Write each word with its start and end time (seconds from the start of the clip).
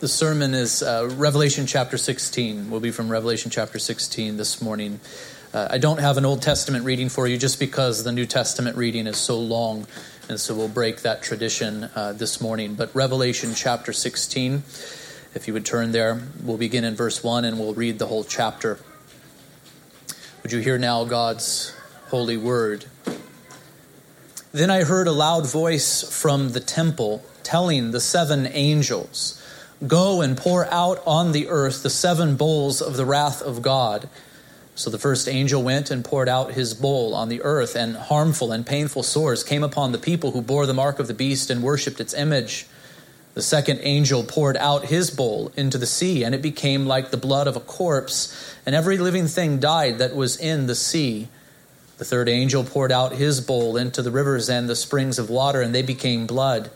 The 0.00 0.08
sermon 0.08 0.54
is 0.54 0.82
uh, 0.82 1.10
Revelation 1.18 1.66
chapter 1.66 1.98
16. 1.98 2.70
We'll 2.70 2.80
be 2.80 2.90
from 2.90 3.10
Revelation 3.10 3.50
chapter 3.50 3.78
16 3.78 4.38
this 4.38 4.62
morning. 4.62 4.98
Uh, 5.52 5.68
I 5.72 5.76
don't 5.76 6.00
have 6.00 6.16
an 6.16 6.24
Old 6.24 6.40
Testament 6.40 6.86
reading 6.86 7.10
for 7.10 7.28
you 7.28 7.36
just 7.36 7.60
because 7.60 8.02
the 8.02 8.10
New 8.10 8.24
Testament 8.24 8.78
reading 8.78 9.06
is 9.06 9.18
so 9.18 9.38
long, 9.38 9.86
and 10.30 10.40
so 10.40 10.54
we'll 10.54 10.68
break 10.68 11.02
that 11.02 11.22
tradition 11.22 11.90
uh, 11.94 12.14
this 12.14 12.40
morning. 12.40 12.76
But 12.76 12.94
Revelation 12.94 13.52
chapter 13.54 13.92
16, 13.92 14.62
if 15.34 15.46
you 15.46 15.52
would 15.52 15.66
turn 15.66 15.92
there, 15.92 16.22
we'll 16.42 16.56
begin 16.56 16.84
in 16.84 16.96
verse 16.96 17.22
1 17.22 17.44
and 17.44 17.58
we'll 17.58 17.74
read 17.74 17.98
the 17.98 18.06
whole 18.06 18.24
chapter. 18.24 18.78
Would 20.42 20.52
you 20.52 20.60
hear 20.60 20.78
now 20.78 21.04
God's 21.04 21.76
holy 22.08 22.38
word? 22.38 22.86
Then 24.52 24.70
I 24.70 24.84
heard 24.84 25.08
a 25.08 25.12
loud 25.12 25.46
voice 25.46 26.02
from 26.02 26.52
the 26.52 26.60
temple 26.60 27.22
telling 27.42 27.90
the 27.90 28.00
seven 28.00 28.46
angels, 28.46 29.39
Go 29.86 30.20
and 30.20 30.36
pour 30.36 30.66
out 30.66 31.02
on 31.06 31.32
the 31.32 31.48
earth 31.48 31.82
the 31.82 31.88
seven 31.88 32.36
bowls 32.36 32.82
of 32.82 32.98
the 32.98 33.06
wrath 33.06 33.40
of 33.40 33.62
God. 33.62 34.10
So 34.74 34.90
the 34.90 34.98
first 34.98 35.26
angel 35.26 35.62
went 35.62 35.90
and 35.90 36.04
poured 36.04 36.28
out 36.28 36.52
his 36.52 36.74
bowl 36.74 37.14
on 37.14 37.30
the 37.30 37.42
earth, 37.42 37.74
and 37.74 37.96
harmful 37.96 38.52
and 38.52 38.66
painful 38.66 39.02
sores 39.02 39.42
came 39.42 39.64
upon 39.64 39.92
the 39.92 39.98
people 39.98 40.32
who 40.32 40.42
bore 40.42 40.66
the 40.66 40.74
mark 40.74 40.98
of 40.98 41.06
the 41.06 41.14
beast 41.14 41.48
and 41.48 41.62
worshipped 41.62 41.98
its 41.98 42.12
image. 42.12 42.66
The 43.32 43.42
second 43.42 43.80
angel 43.82 44.22
poured 44.22 44.58
out 44.58 44.86
his 44.86 45.10
bowl 45.10 45.50
into 45.56 45.78
the 45.78 45.86
sea, 45.86 46.24
and 46.24 46.34
it 46.34 46.42
became 46.42 46.86
like 46.86 47.10
the 47.10 47.16
blood 47.16 47.46
of 47.46 47.56
a 47.56 47.60
corpse, 47.60 48.54
and 48.66 48.74
every 48.74 48.98
living 48.98 49.28
thing 49.28 49.60
died 49.60 49.98
that 49.98 50.14
was 50.14 50.36
in 50.36 50.66
the 50.66 50.74
sea. 50.74 51.28
The 51.96 52.04
third 52.04 52.28
angel 52.28 52.64
poured 52.64 52.92
out 52.92 53.12
his 53.12 53.40
bowl 53.40 53.78
into 53.78 54.02
the 54.02 54.10
rivers 54.10 54.50
and 54.50 54.68
the 54.68 54.76
springs 54.76 55.18
of 55.18 55.30
water, 55.30 55.62
and 55.62 55.74
they 55.74 55.82
became 55.82 56.26
blood. 56.26 56.70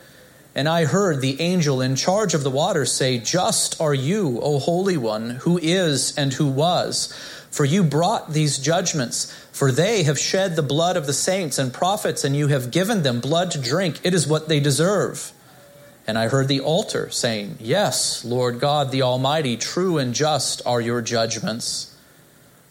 And 0.54 0.68
I 0.68 0.84
heard 0.84 1.20
the 1.20 1.40
angel 1.40 1.80
in 1.80 1.96
charge 1.96 2.32
of 2.32 2.44
the 2.44 2.50
waters 2.50 2.92
say, 2.92 3.18
Just 3.18 3.80
are 3.80 3.94
you, 3.94 4.38
O 4.40 4.60
Holy 4.60 4.96
One, 4.96 5.30
who 5.30 5.58
is 5.58 6.16
and 6.16 6.32
who 6.32 6.46
was. 6.46 7.12
For 7.50 7.64
you 7.64 7.82
brought 7.82 8.32
these 8.32 8.58
judgments, 8.58 9.32
for 9.52 9.72
they 9.72 10.04
have 10.04 10.18
shed 10.18 10.54
the 10.54 10.62
blood 10.62 10.96
of 10.96 11.06
the 11.06 11.12
saints 11.12 11.58
and 11.58 11.72
prophets, 11.72 12.22
and 12.22 12.36
you 12.36 12.48
have 12.48 12.70
given 12.70 13.02
them 13.02 13.20
blood 13.20 13.50
to 13.52 13.60
drink. 13.60 14.00
It 14.04 14.14
is 14.14 14.28
what 14.28 14.48
they 14.48 14.60
deserve. 14.60 15.32
And 16.06 16.18
I 16.18 16.28
heard 16.28 16.48
the 16.48 16.60
altar 16.60 17.10
saying, 17.10 17.56
Yes, 17.60 18.24
Lord 18.24 18.60
God 18.60 18.92
the 18.92 19.02
Almighty, 19.02 19.56
true 19.56 19.98
and 19.98 20.14
just 20.14 20.62
are 20.66 20.80
your 20.80 21.00
judgments. 21.00 21.96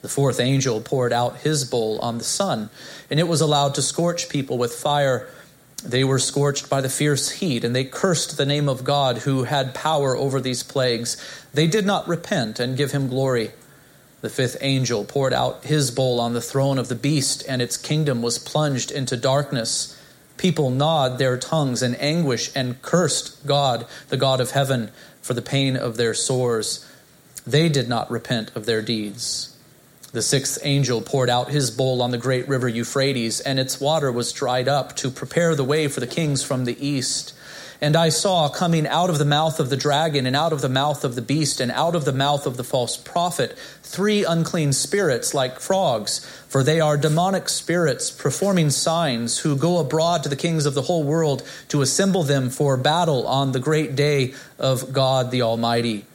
The 0.02 0.10
fourth 0.10 0.40
angel 0.40 0.82
poured 0.82 1.14
out 1.14 1.38
his 1.38 1.66
bowl 1.66 2.00
on 2.00 2.18
the 2.18 2.24
sun, 2.24 2.70
and 3.10 3.20
it 3.20 3.28
was 3.28 3.42
allowed 3.42 3.76
to 3.76 3.82
scorch 3.82 4.30
people 4.30 4.58
with 4.58 4.74
fire 4.74 5.28
they 5.86 6.04
were 6.04 6.20
scorched 6.20 6.70
by 6.70 6.82
the 6.82 6.90
fierce 6.90 7.30
heat, 7.30 7.64
and 7.64 7.76
they 7.76 7.84
cursed 7.84 8.38
the 8.38 8.46
name 8.46 8.70
of 8.70 8.84
God 8.84 9.20
who 9.20 9.44
had 9.44 9.76
power 9.76 10.16
over 10.16 10.40
these 10.40 10.64
plagues. 10.64 11.18
They 11.54 11.68
did 11.68 11.86
not 11.86 12.08
repent 12.08 12.60
and 12.60 12.78
give 12.78 12.92
him 12.92 13.10
glory. 13.10 13.52
The 14.22 14.30
fifth 14.30 14.58
angel 14.62 15.04
poured 15.04 15.34
out 15.34 15.66
his 15.66 15.92
bowl 15.92 16.22
on 16.22 16.34
the 16.34 16.42
throne 16.42 16.78
of 16.78 16.88
the 16.88 16.96
beast, 16.96 17.44
and 17.48 17.62
its 17.62 17.76
kingdom 17.76 18.22
was 18.22 18.40
plunged 18.40 18.92
into 18.92 19.18
darkness. 19.18 20.00
People 20.38 20.70
gnawed 20.70 21.18
their 21.18 21.38
tongues 21.38 21.84
in 21.84 21.96
anguish 21.96 22.50
and 22.56 22.82
cursed 22.82 23.46
God, 23.46 23.86
the 24.08 24.18
God 24.18 24.40
of 24.40 24.52
heaven, 24.52 24.90
for 25.22 25.34
the 25.34 25.42
pain 25.42 25.76
of 25.76 25.98
their 25.98 26.14
sores. 26.14 26.90
They 27.46 27.68
did 27.68 27.90
not 27.90 28.10
repent 28.10 28.56
of 28.56 28.66
their 28.66 28.82
deeds. 28.82 29.53
The 30.14 30.22
sixth 30.22 30.60
angel 30.62 31.02
poured 31.02 31.32
out 31.32 31.50
his 31.50 31.72
bowl 31.72 32.00
on 32.04 32.12
the 32.12 32.20
great 32.20 32.48
river 32.48 32.70
Euphrates, 32.70 33.40
and 33.40 33.60
its 33.60 33.82
water 33.82 34.12
was 34.12 34.32
dried 34.32 34.68
up 34.68 34.96
to 34.98 35.10
prepare 35.10 35.56
the 35.56 35.64
way 35.64 35.88
for 35.88 36.02
the 36.02 36.08
kings 36.08 36.44
from 36.44 36.66
the 36.66 36.78
east. 36.88 37.34
And 37.82 37.96
I 37.96 38.10
saw 38.10 38.48
coming 38.48 38.86
out 38.86 39.10
of 39.10 39.18
the 39.18 39.26
mouth 39.26 39.60
of 39.60 39.72
the 39.72 39.76
dragon, 39.76 40.28
and 40.28 40.36
out 40.36 40.54
of 40.54 40.62
the 40.62 40.70
mouth 40.70 41.04
of 41.04 41.16
the 41.16 41.24
beast, 41.24 41.60
and 41.60 41.72
out 41.72 41.96
of 41.96 42.06
the 42.06 42.14
mouth 42.14 42.46
of 42.46 42.58
the 42.58 42.64
false 42.64 42.96
prophet, 42.96 43.58
three 43.82 44.24
unclean 44.24 44.74
spirits 44.74 45.34
like 45.34 45.60
frogs, 45.60 46.20
for 46.48 46.64
they 46.64 46.80
are 46.80 46.96
demonic 46.96 47.50
spirits 47.50 48.12
performing 48.12 48.70
signs, 48.70 49.40
who 49.40 49.56
go 49.56 49.80
abroad 49.80 50.22
to 50.22 50.30
the 50.30 50.36
kings 50.36 50.68
of 50.68 50.76
the 50.76 50.84
whole 50.84 51.04
world 51.04 51.42
to 51.70 51.82
assemble 51.82 52.22
them 52.22 52.52
for 52.52 52.78
battle 52.78 53.26
on 53.26 53.52
the 53.52 53.60
great 53.60 53.96
day 53.96 54.36
of 54.60 54.94
God 54.94 55.32
the 55.32 55.42
Almighty. 55.42 56.06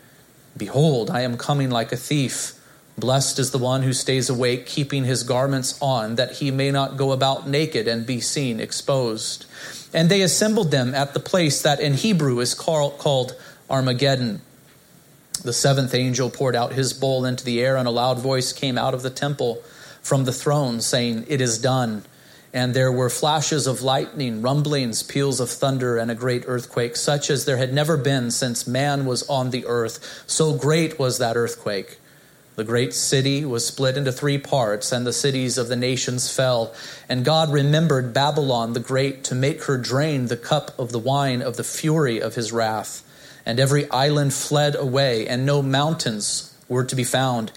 Behold, 0.57 1.11
I 1.11 1.23
am 1.23 1.37
coming 1.37 1.69
like 1.69 1.91
a 1.91 1.97
thief. 1.97 2.55
Blessed 2.99 3.39
is 3.39 3.53
the 3.53 3.59
one 3.59 3.83
who 3.83 3.93
stays 3.93 4.29
awake, 4.29 4.67
keeping 4.67 5.05
his 5.05 5.23
garments 5.23 5.79
on, 5.81 6.17
that 6.17 6.33
he 6.33 6.51
may 6.51 6.73
not 6.73 6.97
go 6.97 7.13
about 7.13 7.49
naked 7.49 7.87
and 7.87 8.05
be 8.05 8.21
seen 8.21 8.59
exposed. 8.59 9.47
And 9.95 10.09
they 10.09 10.21
assembled 10.21 10.73
them 10.73 10.95
at 10.97 11.15
the 11.15 11.21
place 11.21 11.63
that 11.63 11.79
in 11.79 11.95
Hebrew 11.95 12.41
is 12.41 12.55
called 12.55 13.37
Armageddon. 13.71 14.43
The 15.45 15.53
seventh 15.53 15.95
angel 15.95 16.29
poured 16.29 16.57
out 16.57 16.73
his 16.73 16.93
bowl 16.93 17.25
into 17.25 17.45
the 17.45 17.61
air, 17.63 17.77
and 17.77 17.87
a 17.87 17.93
loud 17.93 18.19
voice 18.19 18.53
came 18.53 18.77
out 18.77 18.95
of 18.95 19.03
the 19.03 19.11
temple 19.11 19.63
from 20.03 20.25
the 20.25 20.33
throne, 20.33 20.81
saying, 20.81 21.25
It 21.29 21.41
is 21.41 21.59
done. 21.59 22.05
And 22.53 22.75
there 22.75 22.91
were 22.91 23.11
flashes 23.11 23.69
of 23.69 23.83
lightning, 23.83 24.43
rumblings, 24.43 25.05
peals 25.05 25.39
of 25.39 25.51
thunder, 25.51 25.99
and 25.99 26.11
a 26.11 26.17
great 26.17 26.45
earthquake, 26.49 26.97
such 26.97 27.31
as 27.31 27.45
there 27.45 27.59
had 27.59 27.73
never 27.73 27.97
been 27.97 28.33
since 28.33 28.67
man 28.67 29.05
was 29.05 29.23
on 29.29 29.51
the 29.51 29.67
earth. 29.67 30.25
So 30.27 30.55
great 30.55 30.99
was 30.99 31.19
that 31.19 31.37
earthquake. 31.37 31.98
The 32.59 32.65
great 32.65 32.93
city 32.93 33.45
was 33.45 33.65
split 33.65 33.97
into 33.97 34.11
three 34.11 34.37
parts, 34.37 34.91
and 34.91 35.07
the 35.07 35.13
cities 35.13 35.59
of 35.59 35.69
the 35.69 35.77
nations 35.77 36.29
fell. 36.29 36.75
And 37.09 37.25
God 37.25 37.53
remembered 37.53 38.13
Babylon 38.13 38.73
the 38.73 38.81
Great 38.81 39.23
to 39.25 39.37
make 39.37 39.63
her 39.67 39.79
drain 39.79 40.27
the 40.27 40.37
cup 40.37 40.77
of 40.77 40.91
the 40.91 40.99
wine 40.99 41.41
of 41.41 41.57
the 41.57 41.63
fury 41.63 42.21
of 42.21 42.35
his 42.35 42.51
wrath. 42.51 43.05
And 43.47 43.61
every 43.61 43.89
island 43.93 44.35
fled 44.35 44.75
away, 44.75 45.29
and 45.29 45.47
no 45.47 45.63
mountains 45.63 46.53
were 46.69 46.83
to 46.83 46.97
be 46.97 47.05
found. 47.05 47.53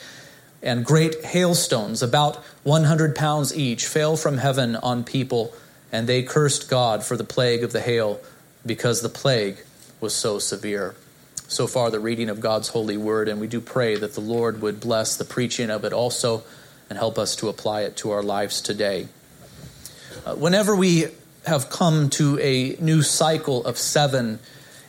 And 0.62 0.86
great 0.86 1.26
hailstones, 1.26 2.04
about 2.04 2.36
100 2.62 3.16
pounds 3.16 3.58
each, 3.58 3.88
fell 3.88 4.16
from 4.16 4.38
heaven 4.38 4.76
on 4.76 5.04
people, 5.04 5.52
and 5.92 6.06
they 6.06 6.22
cursed 6.22 6.70
God 6.70 7.04
for 7.04 7.18
the 7.18 7.24
plague 7.24 7.64
of 7.64 7.72
the 7.72 7.82
hail, 7.82 8.20
because 8.64 9.02
the 9.02 9.10
plague 9.10 9.58
was 10.00 10.14
so 10.14 10.38
severe 10.38 10.94
so 11.52 11.68
far 11.68 11.92
the 11.92 12.00
reading 12.00 12.30
of 12.30 12.40
God's 12.40 12.70
holy 12.70 12.96
word, 12.96 13.28
and 13.28 13.42
we 13.42 13.48
do 13.48 13.60
pray 13.60 13.98
that 13.98 14.14
the 14.14 14.22
Lord 14.22 14.62
would 14.62 14.80
bless 14.80 15.18
the 15.18 15.26
preaching 15.26 15.70
of 15.70 15.84
it 15.84 15.92
also 15.92 16.44
and 16.90 16.98
help 16.98 17.20
us 17.20 17.36
to 17.36 17.50
apply 17.50 17.82
it 17.82 17.98
to 17.98 18.12
our 18.12 18.24
lives 18.24 18.62
today. 18.62 19.10
Uh, 20.26 20.36
whenever 20.36 20.74
we 20.74 21.08
have 21.46 21.70
come 21.70 22.10
to 22.12 22.40
a 22.40 22.78
new 22.80 23.02
cycle 23.02 23.66
of 23.66 23.78
seven 23.78 24.40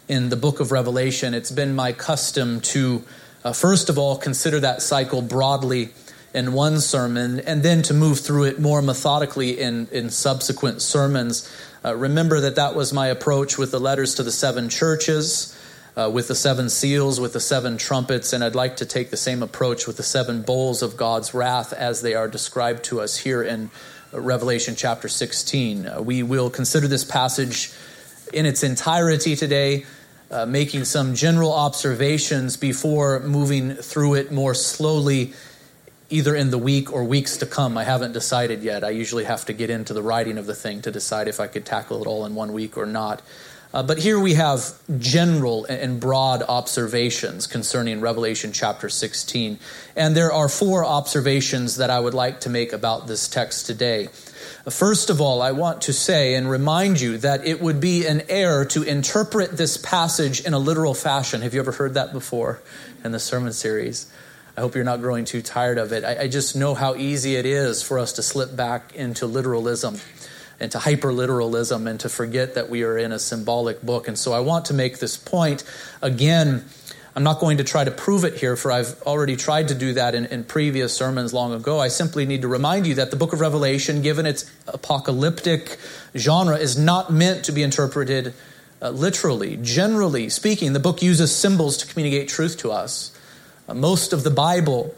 in 0.07 0.29
the 0.29 0.37
book 0.37 0.61
of 0.61 0.71
Revelation, 0.71 1.35
it's 1.35 1.51
been 1.51 1.75
my 1.75 1.93
custom 1.93 2.61
to, 2.61 3.03
uh, 3.43 3.53
first 3.53 3.89
of 3.89 3.99
all, 3.99 4.17
consider 4.17 4.61
that 4.61 4.83
cycle 4.83 5.21
broadly 5.21 5.89
in 6.33 6.53
one 6.53 6.79
sermon 6.79 7.41
and 7.41 7.65
then 7.65 7.83
to 7.83 7.93
move 7.93 8.21
through 8.21 8.45
it 8.45 8.61
more 8.61 8.81
methodically 8.81 9.59
in, 9.61 9.89
in 9.91 10.11
subsequent 10.11 10.81
sermons. 10.81 11.53
Uh, 11.85 11.97
remember 11.97 12.39
that 12.39 12.55
that 12.55 12.77
was 12.77 12.93
my 12.93 13.09
approach 13.09 13.59
with 13.59 13.73
the 13.73 13.81
letters 13.81 14.15
to 14.15 14.23
the 14.23 14.31
seven 14.31 14.69
churches 14.69 15.59
uh, 15.97 16.11
with 16.13 16.29
the 16.29 16.35
seven 16.35 16.71
seals, 16.71 17.21
with 17.21 17.33
the 17.35 17.41
seven 17.41 17.77
trumpets, 17.77 18.33
and 18.33 18.43
I'd 18.43 18.55
like 18.55 18.77
to 18.77 18.87
take 18.87 19.11
the 19.11 19.17
same 19.17 19.43
approach 19.43 19.87
with 19.87 19.97
the 19.97 20.03
seven 20.03 20.43
bowls 20.43 20.83
of 20.83 20.97
God's 20.97 21.35
wrath 21.35 21.73
as 21.73 22.01
they 22.03 22.15
are 22.15 22.29
described 22.29 22.85
to 22.85 23.01
us 23.01 23.19
here 23.19 23.43
in 23.43 23.71
Revelation 24.13 24.75
chapter 24.77 25.09
16. 25.09 25.87
Uh, 25.87 26.03
we 26.03 26.23
will 26.23 26.51
consider 26.51 26.89
this 26.89 27.05
passage 27.05 27.73
in 28.33 28.47
its 28.47 28.63
entirety 28.63 29.37
today, 29.37 29.85
uh, 30.31 30.47
making 30.47 30.85
some 30.85 31.15
general 31.15 31.53
observations 31.53 32.57
before 32.57 33.21
moving 33.21 33.75
through 33.75 34.15
it 34.15 34.33
more 34.33 34.55
slowly, 34.55 35.35
either 36.09 36.35
in 36.35 36.51
the 36.51 36.59
week 36.59 36.91
or 36.93 37.05
weeks 37.05 37.39
to 37.39 37.47
come. 37.47 37.77
I 37.77 37.85
haven't 37.85 38.13
decided 38.13 38.63
yet. 38.63 38.83
I 38.83 38.91
usually 38.91 39.25
have 39.25 39.45
to 39.47 39.53
get 39.53 39.69
into 39.69 39.93
the 39.93 40.03
writing 40.03 40.39
of 40.39 40.47
the 40.47 40.55
thing 40.55 40.81
to 40.83 40.91
decide 40.91 41.29
if 41.29 41.41
I 41.41 41.49
could 41.49 41.67
tackle 41.67 42.03
it 42.03 42.07
all 42.07 42.25
in 42.25 42.35
one 42.35 42.55
week 42.55 42.79
or 42.79 42.87
not. 42.87 43.21
Uh, 43.75 43.83
but 43.83 43.99
here 43.99 44.21
we 44.21 44.35
have 44.35 44.75
general 44.99 45.65
and 45.65 45.99
broad 45.99 46.43
observations 46.43 47.47
concerning 47.47 48.01
Revelation 48.01 48.53
chapter 48.53 48.91
16. 48.91 49.59
And 49.97 50.15
there 50.15 50.31
are 50.31 50.49
four 50.49 50.85
observations 50.85 51.77
that 51.77 51.89
I 51.89 51.99
would 51.99 52.13
like 52.13 52.41
to 52.41 52.51
make 52.51 52.75
about 52.75 53.07
this 53.07 53.29
text 53.29 53.65
today. 53.65 54.09
First 54.69 55.09
of 55.09 55.21
all, 55.21 55.41
I 55.41 55.53
want 55.53 55.83
to 55.83 55.93
say 55.93 56.35
and 56.35 56.49
remind 56.51 57.01
you 57.01 57.17
that 57.19 57.47
it 57.47 57.61
would 57.61 57.81
be 57.81 58.07
an 58.07 58.23
error 58.29 58.65
to 58.67 58.83
interpret 58.83 59.57
this 59.57 59.77
passage 59.77 60.45
in 60.45 60.53
a 60.53 60.59
literal 60.59 60.95
fashion. 60.95 61.41
Have 61.41 61.55
you 61.55 61.61
ever 61.61 61.73
heard 61.73 61.95
that 61.95 62.13
before 62.13 62.61
in 63.03 63.13
the 63.13 63.19
sermon 63.19 63.53
series? 63.55 64.13
I 64.57 64.61
hope 64.61 64.75
you're 64.75 64.85
not 64.85 65.01
growing 65.01 65.25
too 65.25 65.41
tired 65.41 65.79
of 65.79 65.93
it. 65.93 66.05
I, 66.05 66.25
I 66.25 66.29
just 66.29 66.55
know 66.55 66.75
how 66.75 66.95
easy 66.95 67.37
it 67.37 67.47
is 67.47 67.83
for 67.83 67.99
us 67.99 68.13
to 68.15 68.23
slip 68.23 68.55
back 68.55 68.95
into 68.95 69.27
literalism 69.27 69.99
and 70.63 70.71
to 70.71 70.79
hyperliteralism 70.79 71.91
and 71.91 71.99
to 71.99 72.09
forget 72.09 72.55
that 72.55 72.71
we 72.71 72.85
are 72.85 72.97
in 72.97 73.11
a 73.11 73.19
symbolic 73.19 73.83
book. 73.83 74.07
And 74.07 74.17
so 74.17 74.33
I 74.33 74.39
want 74.39 74.67
to 74.67 74.75
make 74.75 75.01
this 75.01 75.17
point 75.17 75.65
again. 76.01 76.65
I'm 77.17 77.25
not 77.25 77.41
going 77.41 77.57
to 77.59 77.65
try 77.65 77.83
to 77.83 77.91
prove 77.91 78.23
it 78.25 78.37
here, 78.37 78.57
for 78.57 78.71
I've 78.71 79.03
already 79.03 79.35
tried 79.35 79.69
to 79.69 79.75
do 79.75 79.95
that 79.95 80.15
in, 80.15 80.27
in, 80.27 80.45
previous 80.45 80.97
sermons 80.97 81.35
long 81.35 81.53
ago. 81.53 81.81
I 81.81 81.89
simply 81.89 82.25
need 82.27 82.43
to 82.43 82.49
remind 82.49 82.87
you 82.87 82.95
that 82.95 83.11
the 83.11 83.17
book 83.17 83.33
of 83.33 83.41
Revelation, 83.41 84.03
given 84.03 84.25
its 84.25 84.49
apocalyptic 84.69 85.79
genre, 86.17 86.57
is 86.57 86.79
not 86.79 87.13
meant 87.13 87.45
to 87.47 87.53
be 87.53 87.65
interpreted 87.65 88.33
uh, 88.81 88.91
literally. 88.91 89.59
Generally 89.61 90.31
speaking, 90.31 90.75
the 90.75 90.81
book 90.81 91.03
uses 91.03 91.35
symbols 91.35 91.77
to 91.79 91.87
communicate 91.89 92.29
truth 92.29 92.57
to 92.59 92.71
us. 92.71 93.11
Uh, 93.69 93.75
most 93.75 94.13
of 94.13 94.23
the 94.23 94.31
Bible 94.31 94.95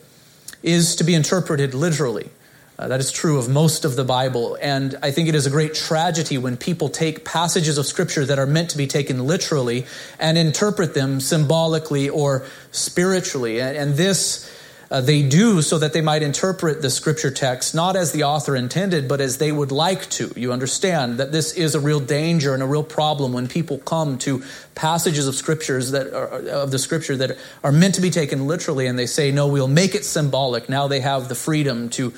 is 0.63 0.95
to 0.97 1.05
be 1.05 1.15
interpreted 1.15 1.73
literally. 1.73 2.29
Uh, 2.77 2.89
that 2.89 2.99
is 2.99 3.13
true 3.13 3.39
of 3.39 3.49
most 3.49 3.85
of 3.85 3.95
the 3.95 4.05
Bible. 4.05 4.59
And 4.61 4.97
I 5.01 5.13
think 5.13 5.29
it 5.29 5.37
is 5.37 5.47
a 5.47 5.51
great 5.51 5.75
tragedy 5.75 6.39
when 6.39 6.57
people 6.57 6.89
take 6.89 7.25
passages 7.25 7.79
of 7.79 7.87
Scripture 7.87 8.25
that 8.25 8.39
are 8.39 8.47
meant 8.47 8.71
to 8.71 8.77
be 8.77 8.89
taken 8.89 9.27
literally 9.27 9.87
and 10.19 10.37
interpret 10.37 10.93
them 10.93 11.21
symbolically 11.21 12.09
or 12.09 12.45
spiritually. 12.73 13.61
And, 13.61 13.77
and 13.77 13.95
this 13.95 14.51
uh, 14.91 15.01
they 15.01 15.23
do 15.23 15.63
so 15.63 15.79
that 15.79 15.93
they 15.93 16.01
might 16.01 16.23
interpret 16.23 16.83
the 16.83 16.91
Scripture 16.91 17.31
text 17.31 17.75
not 17.75 17.97
as 17.97 18.13
the 18.13 18.25
author 18.25 18.55
intended, 18.55 19.09
but 19.09 19.21
as 19.21 19.39
they 19.39 19.51
would 19.51 19.73
like 19.73 20.09
to. 20.11 20.33
You 20.37 20.53
understand 20.53 21.19
that 21.19 21.33
this 21.33 21.53
is 21.53 21.75
a 21.75 21.81
real 21.81 22.01
danger 22.01 22.55
and 22.55 22.63
a 22.63 22.67
real 22.67 22.83
problem 22.85 23.33
when 23.33 23.49
people 23.49 23.79
come 23.79 24.19
to 24.19 24.43
passages 24.75 25.27
of 25.27 25.37
Scriptures 25.37 25.93
that 25.93 26.13
are, 26.13 26.29
of 26.49 26.71
the 26.71 26.79
Scripture 26.79 27.17
that 27.17 27.39
are 27.63 27.73
meant 27.73 27.95
to 27.95 28.01
be 28.01 28.11
taken 28.11 28.47
literally, 28.47 28.87
and 28.87 28.99
they 28.99 29.07
say, 29.07 29.31
"No, 29.31 29.47
we'll 29.47 29.69
make 29.69 29.95
it 29.95 30.05
symbolic." 30.05 30.69
Now 30.69 30.87
they 30.87 31.01
have 31.01 31.29
the 31.29 31.35
freedom 31.35 31.89
to 31.91 32.13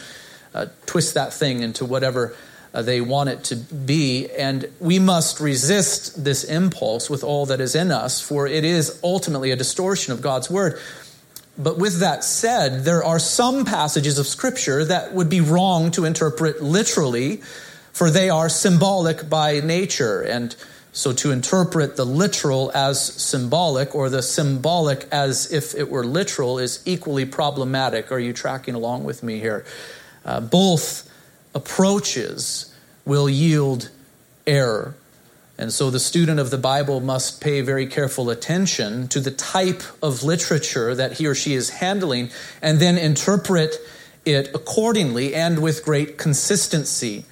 uh, 0.56 0.66
twist 0.86 1.14
that 1.14 1.32
thing 1.32 1.62
into 1.62 1.84
whatever 1.84 2.34
uh, 2.72 2.82
they 2.82 3.00
want 3.00 3.28
it 3.28 3.44
to 3.44 3.56
be. 3.56 4.28
And 4.30 4.68
we 4.80 4.98
must 4.98 5.40
resist 5.40 6.24
this 6.24 6.44
impulse 6.44 7.08
with 7.08 7.24
all 7.24 7.46
that 7.46 7.60
is 7.60 7.74
in 7.74 7.90
us, 7.90 8.20
for 8.20 8.46
it 8.46 8.64
is 8.64 9.00
ultimately 9.02 9.50
a 9.50 9.56
distortion 9.56 10.12
of 10.12 10.20
God's 10.20 10.50
word. 10.50 10.78
But 11.58 11.78
with 11.78 12.00
that 12.00 12.22
said, 12.22 12.84
there 12.84 13.02
are 13.02 13.18
some 13.18 13.64
passages 13.64 14.18
of 14.18 14.26
Scripture 14.26 14.84
that 14.84 15.14
would 15.14 15.30
be 15.30 15.40
wrong 15.40 15.90
to 15.92 16.04
interpret 16.04 16.62
literally, 16.62 17.38
for 17.92 18.10
they 18.10 18.28
are 18.28 18.50
symbolic 18.50 19.30
by 19.30 19.60
nature. 19.60 20.20
And 20.20 20.54
so 20.92 21.12
to 21.12 21.30
interpret 21.30 21.96
the 21.96 22.04
literal 22.04 22.70
as 22.74 23.02
symbolic 23.02 23.94
or 23.94 24.10
the 24.10 24.22
symbolic 24.22 25.06
as 25.12 25.52
if 25.52 25.74
it 25.74 25.90
were 25.90 26.04
literal 26.04 26.58
is 26.58 26.82
equally 26.84 27.24
problematic. 27.24 28.12
Are 28.12 28.18
you 28.18 28.34
tracking 28.34 28.74
along 28.74 29.04
with 29.04 29.22
me 29.22 29.38
here? 29.38 29.64
Uh, 30.26 30.40
both 30.40 31.08
approaches 31.54 32.74
will 33.06 33.30
yield 33.30 33.90
error. 34.46 34.94
And 35.58 35.72
so 35.72 35.90
the 35.90 36.00
student 36.00 36.38
of 36.38 36.50
the 36.50 36.58
Bible 36.58 37.00
must 37.00 37.40
pay 37.40 37.62
very 37.62 37.86
careful 37.86 38.28
attention 38.28 39.08
to 39.08 39.20
the 39.20 39.30
type 39.30 39.82
of 40.02 40.22
literature 40.22 40.94
that 40.94 41.14
he 41.14 41.26
or 41.26 41.34
she 41.34 41.54
is 41.54 41.70
handling 41.70 42.30
and 42.60 42.78
then 42.78 42.98
interpret 42.98 43.76
it 44.26 44.54
accordingly 44.54 45.34
and 45.34 45.62
with 45.62 45.84
great 45.84 46.18
consistency. 46.18 47.24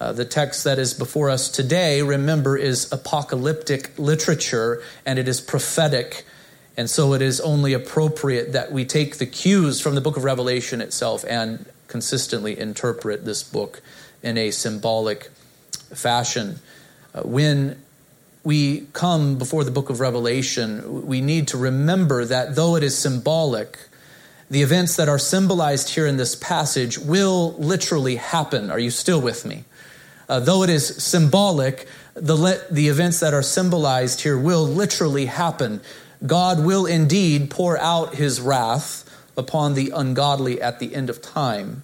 Uh, 0.00 0.12
the 0.12 0.24
text 0.24 0.64
that 0.64 0.78
is 0.78 0.94
before 0.94 1.30
us 1.30 1.48
today, 1.48 2.02
remember, 2.02 2.56
is 2.56 2.92
apocalyptic 2.92 3.98
literature 3.98 4.82
and 5.06 5.18
it 5.18 5.26
is 5.26 5.40
prophetic. 5.40 6.24
And 6.76 6.90
so 6.90 7.14
it 7.14 7.22
is 7.22 7.40
only 7.40 7.72
appropriate 7.72 8.52
that 8.52 8.70
we 8.70 8.84
take 8.84 9.16
the 9.16 9.26
cues 9.26 9.80
from 9.80 9.94
the 9.94 10.00
book 10.00 10.16
of 10.16 10.24
Revelation 10.24 10.80
itself 10.80 11.24
and 11.28 11.64
consistently 11.88 12.58
interpret 12.58 13.24
this 13.24 13.42
book 13.42 13.82
in 14.22 14.38
a 14.38 14.50
symbolic 14.50 15.30
fashion. 15.92 16.60
Uh, 17.14 17.22
when 17.22 17.80
we 18.42 18.86
come 18.92 19.38
before 19.38 19.64
the 19.64 19.70
book 19.70 19.90
of 19.90 20.00
Revelation, 20.00 21.06
we 21.06 21.20
need 21.20 21.48
to 21.48 21.56
remember 21.56 22.24
that 22.24 22.56
though 22.56 22.76
it 22.76 22.82
is 22.82 22.96
symbolic, 22.96 23.78
the 24.50 24.62
events 24.62 24.96
that 24.96 25.08
are 25.08 25.18
symbolized 25.18 25.90
here 25.90 26.06
in 26.06 26.16
this 26.16 26.34
passage 26.34 26.98
will 26.98 27.54
literally 27.54 28.16
happen. 28.16 28.70
Are 28.70 28.78
you 28.78 28.90
still 28.90 29.20
with 29.20 29.44
me? 29.44 29.64
Uh, 30.28 30.40
though 30.40 30.62
it 30.62 30.70
is 30.70 31.02
symbolic, 31.02 31.86
the, 32.14 32.36
le- 32.36 32.60
the 32.70 32.88
events 32.88 33.20
that 33.20 33.34
are 33.34 33.42
symbolized 33.42 34.20
here 34.20 34.38
will 34.38 34.66
literally 34.66 35.26
happen. 35.26 35.80
God 36.26 36.64
will 36.64 36.86
indeed 36.86 37.50
pour 37.50 37.78
out 37.78 38.14
his 38.14 38.40
wrath 38.40 39.03
upon 39.36 39.74
the 39.74 39.90
ungodly 39.90 40.60
at 40.60 40.78
the 40.78 40.94
end 40.94 41.10
of 41.10 41.20
time. 41.20 41.82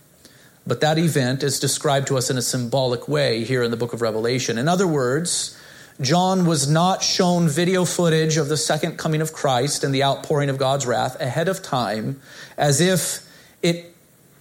But 0.67 0.81
that 0.81 0.99
event 0.99 1.43
is 1.43 1.58
described 1.58 2.06
to 2.08 2.19
us 2.19 2.31
in 2.31 2.38
a 2.38 2.43
symbolic 2.43 3.08
way 3.08 3.44
here 3.44 3.62
in 3.62 3.70
the 3.70 3.76
book 3.76 3.93
of 3.93 4.02
Revelation. 4.02 4.58
In 4.58 4.69
other 4.69 4.87
words, 4.87 5.58
John 6.00 6.47
was 6.47 6.70
not 6.70 7.02
shown 7.02 7.49
video 7.49 7.85
footage 7.85 8.37
of 8.37 8.49
the 8.49 8.56
second 8.56 8.97
coming 8.97 9.20
of 9.20 9.32
Christ 9.32 9.85
and 9.85 9.94
the 9.94 10.05
outpouring 10.05 10.49
of 10.49 10.58
God's 10.58 10.87
wrath 10.87 11.20
ahead 11.20 11.49
of 11.49 11.62
time 11.62 12.20
as 12.56 12.81
if 12.81 13.26
it 13.62 13.94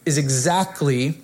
is 0.05 0.17
exactly 0.17 1.17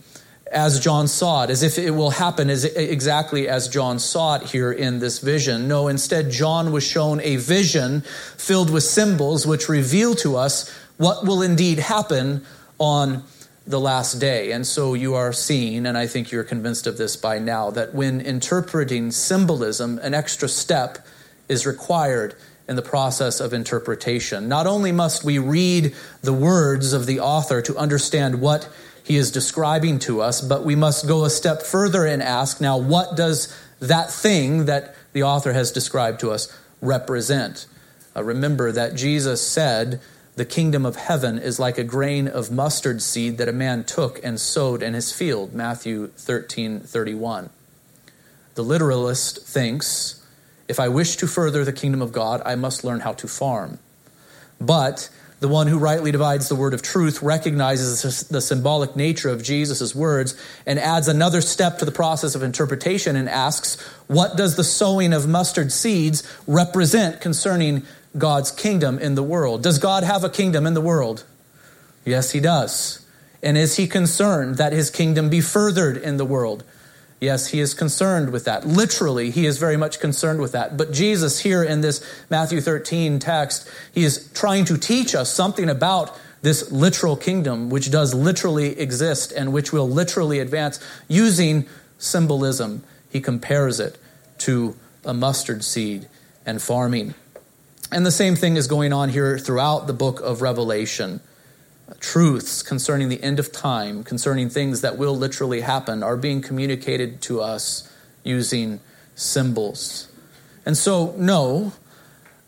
as 0.51 0.79
John 0.79 1.07
saw 1.07 1.43
it, 1.43 1.49
as 1.49 1.63
if 1.63 1.77
it 1.77 1.91
will 1.91 2.11
happen 2.11 2.49
as 2.49 2.65
exactly 2.65 3.47
as 3.47 3.67
John 3.67 3.97
saw 3.99 4.35
it 4.35 4.43
here 4.43 4.71
in 4.71 4.99
this 4.99 5.19
vision. 5.19 5.67
No, 5.67 5.88
instead, 5.88 6.31
John 6.31 6.71
was 6.71 6.85
shown 6.85 7.19
a 7.21 7.38
vision 7.38 8.01
filled 8.38 8.69
with 8.69 8.83
symbols 8.83 9.47
which 9.47 9.67
reveal 9.67 10.15
to 10.15 10.38
us 10.38 10.71
what 10.97 11.25
will 11.25 11.42
indeed 11.42 11.80
happen 11.80 12.45
on 12.77 13.24
the 13.68 13.80
last 13.80 14.19
day. 14.19 14.51
And 14.51 14.65
so 14.65 14.94
you 14.94 15.15
are 15.15 15.33
seeing, 15.33 15.86
and 15.86 15.97
I 15.97 16.07
think 16.07 16.31
you're 16.31 16.44
convinced 16.44 16.88
of 16.88 16.97
this 16.97 17.15
by 17.15 17.39
now, 17.39 17.71
that 17.71 17.95
when 17.95 18.21
interpreting 18.21 19.12
symbolism, 19.12 20.00
an 20.00 20.13
extra 20.13 20.47
step 20.47 21.00
is 21.50 21.65
required 21.65 22.36
in 22.68 22.75
the 22.75 22.81
process 22.81 23.39
of 23.39 23.53
interpretation. 23.53 24.47
Not 24.47 24.68
only 24.68 24.92
must 24.92 25.24
we 25.24 25.39
read 25.39 25.95
the 26.21 26.33
words 26.33 26.94
of 26.94 27.06
the 27.06 27.19
author 27.19 27.62
to 27.62 27.77
understand 27.77 28.41
what 28.41 28.69
he 29.03 29.18
is 29.18 29.31
describing 29.31 30.00
to 30.00 30.21
us, 30.21 30.41
but 30.41 30.65
we 30.65 30.75
must 30.75 31.07
go 31.07 31.25
a 31.25 31.30
step 31.30 31.62
further 31.62 32.06
and 32.06 32.24
ask 32.24 32.59
now, 32.59 32.77
what 32.77 33.15
does 33.15 33.56
that 33.80 34.12
thing 34.12 34.65
that 34.65 34.95
the 35.13 35.24
author 35.24 35.53
has 35.53 35.71
described 35.71 36.19
to 36.21 36.31
us 36.31 36.56
represent? 36.81 37.68
Uh, 38.15 38.24
remember 38.24 38.71
that 38.71 38.95
Jesus 38.95 39.45
said, 39.45 40.01
the 40.35 40.45
kingdom 40.45 40.85
of 40.85 40.95
heaven 40.95 41.37
is 41.37 41.59
like 41.59 41.77
a 41.77 41.83
grain 41.83 42.27
of 42.27 42.51
mustard 42.51 43.01
seed 43.01 43.37
that 43.37 43.47
a 43.47 43.53
man 43.53 43.83
took 43.83 44.23
and 44.23 44.39
sowed 44.39 44.83
in 44.83 44.93
his 44.93 45.11
field. 45.11 45.53
Matthew 45.53 46.07
13 46.07 46.81
31. 46.81 47.49
The 48.55 48.63
literalist 48.63 49.45
thinks 49.45 50.25
if 50.67 50.79
I 50.79 50.89
wish 50.89 51.15
to 51.17 51.27
further 51.27 51.63
the 51.63 51.73
kingdom 51.73 52.01
of 52.01 52.11
God, 52.11 52.41
I 52.45 52.55
must 52.55 52.83
learn 52.83 53.01
how 53.01 53.13
to 53.13 53.27
farm. 53.27 53.79
But 54.59 55.09
the 55.41 55.47
one 55.47 55.67
who 55.67 55.77
rightly 55.77 56.11
divides 56.11 56.49
the 56.49 56.55
word 56.55 56.73
of 56.73 56.81
truth 56.81 57.21
recognizes 57.21 58.27
the 58.27 58.41
symbolic 58.41 58.95
nature 58.95 59.29
of 59.29 59.43
Jesus' 59.43 59.93
words 59.93 60.35
and 60.65 60.79
adds 60.79 61.07
another 61.07 61.41
step 61.41 61.77
to 61.79 61.85
the 61.85 61.91
process 61.91 62.35
of 62.35 62.41
interpretation 62.41 63.15
and 63.15 63.29
asks, 63.29 63.79
What 64.07 64.38
does 64.38 64.55
the 64.55 64.63
sowing 64.63 65.13
of 65.13 65.27
mustard 65.27 65.71
seeds 65.71 66.23
represent 66.47 67.21
concerning 67.21 67.83
God's 68.17 68.51
kingdom 68.51 69.00
in 69.00 69.15
the 69.15 69.23
world. 69.23 69.63
Does 69.63 69.79
God 69.79 70.03
have 70.03 70.23
a 70.23 70.29
kingdom 70.29 70.65
in 70.65 70.74
the 70.74 70.81
world? 70.81 71.25
Yes, 72.05 72.31
he 72.31 72.39
does. 72.39 73.05
And 73.43 73.57
is 73.57 73.77
he 73.77 73.88
concerned 73.88 74.57
that 74.57 74.74
his 74.74 74.89
kingdom 74.89 75.29
be 75.29 75.41
furthered 75.41 75.98
in 75.98 76.17
the 76.17 76.25
world? 76.25 76.63
Yes, 77.19 77.48
he 77.48 77.60
is 77.60 77.74
concerned 77.74 78.31
with 78.31 78.45
that. 78.45 78.67
Literally, 78.67 79.31
he 79.31 79.45
is 79.45 79.57
very 79.57 79.77
much 79.77 80.00
concerned 80.00 80.41
with 80.41 80.51
that. 80.51 80.77
But 80.77 80.91
Jesus, 80.91 81.39
here 81.39 81.63
in 81.63 81.81
this 81.81 82.05
Matthew 82.29 82.62
13 82.62 83.19
text, 83.19 83.69
he 83.93 84.03
is 84.03 84.31
trying 84.34 84.65
to 84.65 84.77
teach 84.77 85.15
us 85.15 85.31
something 85.31 85.69
about 85.69 86.17
this 86.41 86.72
literal 86.72 87.15
kingdom, 87.15 87.69
which 87.69 87.89
does 87.89 88.13
literally 88.13 88.77
exist 88.79 89.31
and 89.31 89.51
which 89.53 89.74
will 89.74 89.89
literally 89.89 90.39
advance 90.39 90.79
using 91.07 91.65
symbolism. 91.98 92.84
He 93.10 93.22
compares 93.22 93.79
it 93.79 93.98
to 94.39 94.75
a 95.03 95.13
mustard 95.13 95.63
seed 95.63 96.07
and 96.45 96.62
farming. 96.62 97.15
And 97.92 98.06
the 98.06 98.12
same 98.12 98.36
thing 98.36 98.58
is 98.58 98.68
going 98.68 98.94
on 98.94 99.10
here 99.10 99.38
throughout 99.38 99.88
the 99.88 99.94
book 99.94 100.20
of 100.22 100.42
Revelation. 100.42 101.22
Truths 102.00 102.63
concerning 102.63 103.10
the 103.10 103.22
end 103.22 103.39
of 103.39 103.51
time, 103.51 104.04
concerning 104.04 104.50
things 104.50 104.82
that 104.82 104.98
will 104.98 105.15
literally 105.15 105.62
happen, 105.62 106.01
are 106.01 106.18
being 106.18 106.42
communicated 106.42 107.22
to 107.24 107.42
us 107.42 107.92
using 108.24 108.80
symbols. 109.13 110.08
And 110.65 110.75
so, 110.75 111.13
no, 111.18 111.74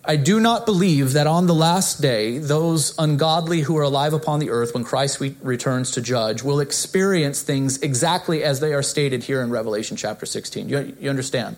I 0.10 0.16
do 0.16 0.40
not 0.40 0.66
believe 0.66 1.14
that 1.14 1.28
on 1.28 1.48
the 1.48 1.54
last 1.54 2.02
day, 2.02 2.38
those 2.38 2.98
ungodly 2.98 3.62
who 3.62 3.78
are 3.78 3.84
alive 3.84 4.14
upon 4.14 4.40
the 4.40 4.50
earth 4.50 4.74
when 4.74 4.86
Christ 4.86 5.22
returns 5.42 5.92
to 5.92 6.02
judge 6.02 6.42
will 6.42 6.62
experience 6.62 7.42
things 7.42 7.78
exactly 7.80 8.42
as 8.42 8.62
they 8.62 8.74
are 8.74 8.82
stated 8.82 9.24
here 9.24 9.42
in 9.42 9.50
Revelation 9.50 9.98
chapter 9.98 10.26
16. 10.26 10.70
You, 10.70 10.96
you 11.00 11.10
understand? 11.10 11.58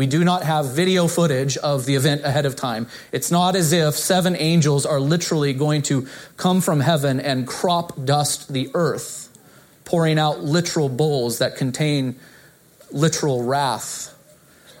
We 0.00 0.06
do 0.06 0.24
not 0.24 0.44
have 0.44 0.70
video 0.70 1.06
footage 1.08 1.58
of 1.58 1.84
the 1.84 1.94
event 1.94 2.24
ahead 2.24 2.46
of 2.46 2.56
time. 2.56 2.86
It's 3.12 3.30
not 3.30 3.54
as 3.54 3.74
if 3.74 3.96
seven 3.96 4.34
angels 4.34 4.86
are 4.86 4.98
literally 4.98 5.52
going 5.52 5.82
to 5.92 6.08
come 6.38 6.62
from 6.62 6.80
heaven 6.80 7.20
and 7.20 7.46
crop 7.46 8.02
dust 8.02 8.50
the 8.50 8.70
earth, 8.72 9.28
pouring 9.84 10.18
out 10.18 10.42
literal 10.42 10.88
bowls 10.88 11.40
that 11.40 11.56
contain 11.56 12.18
literal 12.90 13.42
wrath. 13.42 14.16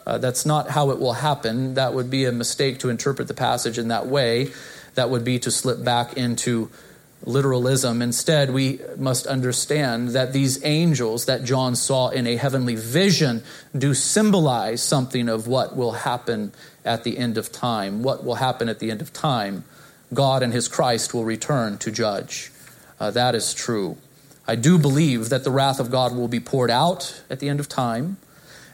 Uh, 0.06 0.16
that's 0.16 0.46
not 0.46 0.70
how 0.70 0.88
it 0.88 0.98
will 0.98 1.12
happen. 1.12 1.74
That 1.74 1.92
would 1.92 2.08
be 2.08 2.24
a 2.24 2.32
mistake 2.32 2.78
to 2.78 2.88
interpret 2.88 3.28
the 3.28 3.34
passage 3.34 3.76
in 3.76 3.88
that 3.88 4.06
way. 4.06 4.52
That 4.94 5.10
would 5.10 5.22
be 5.22 5.38
to 5.40 5.50
slip 5.50 5.84
back 5.84 6.14
into 6.14 6.70
literalism. 7.24 8.00
Instead, 8.02 8.50
we 8.50 8.80
must 8.96 9.26
understand 9.26 10.10
that 10.10 10.32
these 10.32 10.64
angels 10.64 11.26
that 11.26 11.44
John 11.44 11.76
saw 11.76 12.08
in 12.08 12.26
a 12.26 12.36
heavenly 12.36 12.76
vision 12.76 13.42
do 13.76 13.94
symbolize 13.94 14.82
something 14.82 15.28
of 15.28 15.46
what 15.46 15.76
will 15.76 15.92
happen 15.92 16.52
at 16.84 17.04
the 17.04 17.18
end 17.18 17.36
of 17.36 17.52
time. 17.52 18.02
What 18.02 18.24
will 18.24 18.36
happen 18.36 18.68
at 18.68 18.78
the 18.78 18.90
end 18.90 19.02
of 19.02 19.12
time? 19.12 19.64
God 20.12 20.42
and 20.42 20.52
his 20.52 20.66
Christ 20.66 21.14
will 21.14 21.24
return 21.24 21.78
to 21.78 21.90
judge. 21.90 22.50
Uh, 22.98 23.10
that 23.10 23.34
is 23.34 23.54
true. 23.54 23.96
I 24.46 24.56
do 24.56 24.78
believe 24.78 25.28
that 25.28 25.44
the 25.44 25.50
wrath 25.50 25.78
of 25.78 25.90
God 25.90 26.14
will 26.14 26.28
be 26.28 26.40
poured 26.40 26.70
out 26.70 27.22
at 27.30 27.38
the 27.38 27.48
end 27.48 27.60
of 27.60 27.68
time, 27.68 28.16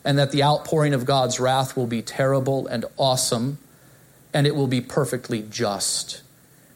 and 0.05 0.19
that 0.19 0.31
the 0.31 0.43
outpouring 0.43 0.95
of 0.95 1.05
God's 1.05 1.39
wrath 1.39 1.77
will 1.77 1.87
be 1.87 2.01
terrible 2.01 2.67
and 2.67 2.85
awesome, 2.97 3.59
and 4.33 4.47
it 4.47 4.55
will 4.55 4.69
be 4.69 4.81
perfectly 4.81 5.43
just. 5.43 6.23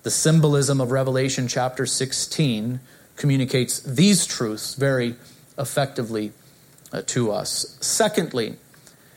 The 0.02 0.10
symbolism 0.10 0.80
of 0.80 0.90
Revelation 0.90 1.46
chapter 1.46 1.84
16 1.84 2.80
communicates 3.16 3.80
these 3.80 4.24
truths 4.24 4.74
very 4.74 5.14
effectively 5.58 6.32
uh, 6.92 7.02
to 7.06 7.30
us. 7.30 7.76
Secondly, 7.80 8.56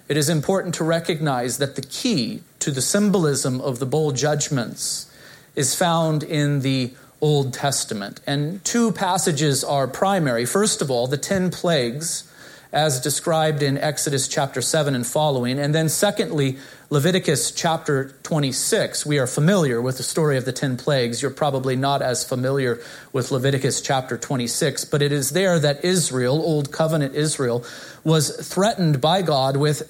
it 0.09 0.17
is 0.17 0.27
important 0.29 0.75
to 0.75 0.83
recognize 0.83 1.57
that 1.57 1.75
the 1.75 1.81
key 1.81 2.41
to 2.59 2.69
the 2.69 2.81
symbolism 2.81 3.61
of 3.61 3.79
the 3.79 3.85
bowl 3.85 4.11
judgments 4.11 5.09
is 5.55 5.73
found 5.73 6.21
in 6.21 6.59
the 6.59 6.93
Old 7.21 7.53
Testament. 7.53 8.19
And 8.27 8.63
two 8.65 8.91
passages 8.91 9.63
are 9.63 9.87
primary. 9.87 10.45
First 10.45 10.81
of 10.81 10.91
all, 10.91 11.07
the 11.07 11.17
10 11.17 11.51
plagues 11.51 12.29
as 12.73 12.99
described 12.99 13.61
in 13.61 13.77
Exodus 13.77 14.27
chapter 14.27 14.61
7 14.61 14.95
and 14.95 15.05
following. 15.05 15.59
And 15.59 15.73
then, 15.73 15.87
secondly, 15.87 16.57
Leviticus 16.93 17.49
chapter 17.49 18.09
26. 18.21 19.03
We 19.03 19.17
are 19.17 19.25
familiar 19.25 19.81
with 19.81 19.97
the 19.97 20.03
story 20.03 20.37
of 20.37 20.45
the 20.45 20.51
10 20.51 20.77
plagues. 20.77 21.23
You're 21.23 21.31
probably 21.31 21.75
not 21.75 22.03
as 22.03 22.23
familiar 22.23 22.83
with 23.11 23.31
Leviticus 23.31 23.81
chapter 23.81 24.15
26, 24.15 24.85
but 24.85 25.01
it 25.01 25.11
is 25.11 25.31
there 25.31 25.57
that 25.57 25.83
Israel, 25.83 26.35
Old 26.35 26.71
Covenant 26.71 27.15
Israel, 27.15 27.65
was 28.03 28.47
threatened 28.47 29.01
by 29.01 29.23
God 29.23 29.57
with, 29.57 29.89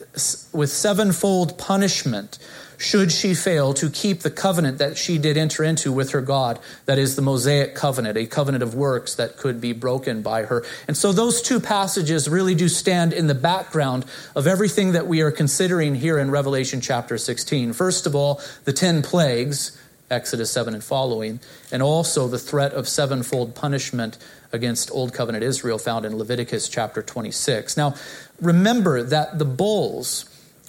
with 0.53 0.69
sevenfold 0.69 1.57
punishment 1.57 2.39
should 2.77 3.11
she 3.11 3.33
fail 3.33 3.73
to 3.75 3.89
keep 3.89 4.21
the 4.21 4.31
covenant 4.31 4.77
that 4.77 4.97
she 4.97 5.17
did 5.17 5.37
enter 5.37 5.63
into 5.63 5.91
with 5.91 6.11
her 6.11 6.21
God, 6.21 6.59
that 6.85 6.97
is 6.97 7.15
the 7.15 7.21
Mosaic 7.21 7.75
covenant, 7.75 8.17
a 8.17 8.25
covenant 8.25 8.63
of 8.63 8.75
works 8.75 9.15
that 9.15 9.37
could 9.37 9.61
be 9.61 9.73
broken 9.73 10.21
by 10.21 10.43
her. 10.43 10.63
And 10.87 10.95
so 10.97 11.11
those 11.11 11.41
two 11.41 11.59
passages 11.59 12.29
really 12.29 12.55
do 12.55 12.67
stand 12.67 13.13
in 13.13 13.27
the 13.27 13.35
background 13.35 14.05
of 14.35 14.47
everything 14.47 14.93
that 14.93 15.07
we 15.07 15.21
are 15.21 15.31
considering 15.31 15.95
here 15.95 16.17
in 16.17 16.31
Revelation 16.31 16.81
chapter 16.81 17.17
16. 17.17 17.73
First 17.73 18.05
of 18.05 18.15
all, 18.15 18.41
the 18.65 18.73
10 18.73 19.01
plagues, 19.01 19.77
Exodus 20.09 20.51
7 20.51 20.73
and 20.73 20.83
following, 20.83 21.39
and 21.71 21.81
also 21.81 22.27
the 22.27 22.39
threat 22.39 22.73
of 22.73 22.87
sevenfold 22.87 23.55
punishment 23.55 24.17
against 24.51 24.91
Old 24.91 25.13
Covenant 25.13 25.43
Israel 25.43 25.77
found 25.77 26.05
in 26.05 26.17
Leviticus 26.17 26.69
chapter 26.69 27.01
26. 27.01 27.75
Now, 27.75 27.95
remember 28.39 29.01
that 29.03 29.39
the 29.39 29.45
bowls 29.45 30.25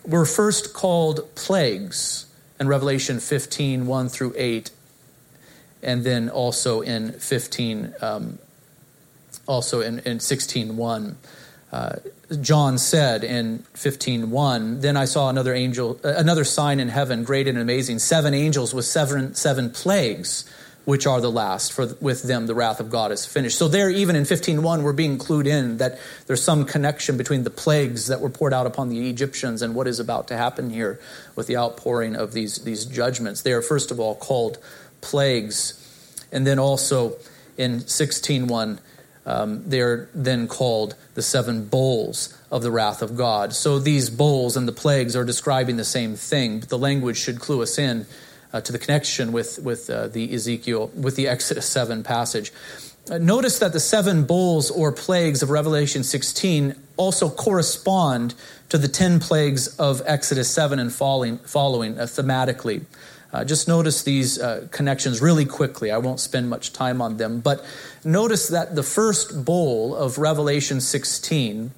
were 0.07 0.27
first 0.27 0.75
called 0.75 1.35
plagues 1.35 2.27
in 2.61 2.69
Revelation 2.69 3.21
15 3.21 3.87
1 3.87 4.09
through 4.09 4.35
8, 4.37 4.71
and 5.83 6.05
then 6.05 6.29
also 6.29 6.81
in 6.81 7.13
15, 7.13 7.95
um, 8.01 8.39
also 9.47 9.81
in, 9.81 10.01
in 10.01 10.21
16 10.21 10.77
1. 10.77 11.17
Uh, 11.73 11.97
John 12.41 12.79
said 12.79 13.25
in 13.25 13.65
15:1, 13.75 14.81
then 14.81 14.97
I 14.97 15.05
saw 15.07 15.29
another 15.29 15.53
angel 15.53 15.99
uh, 16.05 16.15
another 16.17 16.45
sign 16.45 16.81
in 16.81 16.89
heaven 16.89 17.25
great 17.25 17.49
and 17.49 17.59
amazing 17.59 17.99
seven 17.99 18.33
angels 18.33 18.73
with 18.73 18.85
seven 18.85 19.35
seven 19.35 19.71
plagues 19.71 20.45
which 20.85 21.07
are 21.07 21.21
the 21.21 21.31
last 21.31 21.73
for 21.73 21.87
with 22.01 22.23
them 22.23 22.47
the 22.47 22.55
wrath 22.55 22.81
of 22.81 22.91
god 22.91 23.11
is 23.11 23.25
finished. 23.25 23.59
So 23.59 23.69
there 23.69 23.91
even 23.91 24.17
in 24.17 24.25
15.1 24.25 24.83
we're 24.83 24.93
being 24.93 25.19
clued 25.19 25.47
in 25.47 25.79
that 25.79 25.99
there's 26.27 26.43
some 26.43 26.65
connection 26.65 27.17
between 27.17 27.45
the 27.45 27.51
plagues 27.51 28.09
that 28.09 28.21
were 28.21 28.31
poured 28.31 28.53
out 28.53 28.67
upon 28.67 28.89
the 28.89 29.09
egyptians 29.09 29.63
and 29.63 29.75
what 29.75 29.87
is 29.87 29.99
about 29.99 30.29
to 30.29 30.37
happen 30.37 30.71
here 30.71 31.01
with 31.37 31.47
the 31.47 31.57
outpouring 31.57 32.15
of 32.15 32.33
these, 32.33 32.59
these 32.65 32.85
judgments. 32.85 33.43
They 33.43 33.53
are 33.53 33.63
first 33.63 33.91
of 33.91 33.99
all 33.99 34.15
called 34.15 34.59
plagues. 35.01 35.81
And 36.33 36.47
then 36.47 36.59
also 36.59 37.17
in 37.57 37.81
16.1 37.81 38.79
um, 39.27 39.63
they're 39.67 40.11
then 40.15 40.49
called 40.49 40.97
the 41.15 41.23
seven 41.23 41.65
bowls 41.65 42.37
of 42.51 42.63
the 42.63 42.71
wrath 42.71 43.01
of 43.01 43.17
god. 43.17 43.55
So 43.55 43.79
these 43.79 44.11
bowls 44.11 44.55
and 44.55 44.69
the 44.69 44.73
plagues 44.73 45.17
are 45.17 45.25
describing 45.25 45.79
the 45.79 45.85
same 45.85 46.15
thing 46.15 46.61
but 46.61 46.69
the 46.69 46.79
language 46.79 47.17
should 47.17 47.41
clue 47.41 47.63
us 47.63 47.79
in 47.79 48.05
uh, 48.55 48.61
to 48.61 48.71
the 48.71 48.79
connection 48.79 49.33
with, 49.33 49.59
with 49.59 49.91
uh, 49.91 50.07
the 50.07 50.33
Ezekiel, 50.33 50.87
with 50.95 51.17
the 51.17 51.27
Exodus 51.27 51.67
7 51.67 52.05
passage. 52.05 52.53
Uh, 53.11 53.19
notice 53.19 53.59
that 53.59 53.73
the 53.73 53.81
seven 53.81 54.25
bowls 54.25 54.71
or 54.71 54.93
plagues 54.93 55.43
of 55.43 55.51
Revelation 55.51 56.05
16 56.05 56.75
also 56.97 57.29
correspond 57.29 58.35
to 58.69 58.79
the 58.79 58.87
10 58.87 59.19
plagues 59.19 59.77
of 59.77 60.01
Exodus 60.07 60.49
7 60.49 60.79
and 60.79 60.93
following, 60.93 61.39
following 61.39 61.99
uh, 61.99 62.05
thematically. 62.05 62.85
Uh, 63.33 63.45
just 63.45 63.67
notice 63.67 64.05
these 64.05 64.39
uh, 64.39 64.69
connections 64.71 65.21
really 65.21 65.45
quickly. 65.45 65.91
I 65.91 65.99
won't 65.99 66.21
spend 66.21 66.49
much 66.49 66.73
time 66.73 67.03
on 67.03 67.17
them, 67.17 67.41
but 67.41 67.65
notice 68.05 68.47
that 68.49 68.77
the 68.77 68.85
first 68.85 69.45
bowl 69.45 69.97
of 69.97 70.19
Revelation 70.19 70.81
16 70.81 71.73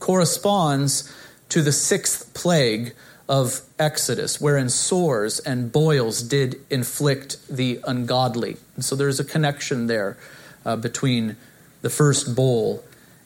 corresponds 0.00 1.14
to 1.50 1.62
the 1.62 1.70
sixth 1.70 2.34
plague 2.34 2.94
of 3.28 3.60
Exodus, 3.78 4.40
wherein 4.40 4.68
sores 4.68 5.38
and 5.40 5.70
boils 5.70 6.22
did 6.22 6.56
inflict 6.70 7.36
the 7.48 7.80
ungodly. 7.86 8.56
And 8.74 8.84
so 8.84 8.96
there's 8.96 9.20
a 9.20 9.24
connection 9.24 9.86
there 9.86 10.16
uh, 10.64 10.76
between 10.76 11.36
the 11.82 11.90
first 11.90 12.34
bowl 12.34 12.82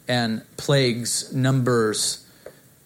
and 0.08 0.42
plagues 0.56 1.32
numbers 1.32 2.26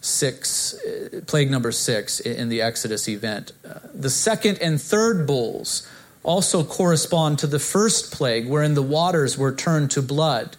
six, 0.00 0.74
uh, 0.84 1.20
plague 1.26 1.50
number 1.50 1.72
six 1.72 2.20
in 2.20 2.48
the 2.48 2.62
Exodus 2.62 3.08
event. 3.08 3.52
Uh, 3.68 3.80
the 3.92 4.10
second 4.10 4.58
and 4.58 4.80
third 4.80 5.26
bowls 5.26 5.88
also 6.22 6.64
correspond 6.64 7.38
to 7.38 7.46
the 7.46 7.58
first 7.58 8.12
plague, 8.12 8.48
wherein 8.48 8.74
the 8.74 8.82
waters 8.82 9.38
were 9.38 9.52
turned 9.52 9.90
to 9.92 10.02
blood. 10.02 10.56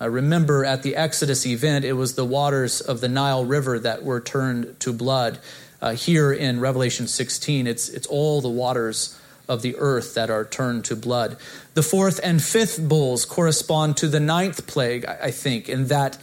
Uh, 0.00 0.08
remember, 0.08 0.64
at 0.64 0.82
the 0.82 0.96
Exodus 0.96 1.46
event, 1.46 1.84
it 1.84 1.92
was 1.92 2.14
the 2.14 2.24
waters 2.24 2.80
of 2.80 3.00
the 3.00 3.08
Nile 3.08 3.44
River 3.44 3.78
that 3.78 4.02
were 4.02 4.20
turned 4.20 4.78
to 4.80 4.92
blood. 4.92 5.38
Uh, 5.84 5.90
here 5.90 6.32
in 6.32 6.60
Revelation 6.60 7.06
16, 7.06 7.66
it's, 7.66 7.90
it's 7.90 8.06
all 8.06 8.40
the 8.40 8.48
waters 8.48 9.20
of 9.50 9.60
the 9.60 9.76
earth 9.76 10.14
that 10.14 10.30
are 10.30 10.42
turned 10.42 10.82
to 10.86 10.96
blood. 10.96 11.36
The 11.74 11.82
fourth 11.82 12.18
and 12.24 12.42
fifth 12.42 12.80
bowls 12.80 13.26
correspond 13.26 13.98
to 13.98 14.08
the 14.08 14.18
ninth 14.18 14.66
plague, 14.66 15.04
I 15.04 15.30
think, 15.30 15.68
in 15.68 15.88
that 15.88 16.16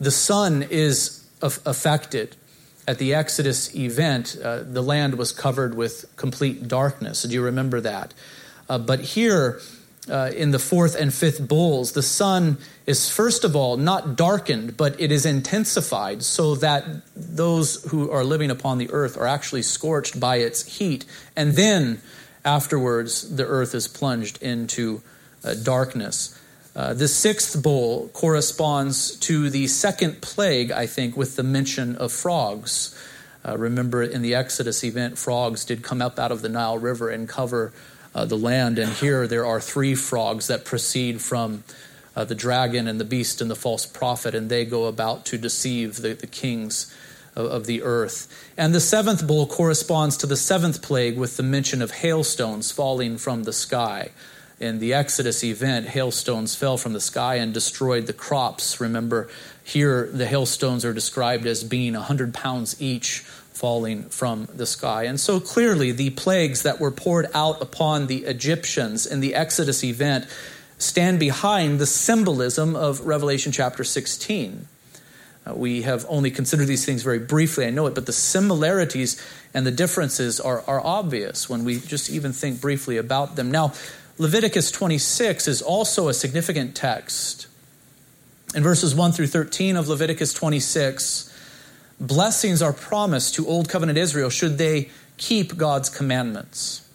the 0.00 0.10
sun 0.10 0.64
is 0.68 1.24
affected. 1.40 2.34
At 2.88 2.98
the 2.98 3.14
Exodus 3.14 3.72
event, 3.76 4.36
uh, 4.42 4.64
the 4.64 4.82
land 4.82 5.14
was 5.14 5.30
covered 5.30 5.76
with 5.76 6.06
complete 6.16 6.66
darkness. 6.66 7.22
Do 7.22 7.34
you 7.34 7.42
remember 7.42 7.80
that? 7.82 8.12
Uh, 8.68 8.78
but 8.78 8.98
here, 8.98 9.60
uh, 10.10 10.30
in 10.36 10.50
the 10.50 10.58
fourth 10.58 10.94
and 10.94 11.12
fifth 11.12 11.46
bowls, 11.46 11.92
the 11.92 12.02
sun 12.02 12.58
is 12.86 13.08
first 13.08 13.44
of 13.44 13.56
all 13.56 13.76
not 13.76 14.16
darkened, 14.16 14.76
but 14.76 15.00
it 15.00 15.10
is 15.10 15.24
intensified 15.24 16.22
so 16.22 16.54
that 16.56 16.84
those 17.16 17.82
who 17.84 18.10
are 18.10 18.24
living 18.24 18.50
upon 18.50 18.78
the 18.78 18.90
earth 18.90 19.16
are 19.16 19.26
actually 19.26 19.62
scorched 19.62 20.20
by 20.20 20.36
its 20.36 20.78
heat. 20.78 21.04
And 21.36 21.54
then 21.54 22.02
afterwards, 22.44 23.34
the 23.34 23.46
earth 23.46 23.74
is 23.74 23.88
plunged 23.88 24.42
into 24.42 25.02
uh, 25.42 25.54
darkness. 25.54 26.38
Uh, 26.76 26.92
the 26.92 27.08
sixth 27.08 27.62
bowl 27.62 28.08
corresponds 28.08 29.16
to 29.16 29.48
the 29.48 29.66
second 29.68 30.20
plague, 30.20 30.70
I 30.70 30.86
think, 30.86 31.16
with 31.16 31.36
the 31.36 31.44
mention 31.44 31.96
of 31.96 32.12
frogs. 32.12 32.94
Uh, 33.46 33.56
remember 33.56 34.02
in 34.02 34.22
the 34.22 34.34
Exodus 34.34 34.82
event, 34.82 35.16
frogs 35.16 35.64
did 35.64 35.82
come 35.82 36.02
up 36.02 36.18
out 36.18 36.32
of 36.32 36.42
the 36.42 36.48
Nile 36.48 36.78
River 36.78 37.10
and 37.10 37.28
cover 37.28 37.72
uh, 38.14 38.24
the 38.24 38.38
land. 38.38 38.78
And 38.78 38.92
here 38.92 39.26
there 39.26 39.46
are 39.46 39.60
three 39.60 39.94
frogs 39.94 40.46
that 40.46 40.64
proceed 40.64 41.20
from 41.20 41.64
uh, 42.16 42.24
the 42.24 42.34
dragon 42.34 42.86
and 42.86 43.00
the 43.00 43.04
beast 43.04 43.40
and 43.40 43.50
the 43.50 43.56
false 43.56 43.86
prophet, 43.86 44.34
and 44.34 44.48
they 44.48 44.64
go 44.64 44.84
about 44.84 45.24
to 45.26 45.38
deceive 45.38 45.96
the, 45.96 46.14
the 46.14 46.26
kings 46.26 46.94
of, 47.34 47.46
of 47.46 47.66
the 47.66 47.82
earth. 47.82 48.28
And 48.56 48.74
the 48.74 48.80
seventh 48.80 49.26
bowl 49.26 49.46
corresponds 49.46 50.16
to 50.18 50.26
the 50.26 50.36
seventh 50.36 50.82
plague 50.82 51.18
with 51.18 51.36
the 51.36 51.42
mention 51.42 51.82
of 51.82 51.90
hailstones 51.90 52.70
falling 52.70 53.18
from 53.18 53.44
the 53.44 53.52
sky. 53.52 54.10
In 54.60 54.78
the 54.78 54.94
Exodus 54.94 55.42
event, 55.42 55.88
hailstones 55.88 56.54
fell 56.54 56.76
from 56.76 56.92
the 56.92 57.00
sky 57.00 57.36
and 57.36 57.52
destroyed 57.52 58.06
the 58.06 58.12
crops. 58.12 58.80
Remember, 58.80 59.28
here 59.64 60.08
the 60.12 60.26
hailstones 60.26 60.84
are 60.84 60.92
described 60.92 61.44
as 61.46 61.64
being 61.64 61.94
100 61.94 62.32
pounds 62.32 62.80
each 62.80 63.24
falling 63.64 64.02
from 64.10 64.46
the 64.54 64.66
sky. 64.66 65.04
And 65.04 65.18
so 65.18 65.40
clearly, 65.40 65.90
the 65.90 66.10
plagues 66.10 66.64
that 66.64 66.80
were 66.80 66.90
poured 66.90 67.30
out 67.32 67.62
upon 67.62 68.08
the 68.08 68.26
Egyptians 68.26 69.06
in 69.06 69.20
the 69.20 69.34
Exodus 69.34 69.82
event 69.82 70.26
stand 70.76 71.18
behind 71.18 71.78
the 71.78 71.86
symbolism 71.86 72.76
of 72.76 73.00
Revelation 73.06 73.52
chapter 73.52 73.82
16. 73.82 74.68
Uh, 75.46 75.54
we 75.54 75.80
have 75.80 76.04
only 76.10 76.30
considered 76.30 76.66
these 76.66 76.84
things 76.84 77.02
very 77.02 77.18
briefly, 77.18 77.64
I 77.64 77.70
know 77.70 77.86
it, 77.86 77.94
but 77.94 78.04
the 78.04 78.12
similarities 78.12 79.18
and 79.54 79.66
the 79.66 79.70
differences 79.70 80.40
are, 80.40 80.62
are 80.66 80.84
obvious 80.84 81.48
when 81.48 81.64
we 81.64 81.80
just 81.80 82.10
even 82.10 82.34
think 82.34 82.60
briefly 82.60 82.98
about 82.98 83.36
them. 83.36 83.50
Now, 83.50 83.72
Leviticus 84.18 84.72
26 84.72 85.48
is 85.48 85.62
also 85.62 86.08
a 86.08 86.12
significant 86.12 86.76
text. 86.76 87.46
In 88.54 88.62
verses 88.62 88.94
1 88.94 89.12
through 89.12 89.28
13 89.28 89.76
of 89.76 89.88
Leviticus 89.88 90.34
26, 90.34 91.30
blessings 92.06 92.62
are 92.62 92.72
promised 92.72 93.34
to 93.34 93.46
Old 93.46 93.68
Covenant 93.68 93.98
Israel 93.98 94.30
should 94.30 94.58
they 94.58 94.90
keep 95.16 95.56
God's 95.56 95.88
commandments. 95.88 96.88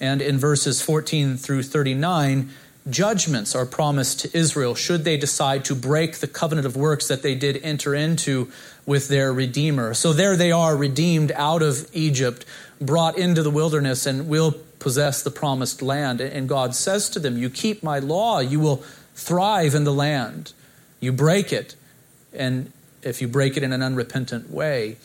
And 0.00 0.20
in 0.20 0.38
verses 0.38 0.82
14 0.82 1.36
through 1.36 1.62
39, 1.62 2.50
judgments 2.90 3.54
are 3.54 3.64
promised 3.64 4.20
to 4.20 4.36
Israel 4.36 4.74
should 4.74 5.04
they 5.04 5.16
decide 5.16 5.64
to 5.64 5.74
break 5.74 6.18
the 6.18 6.26
covenant 6.26 6.66
of 6.66 6.76
works 6.76 7.08
that 7.08 7.22
they 7.22 7.34
did 7.34 7.60
enter 7.62 7.94
into 7.94 8.50
with 8.84 9.08
their 9.08 9.32
Redeemer. 9.32 9.94
So 9.94 10.12
there 10.12 10.36
they 10.36 10.52
are, 10.52 10.76
redeemed 10.76 11.32
out 11.32 11.62
of 11.62 11.88
Egypt, 11.92 12.44
brought 12.80 13.16
into 13.16 13.42
the 13.42 13.50
wilderness, 13.50 14.04
and 14.04 14.28
will 14.28 14.52
possess 14.78 15.22
the 15.22 15.30
promised 15.30 15.80
land. 15.80 16.20
And 16.20 16.48
God 16.48 16.74
says 16.74 17.08
to 17.10 17.18
them, 17.18 17.38
You 17.38 17.48
keep 17.48 17.82
my 17.82 17.98
law, 17.98 18.40
you 18.40 18.60
will 18.60 18.84
thrive 19.14 19.74
in 19.74 19.84
the 19.84 19.92
land. 19.92 20.52
You 21.00 21.12
break 21.12 21.52
it, 21.52 21.76
and 22.32 22.72
if 23.04 23.20
you 23.20 23.28
break 23.28 23.56
it 23.56 23.62
in 23.62 23.72
an 23.72 23.82
unrepentant 23.82 24.50
way, 24.50 24.96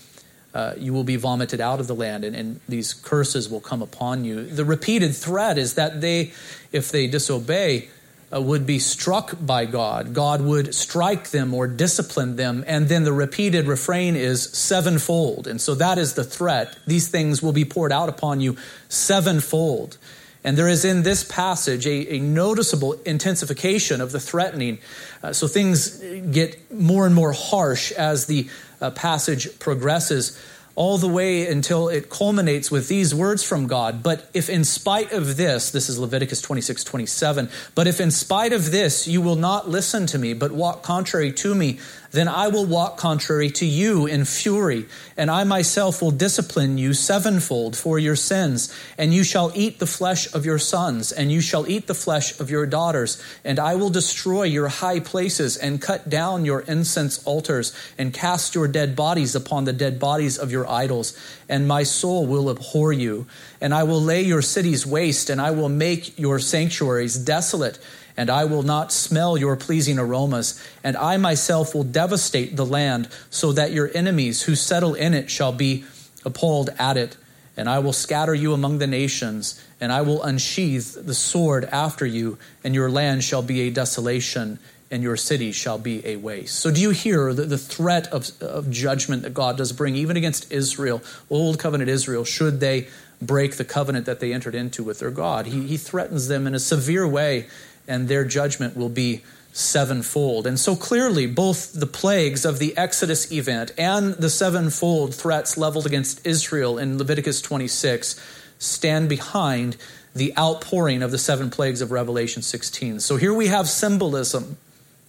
uh, 0.54 0.74
you 0.78 0.94
will 0.94 1.04
be 1.04 1.16
vomited 1.16 1.62
out 1.62 1.80
of 1.80 1.88
the 1.88 1.96
land, 1.96 2.24
and, 2.24 2.36
and, 2.36 2.60
these 2.68 2.94
curses 2.94 3.50
will 3.50 3.60
come 3.60 3.84
upon 3.84 4.26
you. 4.26 4.44
The 4.44 4.66
repeated 4.66 5.16
threat 5.16 5.60
is 5.60 5.76
that 5.76 6.02
they, 6.02 6.34
if 6.72 6.92
they 6.92 7.06
disobey, 7.06 7.90
uh, 8.34 8.42
would 8.42 8.66
be 8.66 8.80
struck 8.80 9.36
by 9.40 9.66
God. 9.66 10.14
God 10.14 10.42
would 10.42 10.74
strike 10.74 11.30
them 11.30 11.54
or 11.54 11.68
discipline 11.68 12.36
them, 12.36 12.64
and 12.68 12.90
then 12.90 13.04
the 13.04 13.14
repeated 13.14 13.68
refrain 13.68 14.16
is 14.16 14.44
sevenfold. 14.44 15.48
And 15.48 15.62
so 15.62 15.76
that 15.76 15.98
is 15.98 16.14
the 16.14 16.24
threat. 16.24 16.76
These 16.88 17.10
things 17.10 17.44
will 17.44 17.54
be 17.54 17.66
poured 17.66 17.92
out 17.92 18.10
upon 18.10 18.42
you 18.42 18.58
sevenfold. 18.88 19.98
And 20.44 20.58
there 20.58 20.70
is 20.70 20.86
in 20.86 21.04
this 21.04 21.24
passage 21.24 21.86
a, 21.86 22.16
a 22.16 22.20
noticeable 22.20 22.94
intensification 23.06 24.00
of 24.00 24.12
the 24.12 24.20
threatening. 24.20 24.80
Uh, 25.22 25.34
so 25.34 25.48
things 25.48 25.98
get 26.32 26.72
more 26.72 27.06
and 27.06 27.14
more 27.14 27.34
harsh 27.34 27.92
as 27.92 28.28
the 28.28 28.48
uh, 28.80 28.92
passage 28.92 29.60
progresses 29.60 30.40
all 30.80 30.98
the 30.98 31.10
way 31.10 31.46
until 31.46 31.90
it 31.90 32.10
culminates 32.10 32.72
with 32.72 32.88
these 32.88 33.14
words 33.14 33.44
from 33.44 33.68
God. 33.68 34.02
But 34.02 34.30
if 34.34 34.50
in 34.50 34.64
spite 34.64 35.12
of 35.12 35.36
this, 35.36 35.72
this 35.72 35.90
is 35.90 36.00
Leviticus 36.00 36.42
26, 36.42 36.86
27, 36.86 37.50
but 37.76 37.86
if 37.86 38.00
in 38.00 38.12
spite 38.12 38.54
of 38.54 38.72
this 38.72 39.06
you 39.06 39.20
will 39.20 39.36
not 39.36 39.68
listen 39.68 40.08
to 40.08 40.18
me, 40.18 40.34
but 40.34 40.54
walk 40.54 40.82
contrary 40.82 41.34
to 41.34 41.54
me, 41.54 41.80
then 42.12 42.28
I 42.28 42.48
will 42.48 42.66
walk 42.66 42.98
contrary 42.98 43.52
to 43.52 43.66
you 43.66 44.08
in 44.08 44.26
fury, 44.26 44.86
and 45.16 45.30
I 45.30 45.44
myself 45.44 46.02
will 46.02 46.12
discipline 46.12 46.78
you 46.78 46.94
sevenfold 46.94 47.78
for 47.78 48.00
your 48.00 48.16
sins. 48.16 48.74
And 48.98 49.14
you 49.14 49.24
shall 49.24 49.52
eat 49.54 49.80
the 49.80 49.86
flesh 49.86 50.34
of 50.34 50.46
your 50.46 50.58
sons, 50.58 51.12
and 51.12 51.32
you 51.32 51.42
shall 51.42 51.70
eat 51.70 51.88
the 51.88 51.94
flesh 51.94 52.40
of 52.40 52.50
your 52.50 52.66
daughters. 52.66 53.22
And 53.44 53.60
I 53.60 53.76
will 53.76 53.90
destroy 53.90 54.44
your 54.44 54.68
high 54.68 55.00
places, 55.00 55.56
and 55.56 55.82
cut 55.82 56.10
down 56.10 56.46
your 56.46 56.62
incense 56.62 57.24
altars, 57.26 57.74
and 57.98 58.14
cast 58.14 58.56
your 58.56 58.68
dead 58.68 58.96
bodies 58.96 59.36
upon 59.36 59.66
the 59.66 59.74
dead 59.74 60.00
bodies 60.00 60.38
of 60.38 60.52
your 60.52 60.68
idols. 60.68 61.18
And 61.48 61.68
my 61.68 61.84
soul 61.84 62.26
will 62.26 62.50
abhor 62.50 62.92
you. 62.92 63.28
And 63.62 63.74
I 63.74 63.84
will 63.84 64.02
lay 64.02 64.24
your 64.24 64.42
cities 64.42 64.86
waste, 64.86 65.30
and 65.30 65.40
I 65.40 65.52
will 65.52 65.70
make 65.70 66.18
your 66.18 66.40
sanctuaries 66.40 67.16
desolate 67.18 67.78
and 68.20 68.30
I 68.30 68.44
will 68.44 68.64
not 68.64 68.92
smell 68.92 69.38
your 69.38 69.56
pleasing 69.56 69.98
aromas, 69.98 70.62
and 70.84 70.98
I 70.98 71.16
myself 71.16 71.74
will 71.74 71.86
devastate 71.86 72.54
the 72.58 72.66
land, 72.66 73.08
so 73.30 73.54
that 73.54 73.72
your 73.72 73.90
enemies 73.94 74.42
who 74.42 74.56
settle 74.56 74.94
in 74.94 75.14
it 75.14 75.32
shall 75.32 75.54
be 75.54 75.86
appalled 76.26 76.70
at 76.78 76.98
it. 76.98 77.16
And 77.56 77.70
I 77.70 77.80
will 77.80 77.94
scatter 77.94 78.36
you 78.36 78.52
among 78.52 78.80
the 78.80 78.88
nations, 78.88 79.64
and 79.80 79.90
I 79.90 80.02
will 80.02 80.22
unsheath 80.22 80.98
the 81.02 81.14
sword 81.14 81.64
after 81.72 82.06
you, 82.06 82.38
and 82.62 82.76
your 82.76 82.92
land 82.92 83.24
shall 83.24 83.42
be 83.42 83.62
a 83.62 83.70
desolation, 83.70 84.60
and 84.92 85.02
your 85.02 85.16
city 85.16 85.54
shall 85.54 85.78
be 85.78 86.06
a 86.06 86.18
waste. 86.18 86.60
So, 86.60 86.72
do 86.72 86.82
you 86.82 86.90
hear 86.90 87.34
the, 87.34 87.44
the 87.44 87.58
threat 87.58 88.08
of, 88.08 88.30
of 88.42 88.70
judgment 88.70 89.22
that 89.22 89.34
God 89.34 89.56
does 89.56 89.72
bring, 89.72 89.96
even 89.96 90.18
against 90.18 90.52
Israel, 90.52 91.02
old 91.30 91.58
covenant 91.58 91.90
Israel, 91.90 92.26
should 92.26 92.60
they 92.60 92.90
break 93.22 93.56
the 93.56 93.66
covenant 93.66 94.06
that 94.08 94.20
they 94.20 94.34
entered 94.34 94.56
into 94.56 94.84
with 94.84 95.00
their 95.00 95.12
God? 95.12 95.46
He, 95.46 95.68
he 95.68 95.78
threatens 95.78 96.28
them 96.28 96.48
in 96.48 96.54
a 96.54 96.60
severe 96.60 97.08
way 97.08 97.48
and 97.90 98.08
their 98.08 98.24
judgment 98.24 98.78
will 98.78 98.90
be 98.90 99.24
sevenfold. 99.52 100.48
And 100.48 100.60
so 100.60 100.76
clearly, 100.76 101.26
both 101.26 101.74
the 101.74 101.88
plagues 101.88 102.46
of 102.46 102.60
the 102.60 102.78
Exodus 102.78 103.32
event 103.32 103.72
and 103.78 104.14
the 104.14 104.30
sevenfold 104.30 105.14
threats 105.14 105.58
leveled 105.58 105.86
against 105.86 106.26
Israel 106.26 106.78
in 106.78 106.98
Leviticus 106.98 107.42
26 107.42 108.16
stand 108.60 109.10
behind 109.10 109.76
the 110.16 110.38
outpouring 110.38 111.02
of 111.02 111.12
the 111.12 111.18
seven 111.18 111.50
plagues 111.50 111.82
of 111.82 111.92
Revelation 111.92 112.42
16. 112.42 113.00
So 113.00 113.18
here 113.18 113.34
we 113.34 113.48
have 113.48 113.68
symbolism 113.68 114.58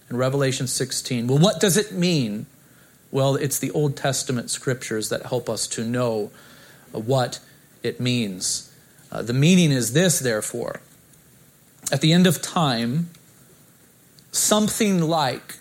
in 0.09 0.17
Revelation 0.17 0.67
16. 0.67 1.27
Well, 1.27 1.37
what 1.37 1.59
does 1.59 1.77
it 1.77 1.91
mean? 1.91 2.45
Well, 3.11 3.35
it's 3.35 3.59
the 3.59 3.71
Old 3.71 3.95
Testament 3.95 4.49
scriptures 4.49 5.09
that 5.09 5.25
help 5.25 5.49
us 5.49 5.67
to 5.67 5.83
know 5.83 6.31
what 6.91 7.39
it 7.83 7.99
means. 7.99 8.73
Uh, 9.11 9.21
the 9.21 9.33
meaning 9.33 9.71
is 9.71 9.93
this, 9.93 10.19
therefore 10.19 10.81
at 11.91 12.01
the 12.01 12.13
end 12.13 12.25
of 12.25 12.41
time, 12.41 13.09
something 14.31 15.01
like 15.01 15.57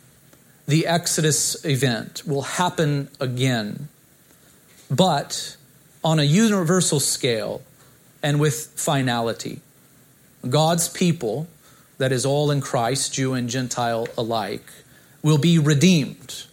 the 0.66 0.86
Exodus 0.86 1.64
event 1.64 2.22
will 2.26 2.42
happen 2.42 3.08
again, 3.18 3.88
but 4.90 5.56
on 6.04 6.18
a 6.18 6.22
universal 6.22 7.00
scale 7.00 7.62
and 8.22 8.38
with 8.38 8.72
finality. 8.76 9.60
God's 10.48 10.88
people, 10.88 11.48
that 11.98 12.12
is 12.12 12.24
all 12.24 12.50
in 12.50 12.60
Christ, 12.60 13.12
Jew 13.14 13.34
and 13.34 13.48
Gentile 13.48 14.06
alike, 14.16 14.70
will 15.22 15.38
be 15.38 15.58
redeemed. 15.58 16.44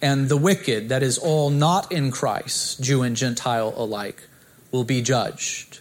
And 0.00 0.28
the 0.28 0.36
wicked, 0.36 0.88
that 0.88 1.02
is 1.02 1.18
all 1.18 1.50
not 1.50 1.92
in 1.92 2.10
Christ, 2.10 2.80
Jew 2.80 3.02
and 3.02 3.16
Gentile 3.16 3.74
alike, 3.76 4.22
will 4.72 4.84
be 4.84 5.02
judged. 5.02 5.80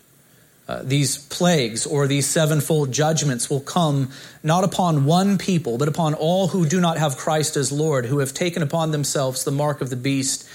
Uh, 0.67 0.81
these 0.83 1.17
plagues 1.17 1.85
or 1.85 2.07
these 2.07 2.27
sevenfold 2.27 2.91
judgments 2.91 3.49
will 3.49 3.61
come 3.61 4.09
not 4.43 4.65
upon 4.65 5.05
one 5.05 5.37
people, 5.37 5.77
but 5.77 5.87
upon 5.87 6.13
all 6.13 6.49
who 6.49 6.65
do 6.65 6.81
not 6.81 6.97
have 6.97 7.15
Christ 7.15 7.55
as 7.55 7.71
Lord, 7.71 8.05
who 8.05 8.19
have 8.19 8.33
taken 8.33 8.61
upon 8.61 8.91
themselves 8.91 9.45
the 9.45 9.51
mark 9.51 9.79
of 9.79 9.89
the 9.89 9.95
beast, 9.95 10.47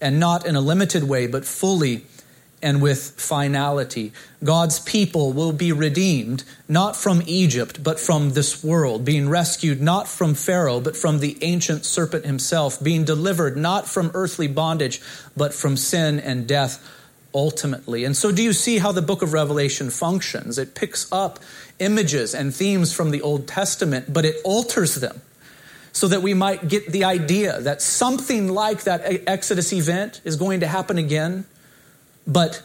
and 0.00 0.18
not 0.18 0.46
in 0.46 0.56
a 0.56 0.60
limited 0.60 1.04
way, 1.04 1.26
but 1.26 1.44
fully 1.44 2.06
and 2.62 2.80
with 2.82 3.10
finality. 3.20 4.12
God's 4.42 4.80
people 4.80 5.32
will 5.32 5.52
be 5.52 5.70
redeemed, 5.70 6.44
not 6.66 6.96
from 6.96 7.22
Egypt, 7.26 7.82
but 7.82 8.00
from 8.00 8.30
this 8.30 8.64
world, 8.64 9.04
being 9.04 9.28
rescued 9.28 9.80
not 9.80 10.08
from 10.08 10.34
Pharaoh, 10.34 10.80
but 10.80 10.96
from 10.96 11.20
the 11.20 11.36
ancient 11.42 11.84
serpent 11.84 12.24
himself, 12.24 12.82
being 12.82 13.04
delivered 13.04 13.56
not 13.56 13.86
from 13.86 14.10
earthly 14.14 14.48
bondage, 14.48 15.00
but 15.36 15.54
from 15.54 15.76
sin 15.76 16.18
and 16.18 16.46
death 16.46 16.82
ultimately. 17.34 18.04
And 18.04 18.16
so, 18.16 18.32
do 18.32 18.42
you 18.42 18.52
see 18.52 18.78
how 18.78 18.92
the 18.92 19.02
book 19.02 19.22
of 19.22 19.32
Revelation 19.32 19.90
functions? 19.90 20.58
It 20.58 20.74
picks 20.74 21.10
up 21.12 21.38
images 21.78 22.34
and 22.34 22.54
themes 22.54 22.92
from 22.92 23.10
the 23.10 23.22
Old 23.22 23.46
Testament, 23.46 24.12
but 24.12 24.24
it 24.24 24.36
alters 24.44 24.96
them 24.96 25.20
so 25.92 26.08
that 26.08 26.22
we 26.22 26.34
might 26.34 26.68
get 26.68 26.86
the 26.92 27.04
idea 27.04 27.60
that 27.60 27.82
something 27.82 28.48
like 28.48 28.84
that 28.84 29.02
Exodus 29.26 29.72
event 29.72 30.20
is 30.24 30.36
going 30.36 30.60
to 30.60 30.66
happen 30.66 30.98
again, 30.98 31.44
but 32.26 32.62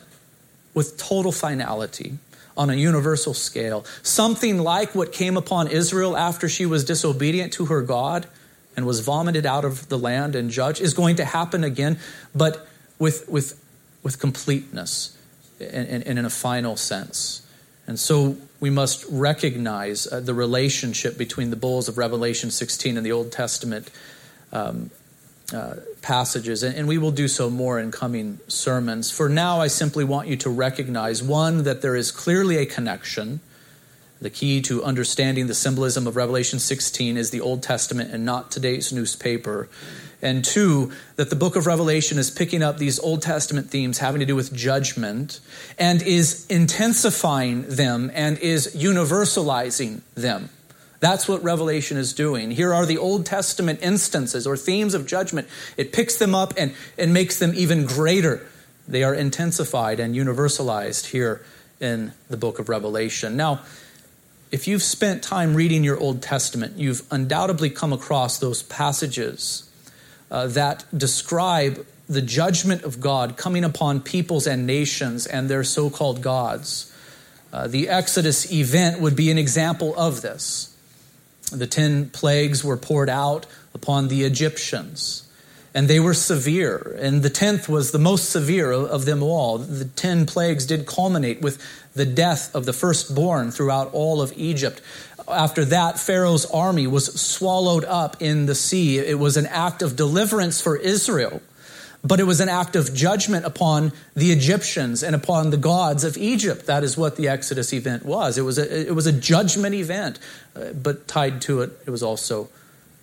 with 0.74 0.98
total 0.98 1.32
finality 1.32 2.18
on 2.56 2.70
a 2.70 2.76
universal 2.76 3.34
scale. 3.34 3.86
Something 4.04 4.60
like 4.60 4.94
what 4.94 5.12
came 5.12 5.38
upon 5.38 5.68
Israel 5.68 6.16
after 6.16 6.48
she 6.48 6.66
was 6.66 6.86
disobedient 6.86 7.54
to 7.54 7.66
her 7.66 7.82
God 7.82 8.28
and 8.76 8.86
was 8.86 9.00
vomited 9.00 9.46
out 9.46 9.66
of 9.66 9.90
the 9.90 9.98
land 9.98 10.36
and 10.36 10.50
judged 10.50 10.82
is 10.82 10.94
going 10.94 11.16
to 11.16 11.26
happen 11.26 11.64
again, 11.64 12.00
but 12.36 12.68
with, 13.00 13.28
with 13.28 13.60
with 14.04 14.20
completeness 14.20 15.18
and, 15.60 15.88
and, 15.88 16.08
and 16.08 16.20
in 16.20 16.26
a 16.26 16.30
final 16.30 16.76
sense. 16.76 17.42
And 17.88 18.00
so 18.00 18.38
we 18.60 18.70
must 18.70 19.06
recognize 19.10 20.08
uh, 20.08 20.20
the 20.20 20.34
relationship 20.34 21.18
between 21.18 21.50
the 21.50 21.56
bowls 21.56 21.90
of 21.90 21.98
Revelation 21.98 22.52
16 22.52 22.96
and 22.96 23.06
the 23.06 23.12
Old 23.12 23.32
Testament 23.32 23.90
um, 24.52 24.90
uh, 25.54 25.76
passages, 26.02 26.64
and, 26.64 26.76
and 26.76 26.88
we 26.88 26.98
will 26.98 27.12
do 27.12 27.28
so 27.28 27.50
more 27.50 27.80
in 27.80 27.92
coming 27.92 28.40
sermons. 28.48 29.12
For 29.12 29.28
now, 29.28 29.60
I 29.60 29.68
simply 29.68 30.04
want 30.06 30.28
you 30.28 30.38
to 30.38 30.50
recognize 30.50 31.22
one, 31.22 31.64
that 31.64 31.82
there 31.82 31.96
is 31.96 32.12
clearly 32.12 32.58
a 32.58 32.66
connection. 32.66 33.42
The 34.22 34.30
key 34.30 34.62
to 34.64 34.84
understanding 34.84 35.48
the 35.48 35.54
symbolism 35.54 36.08
of 36.08 36.16
Revelation 36.16 36.60
16 36.60 37.18
is 37.18 37.32
the 37.32 37.42
Old 37.42 37.62
Testament 37.62 38.12
and 38.14 38.24
not 38.24 38.52
today's 38.52 38.94
newspaper 38.94 39.68
and 40.24 40.44
two, 40.44 40.92
that 41.18 41.30
the 41.30 41.36
book 41.36 41.56
of 41.56 41.68
Revelation 41.68 42.18
is 42.18 42.32
picking 42.32 42.64
up 42.64 42.78
these 42.78 42.98
Old 43.00 43.22
Testament 43.22 43.70
themes 43.70 44.00
having 44.00 44.22
to 44.22 44.26
do 44.26 44.36
with 44.36 44.54
judgment 44.54 45.40
and 45.78 46.02
is 46.02 46.48
intensifying 46.48 47.64
them 47.64 48.10
and 48.14 48.40
is 48.40 48.76
universalizing 48.76 50.02
them. 50.16 50.50
That's 51.02 51.28
what 51.28 51.44
Revelation 51.44 51.98
is 51.98 52.14
doing. 52.14 52.52
Here 52.52 52.74
are 52.74 52.86
the 52.86 52.98
Old 52.98 53.26
Testament 53.26 53.80
instances 53.82 54.48
or 54.48 54.56
themes 54.56 54.94
of 54.94 55.06
judgment. 55.06 55.50
It 55.76 55.92
picks 55.92 56.16
them 56.16 56.34
up 56.34 56.54
and, 56.58 56.74
and 56.98 57.14
makes 57.14 57.40
them 57.40 57.52
even 57.56 57.86
greater. 57.86 58.48
They 58.88 59.04
are 59.04 59.14
intensified 59.14 60.00
and 60.00 60.16
universalized 60.16 61.08
here 61.08 61.46
in 61.82 62.14
the 62.30 62.38
book 62.38 62.58
of 62.58 62.70
Revelation. 62.70 63.36
Now, 63.36 63.60
if 64.50 64.68
you've 64.68 64.84
spent 64.84 65.24
time 65.24 65.56
reading 65.56 65.84
your 65.84 66.00
Old 66.00 66.22
Testament, 66.22 66.78
you've 66.78 67.02
undoubtedly 67.12 67.70
come 67.70 67.92
across 67.92 68.38
those 68.38 68.64
passages 68.64 69.70
uh, 70.34 70.48
that 70.48 70.84
describe 70.98 71.86
the 72.10 72.22
judgment 72.22 72.84
of 72.84 73.00
God 73.00 73.38
coming 73.38 73.64
upon 73.64 74.02
peoples 74.02 74.48
and 74.48 74.66
nations 74.66 75.28
and 75.28 75.48
their 75.48 75.64
so 75.64 75.90
called 75.90 76.22
gods. 76.22 76.92
Uh, 77.54 77.68
the 77.68 77.88
Exodus 77.88 78.52
event 78.52 79.00
would 79.00 79.16
be 79.16 79.30
an 79.30 79.38
example 79.38 79.94
of 79.96 80.22
this. 80.22 80.76
The 81.52 81.68
ten 81.68 82.10
plagues 82.10 82.64
were 82.64 82.78
poured 82.78 83.10
out 83.10 83.46
upon 83.76 84.08
the 84.08 84.24
Egyptians, 84.24 85.30
and 85.76 85.88
they 85.88 86.00
were 86.00 86.16
severe. 86.16 86.98
And 87.00 87.22
the 87.22 87.30
tenth 87.30 87.70
was 87.70 87.92
the 87.92 88.00
most 88.00 88.32
severe 88.32 88.72
of 88.72 89.06
them 89.06 89.22
all. 89.22 89.60
The 89.60 89.86
ten 89.86 90.26
plagues 90.26 90.66
did 90.66 90.88
culminate 90.88 91.42
with 91.42 91.62
the 91.94 92.06
death 92.06 92.56
of 92.56 92.66
the 92.66 92.74
firstborn 92.74 93.52
throughout 93.52 93.94
all 93.94 94.20
of 94.20 94.34
Egypt. 94.36 94.82
After 95.28 95.66
that, 95.66 96.00
Pharaoh's 96.00 96.46
army 96.46 96.88
was 96.88 97.20
swallowed 97.20 97.86
up 97.86 98.22
in 98.22 98.46
the 98.46 98.56
sea. 98.56 99.00
It 99.00 99.20
was 99.20 99.38
an 99.38 99.46
act 99.46 99.82
of 99.82 99.96
deliverance 99.96 100.62
for 100.62 100.76
Israel, 100.76 101.42
but 102.04 102.20
it 102.20 102.26
was 102.26 102.42
an 102.42 102.50
act 102.50 102.76
of 102.76 102.94
judgment 102.94 103.46
upon 103.46 103.94
the 104.16 104.32
Egyptians 104.32 105.04
and 105.04 105.16
upon 105.16 105.50
the 105.50 105.58
gods 105.58 106.04
of 106.04 106.18
Egypt. 106.18 106.66
That 106.66 106.84
is 106.84 106.98
what 106.98 107.16
the 107.16 107.30
Exodus 107.30 107.74
event 107.74 108.06
was. 108.06 108.38
It 108.38 108.42
was 108.42 108.58
a, 108.58 108.88
it 108.88 108.96
was 108.96 109.08
a 109.08 109.14
judgment 109.14 109.76
event, 109.76 110.20
uh, 110.56 110.74
but 110.74 111.08
tied 111.08 111.42
to 111.44 111.62
it, 111.62 111.72
it 111.86 111.90
was 111.90 112.04
also 112.04 112.50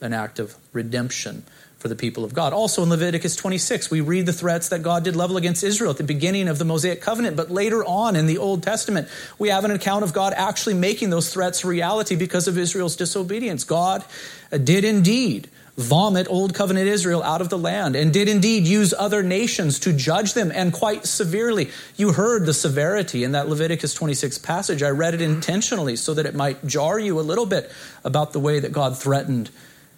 an 0.01 0.13
act 0.13 0.39
of 0.39 0.57
redemption 0.73 1.45
for 1.81 1.89
the 1.89 1.97
people 1.97 2.25
of 2.25 2.35
God. 2.35 2.53
Also 2.53 2.83
in 2.83 2.91
Leviticus 2.91 3.35
26, 3.37 3.91
we 3.91 4.03
read 4.03 4.27
the 4.27 4.35
threats 4.35 4.69
that 4.69 4.83
God 4.83 5.03
did 5.03 5.17
level 5.17 5.39
against 5.39 5.65
Israel 5.65 5.91
at 5.91 5.97
the 5.97 6.05
beginning 6.05 6.47
of 6.47 6.59
the 6.59 6.65
Mosaic 6.67 7.01
covenant, 7.01 7.37
but 7.37 7.51
later 7.51 7.83
on 7.83 8.17
in 8.17 8.27
the 8.27 8.37
Old 8.37 8.63
Testament, 8.63 9.09
we 9.39 9.49
have 9.49 9.65
an 9.65 9.71
account 9.71 10.05
of 10.05 10.13
God 10.13 10.35
actually 10.37 10.75
making 10.75 11.09
those 11.09 11.33
threats 11.33 11.65
reality 11.65 12.17
because 12.17 12.47
of 12.47 12.59
Israel's 12.59 12.97
disobedience. 12.97 13.65
God 13.65 14.05
uh, 14.53 14.59
did 14.59 14.85
indeed 14.85 15.49
vomit 15.79 16.27
Old 16.29 16.55
Covenant 16.55 16.87
Israel 16.87 17.23
out 17.23 17.41
of 17.41 17.49
the 17.49 17.57
land 17.57 17.97
and 17.97 18.13
did 18.13 18.29
indeed 18.29 18.67
use 18.67 18.93
other 18.93 19.23
nations 19.23 19.79
to 19.81 19.95
judge 19.95 20.35
them 20.35 20.53
and 20.55 20.75
quite 20.75 21.07
severely. 21.07 21.71
You 21.97 22.13
heard 22.13 22.45
the 22.45 22.53
severity 22.53 23.25
in 23.25 23.33
that 23.33 23.49
Leviticus 23.49 23.95
26 23.95 24.37
passage. 24.39 24.83
I 24.83 24.91
read 24.91 25.15
it 25.15 25.23
intentionally 25.23 25.97
so 25.97 26.13
that 26.13 26.27
it 26.27 26.35
might 26.35 26.67
jar 26.67 26.99
you 26.99 27.19
a 27.19 27.23
little 27.23 27.47
bit 27.47 27.73
about 28.05 28.35
the 28.35 28.41
way 28.41 28.61
that 28.61 28.73
God 28.73 28.99
threatened 28.99 29.51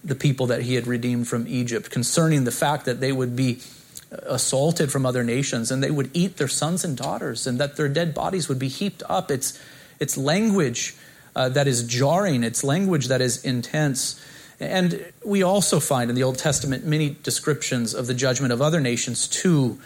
the 0.04 0.14
people 0.14 0.46
that 0.46 0.62
he 0.62 0.74
had 0.74 0.86
redeemed 0.86 1.28
from 1.28 1.46
Egypt, 1.46 1.90
concerning 1.90 2.44
the 2.44 2.50
fact 2.50 2.84
that 2.86 3.00
they 3.00 3.12
would 3.12 3.36
be 3.36 3.60
assaulted 4.10 4.92
from 4.92 5.06
other 5.06 5.24
nations 5.24 5.70
and 5.70 5.82
they 5.82 5.90
would 5.90 6.10
eat 6.12 6.36
their 6.36 6.48
sons 6.48 6.84
and 6.84 6.96
daughters 6.96 7.46
and 7.46 7.58
that 7.58 7.76
their 7.76 7.88
dead 7.88 8.14
bodies 8.14 8.48
would 8.48 8.58
be 8.58 8.68
heaped 8.68 9.02
up. 9.08 9.30
It's, 9.30 9.58
it's 10.00 10.16
language 10.16 10.94
uh, 11.34 11.48
that 11.50 11.66
is 11.66 11.82
jarring, 11.84 12.44
it's 12.44 12.62
language 12.62 13.08
that 13.08 13.20
is 13.20 13.42
intense. 13.44 14.22
And 14.60 15.12
we 15.24 15.42
also 15.42 15.80
find 15.80 16.10
in 16.10 16.16
the 16.16 16.22
Old 16.22 16.38
Testament 16.38 16.84
many 16.84 17.16
descriptions 17.22 17.94
of 17.94 18.06
the 18.06 18.14
judgment 18.14 18.52
of 18.52 18.60
other 18.60 18.80
nations 18.80 19.26
too. 19.26 19.80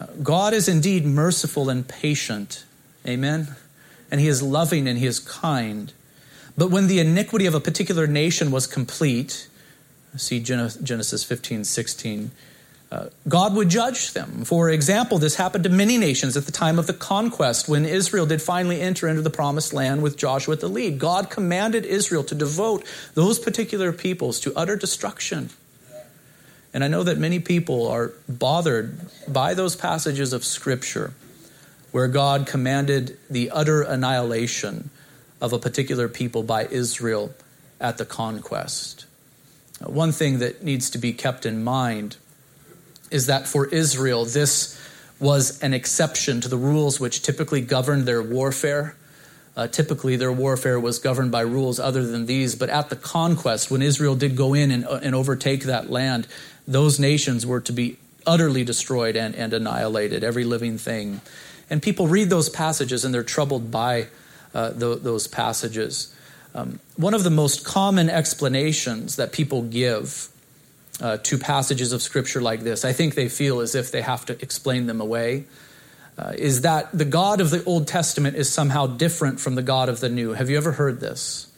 Uh, 0.00 0.06
God 0.22 0.52
is 0.52 0.68
indeed 0.68 1.04
merciful 1.04 1.70
and 1.70 1.86
patient. 1.86 2.64
Amen. 3.06 3.56
And 4.10 4.20
he 4.20 4.28
is 4.28 4.42
loving 4.42 4.86
and 4.86 4.98
he 4.98 5.06
is 5.06 5.18
kind. 5.18 5.92
But 6.58 6.70
when 6.70 6.86
the 6.86 7.00
iniquity 7.00 7.46
of 7.46 7.54
a 7.54 7.60
particular 7.60 8.06
nation 8.06 8.50
was 8.50 8.66
complete, 8.66 9.48
See 10.16 10.40
Genesis 10.40 11.24
15, 11.24 11.64
16. 11.64 12.30
Uh, 12.92 13.06
God 13.26 13.54
would 13.54 13.70
judge 13.70 14.12
them. 14.12 14.44
For 14.44 14.68
example, 14.68 15.16
this 15.16 15.36
happened 15.36 15.64
to 15.64 15.70
many 15.70 15.96
nations 15.96 16.36
at 16.36 16.44
the 16.44 16.52
time 16.52 16.78
of 16.78 16.86
the 16.86 16.92
conquest 16.92 17.66
when 17.66 17.86
Israel 17.86 18.26
did 18.26 18.42
finally 18.42 18.82
enter 18.82 19.08
into 19.08 19.22
the 19.22 19.30
promised 19.30 19.72
land 19.72 20.02
with 20.02 20.18
Joshua 20.18 20.54
at 20.54 20.60
the 20.60 20.68
lead. 20.68 20.98
God 20.98 21.30
commanded 21.30 21.86
Israel 21.86 22.22
to 22.24 22.34
devote 22.34 22.84
those 23.14 23.38
particular 23.38 23.92
peoples 23.92 24.40
to 24.40 24.52
utter 24.54 24.76
destruction. 24.76 25.48
And 26.74 26.84
I 26.84 26.88
know 26.88 27.02
that 27.02 27.16
many 27.16 27.40
people 27.40 27.88
are 27.88 28.12
bothered 28.28 28.98
by 29.26 29.54
those 29.54 29.74
passages 29.74 30.34
of 30.34 30.44
Scripture 30.44 31.14
where 31.92 32.08
God 32.08 32.46
commanded 32.46 33.18
the 33.30 33.50
utter 33.50 33.80
annihilation 33.80 34.90
of 35.40 35.54
a 35.54 35.58
particular 35.58 36.08
people 36.08 36.42
by 36.42 36.66
Israel 36.66 37.34
at 37.80 37.96
the 37.96 38.04
conquest. 38.04 39.06
One 39.86 40.12
thing 40.12 40.38
that 40.38 40.62
needs 40.62 40.90
to 40.90 40.98
be 40.98 41.12
kept 41.12 41.46
in 41.46 41.62
mind 41.62 42.16
is 43.10 43.26
that 43.26 43.46
for 43.46 43.66
Israel, 43.66 44.24
this 44.24 44.78
was 45.20 45.62
an 45.62 45.72
exception 45.74 46.40
to 46.40 46.48
the 46.48 46.56
rules 46.56 46.98
which 46.98 47.22
typically 47.22 47.60
governed 47.60 48.06
their 48.06 48.22
warfare. 48.22 48.96
Uh, 49.54 49.68
typically, 49.68 50.16
their 50.16 50.32
warfare 50.32 50.80
was 50.80 50.98
governed 50.98 51.30
by 51.30 51.42
rules 51.42 51.78
other 51.78 52.04
than 52.06 52.26
these, 52.26 52.54
but 52.54 52.70
at 52.70 52.88
the 52.88 52.96
conquest, 52.96 53.70
when 53.70 53.82
Israel 53.82 54.16
did 54.16 54.34
go 54.34 54.54
in 54.54 54.70
and, 54.70 54.84
uh, 54.86 54.98
and 55.02 55.14
overtake 55.14 55.64
that 55.64 55.90
land, 55.90 56.26
those 56.66 56.98
nations 56.98 57.44
were 57.44 57.60
to 57.60 57.72
be 57.72 57.98
utterly 58.26 58.64
destroyed 58.64 59.14
and, 59.14 59.34
and 59.34 59.52
annihilated, 59.52 60.24
every 60.24 60.44
living 60.44 60.78
thing. 60.78 61.20
And 61.68 61.82
people 61.82 62.06
read 62.06 62.30
those 62.30 62.48
passages 62.48 63.04
and 63.04 63.14
they're 63.14 63.22
troubled 63.22 63.70
by 63.70 64.06
uh, 64.54 64.72
th- 64.72 65.02
those 65.02 65.26
passages. 65.26 66.14
Um, 66.54 66.80
one 66.96 67.14
of 67.14 67.24
the 67.24 67.30
most 67.30 67.64
common 67.64 68.10
explanations 68.10 69.16
that 69.16 69.32
people 69.32 69.62
give 69.62 70.28
uh, 71.00 71.16
to 71.18 71.38
passages 71.38 71.92
of 71.92 72.02
Scripture 72.02 72.42
like 72.42 72.60
this, 72.60 72.84
I 72.84 72.92
think 72.92 73.14
they 73.14 73.28
feel 73.28 73.60
as 73.60 73.74
if 73.74 73.90
they 73.90 74.02
have 74.02 74.26
to 74.26 74.40
explain 74.42 74.86
them 74.86 75.00
away, 75.00 75.44
uh, 76.18 76.32
is 76.36 76.60
that 76.60 76.90
the 76.96 77.06
God 77.06 77.40
of 77.40 77.50
the 77.50 77.64
Old 77.64 77.88
Testament 77.88 78.36
is 78.36 78.52
somehow 78.52 78.86
different 78.86 79.40
from 79.40 79.54
the 79.54 79.62
God 79.62 79.88
of 79.88 80.00
the 80.00 80.10
New. 80.10 80.34
Have 80.34 80.50
you 80.50 80.58
ever 80.58 80.72
heard 80.72 81.00
this? 81.00 81.48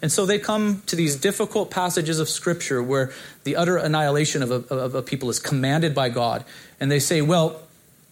And 0.00 0.12
so 0.12 0.26
they 0.26 0.38
come 0.38 0.82
to 0.86 0.96
these 0.96 1.16
difficult 1.16 1.70
passages 1.70 2.20
of 2.20 2.28
Scripture 2.28 2.82
where 2.82 3.10
the 3.44 3.56
utter 3.56 3.76
annihilation 3.76 4.42
of 4.42 4.50
a, 4.50 4.74
of 4.74 4.94
a 4.94 5.02
people 5.02 5.30
is 5.30 5.40
commanded 5.40 5.94
by 5.94 6.10
God, 6.10 6.44
and 6.78 6.90
they 6.92 7.00
say, 7.00 7.22
well, 7.22 7.60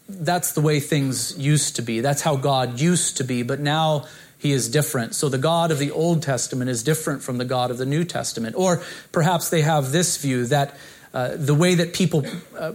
that's 0.08 0.52
the 0.52 0.60
way 0.60 0.80
things 0.80 1.38
used 1.38 1.76
to 1.76 1.82
be. 1.82 2.00
That's 2.00 2.22
how 2.22 2.36
God 2.36 2.80
used 2.80 3.18
to 3.18 3.24
be, 3.24 3.42
but 3.42 3.60
now 3.60 4.06
he 4.42 4.50
is 4.50 4.68
different. 4.68 5.14
So 5.14 5.28
the 5.28 5.38
God 5.38 5.70
of 5.70 5.78
the 5.78 5.92
Old 5.92 6.20
Testament 6.20 6.68
is 6.68 6.82
different 6.82 7.22
from 7.22 7.38
the 7.38 7.44
God 7.44 7.70
of 7.70 7.78
the 7.78 7.86
New 7.86 8.02
Testament. 8.02 8.56
Or 8.58 8.82
perhaps 9.12 9.50
they 9.50 9.62
have 9.62 9.92
this 9.92 10.16
view 10.16 10.46
that 10.46 10.76
uh, 11.14 11.36
the 11.36 11.54
way 11.54 11.76
that 11.76 11.92
people 11.92 12.26
uh, 12.58 12.72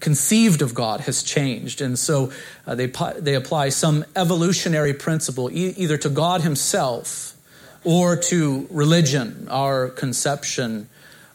conceived 0.00 0.62
of 0.62 0.72
God 0.72 1.00
has 1.00 1.22
changed. 1.22 1.82
And 1.82 1.98
so 1.98 2.32
uh, 2.66 2.76
they, 2.76 2.86
they 3.18 3.34
apply 3.34 3.68
some 3.68 4.06
evolutionary 4.16 4.94
principle 4.94 5.50
e- 5.50 5.74
either 5.76 5.98
to 5.98 6.08
God 6.08 6.40
Himself 6.40 7.36
or 7.84 8.16
to 8.16 8.66
religion, 8.70 9.48
our 9.50 9.90
conception 9.90 10.88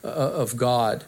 uh, 0.03 0.07
of 0.07 0.57
God. 0.57 1.03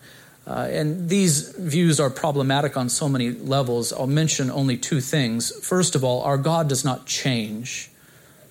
Uh, 0.46 0.68
and 0.70 1.10
these 1.10 1.56
views 1.58 2.00
are 2.00 2.12
problematic 2.12 2.78
on 2.78 2.90
so 2.90 3.10
many 3.10 3.32
levels. 3.32 3.92
I'll 3.92 4.06
mention 4.06 4.52
only 4.52 4.78
two 4.78 5.02
things. 5.02 5.52
First 5.66 5.96
of 5.96 6.04
all, 6.04 6.22
our 6.22 6.38
God 6.38 6.70
does 6.70 6.86
not 6.86 7.08
change 7.08 7.90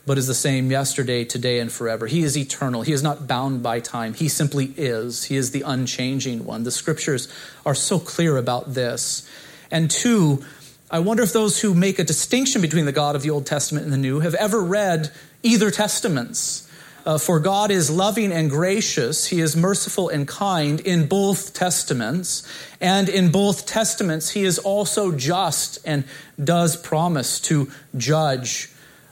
but 0.06 0.18
is 0.18 0.28
the 0.28 0.34
same 0.34 0.70
yesterday, 0.70 1.24
today, 1.24 1.58
and 1.58 1.70
forever. 1.70 2.06
He 2.06 2.22
is 2.22 2.38
eternal. 2.38 2.82
He 2.82 2.92
is 2.92 3.02
not 3.02 3.26
bound 3.26 3.62
by 3.62 3.80
time. 3.80 4.14
He 4.14 4.28
simply 4.28 4.72
is. 4.76 5.24
He 5.24 5.36
is 5.36 5.50
the 5.50 5.62
unchanging 5.62 6.44
one. 6.44 6.62
The 6.62 6.70
scriptures 6.70 7.28
are 7.66 7.74
so 7.74 7.98
clear 7.98 8.36
about 8.36 8.72
this. 8.72 9.28
And 9.70 9.90
two, 9.90 10.44
I 10.90 11.00
wonder 11.00 11.24
if 11.24 11.32
those 11.32 11.60
who 11.60 11.74
make 11.74 11.98
a 11.98 12.04
distinction 12.04 12.62
between 12.62 12.84
the 12.84 12.92
God 12.92 13.16
of 13.16 13.22
the 13.22 13.30
Old 13.30 13.46
Testament 13.46 13.84
and 13.84 13.92
the 13.92 13.98
New 13.98 14.20
have 14.20 14.36
ever 14.36 14.62
read 14.62 15.10
either 15.42 15.72
testaments. 15.72 16.62
Uh, 17.04 17.18
for 17.18 17.38
God 17.38 17.70
is 17.70 17.88
loving 17.88 18.32
and 18.32 18.50
gracious. 18.50 19.26
He 19.26 19.40
is 19.40 19.56
merciful 19.56 20.08
and 20.08 20.26
kind 20.26 20.80
in 20.80 21.06
both 21.06 21.54
testaments. 21.54 22.42
And 22.80 23.08
in 23.08 23.30
both 23.30 23.66
testaments, 23.66 24.30
He 24.30 24.44
is 24.44 24.58
also 24.58 25.12
just 25.12 25.78
and 25.84 26.04
does 26.42 26.76
promise 26.76 27.40
to 27.42 27.70
judge 27.96 28.70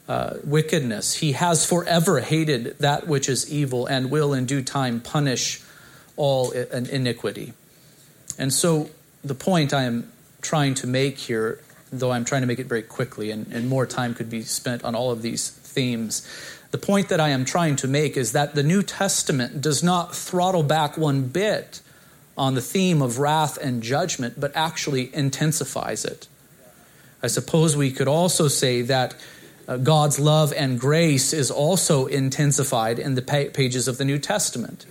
uh, 0.08 0.34
wickedness. 0.44 1.14
He 1.14 1.32
has 1.32 1.64
forever 1.64 2.20
hated 2.20 2.78
that 2.78 3.06
which 3.06 3.28
is 3.28 3.50
evil 3.50 3.86
and 3.86 4.10
will 4.10 4.34
in 4.34 4.46
due 4.46 4.62
time 4.62 5.00
punish 5.00 5.62
all 6.16 6.50
iniquity. 6.50 7.52
And 8.38 8.52
so, 8.52 8.90
the 9.22 9.34
point 9.34 9.72
I 9.72 9.84
am 9.84 10.12
trying 10.42 10.74
to 10.74 10.86
make 10.86 11.18
here, 11.18 11.60
though 11.90 12.12
I'm 12.12 12.24
trying 12.24 12.42
to 12.42 12.46
make 12.46 12.58
it 12.58 12.66
very 12.66 12.82
quickly, 12.82 13.30
and, 13.30 13.50
and 13.50 13.68
more 13.68 13.86
time 13.86 14.14
could 14.14 14.28
be 14.28 14.42
spent 14.42 14.84
on 14.84 14.94
all 14.94 15.10
of 15.10 15.22
these 15.22 15.48
themes. 15.48 16.28
The 16.70 16.78
point 16.78 17.08
that 17.08 17.20
I 17.20 17.30
am 17.30 17.44
trying 17.44 17.76
to 17.76 17.88
make 17.88 18.16
is 18.16 18.32
that 18.32 18.54
the 18.54 18.62
New 18.62 18.82
Testament 18.82 19.60
does 19.60 19.82
not 19.82 20.14
throttle 20.14 20.62
back 20.62 20.98
one 20.98 21.28
bit 21.28 21.80
on 22.36 22.54
the 22.54 22.60
theme 22.60 23.00
of 23.00 23.18
wrath 23.18 23.56
and 23.56 23.82
judgment, 23.82 24.38
but 24.38 24.52
actually 24.54 25.14
intensifies 25.14 26.04
it. 26.04 26.26
I 27.22 27.28
suppose 27.28 27.76
we 27.76 27.90
could 27.90 28.08
also 28.08 28.48
say 28.48 28.82
that 28.82 29.14
uh, 29.66 29.76
God's 29.78 30.18
love 30.18 30.52
and 30.52 30.78
grace 30.78 31.32
is 31.32 31.50
also 31.50 32.06
intensified 32.06 32.98
in 32.98 33.14
the 33.14 33.22
pages 33.22 33.88
of 33.88 33.98
the 33.98 34.04
New 34.04 34.18
Testament. 34.18 34.86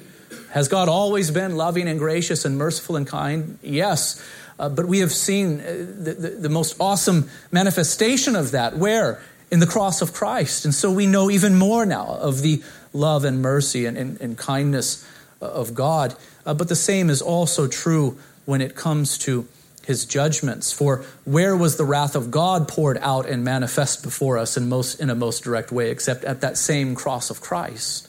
Has 0.51 0.67
God 0.67 0.89
always 0.89 1.31
been 1.31 1.55
loving 1.55 1.88
and 1.88 1.99
gracious 1.99 2.45
and 2.45 2.57
merciful 2.57 2.95
and 2.95 3.07
kind? 3.07 3.57
Yes. 3.62 4.23
Uh, 4.59 4.69
but 4.69 4.86
we 4.86 4.99
have 4.99 5.12
seen 5.12 5.59
uh, 5.59 5.63
the, 5.63 6.13
the, 6.13 6.29
the, 6.29 6.49
most 6.49 6.75
awesome 6.79 7.27
manifestation 7.51 8.36
of 8.36 8.51
that. 8.51 8.77
Where? 8.77 9.21
in 9.53 9.59
the 9.59 9.67
cross 9.67 10.01
of 10.01 10.13
Christ. 10.13 10.65
And 10.65 10.73
so 10.73 10.91
we 10.91 11.05
know 11.05 11.29
even 11.29 11.53
more 11.53 11.86
now 11.86 12.07
of 12.07 12.41
the 12.41 12.63
love 12.91 13.23
and 13.23 13.39
mercy 13.39 13.86
and, 13.86 13.95
and, 13.95 14.19
and 14.19 14.36
kindness 14.36 15.07
of 15.39 15.75
God. 15.75 16.15
Uh, 16.43 16.55
but 16.55 16.69
the 16.69 16.75
same 16.75 17.12
is 17.12 17.21
also 17.21 17.67
true 17.67 18.17
when 18.45 18.62
it 18.62 18.75
comes 18.75 19.15
to 19.19 19.47
his 19.85 20.05
judgments. 20.05 20.71
For 20.71 21.03
where 21.25 21.55
was 21.55 21.77
the 21.77 21.85
wrath 21.85 22.15
of 22.15 22.31
God 22.31 22.67
poured 22.67 22.97
out 22.99 23.27
and 23.27 23.43
manifest 23.43 24.03
before 24.03 24.37
us 24.37 24.57
in, 24.57 24.69
most, 24.69 24.99
in 24.99 25.09
a 25.09 25.15
most 25.15 25.43
direct 25.43 25.71
way, 25.71 25.91
except 25.91 26.23
at 26.23 26.41
that 26.41 26.57
same 26.57 26.95
cross 26.95 27.29
of 27.29 27.41
Christ? 27.41 28.07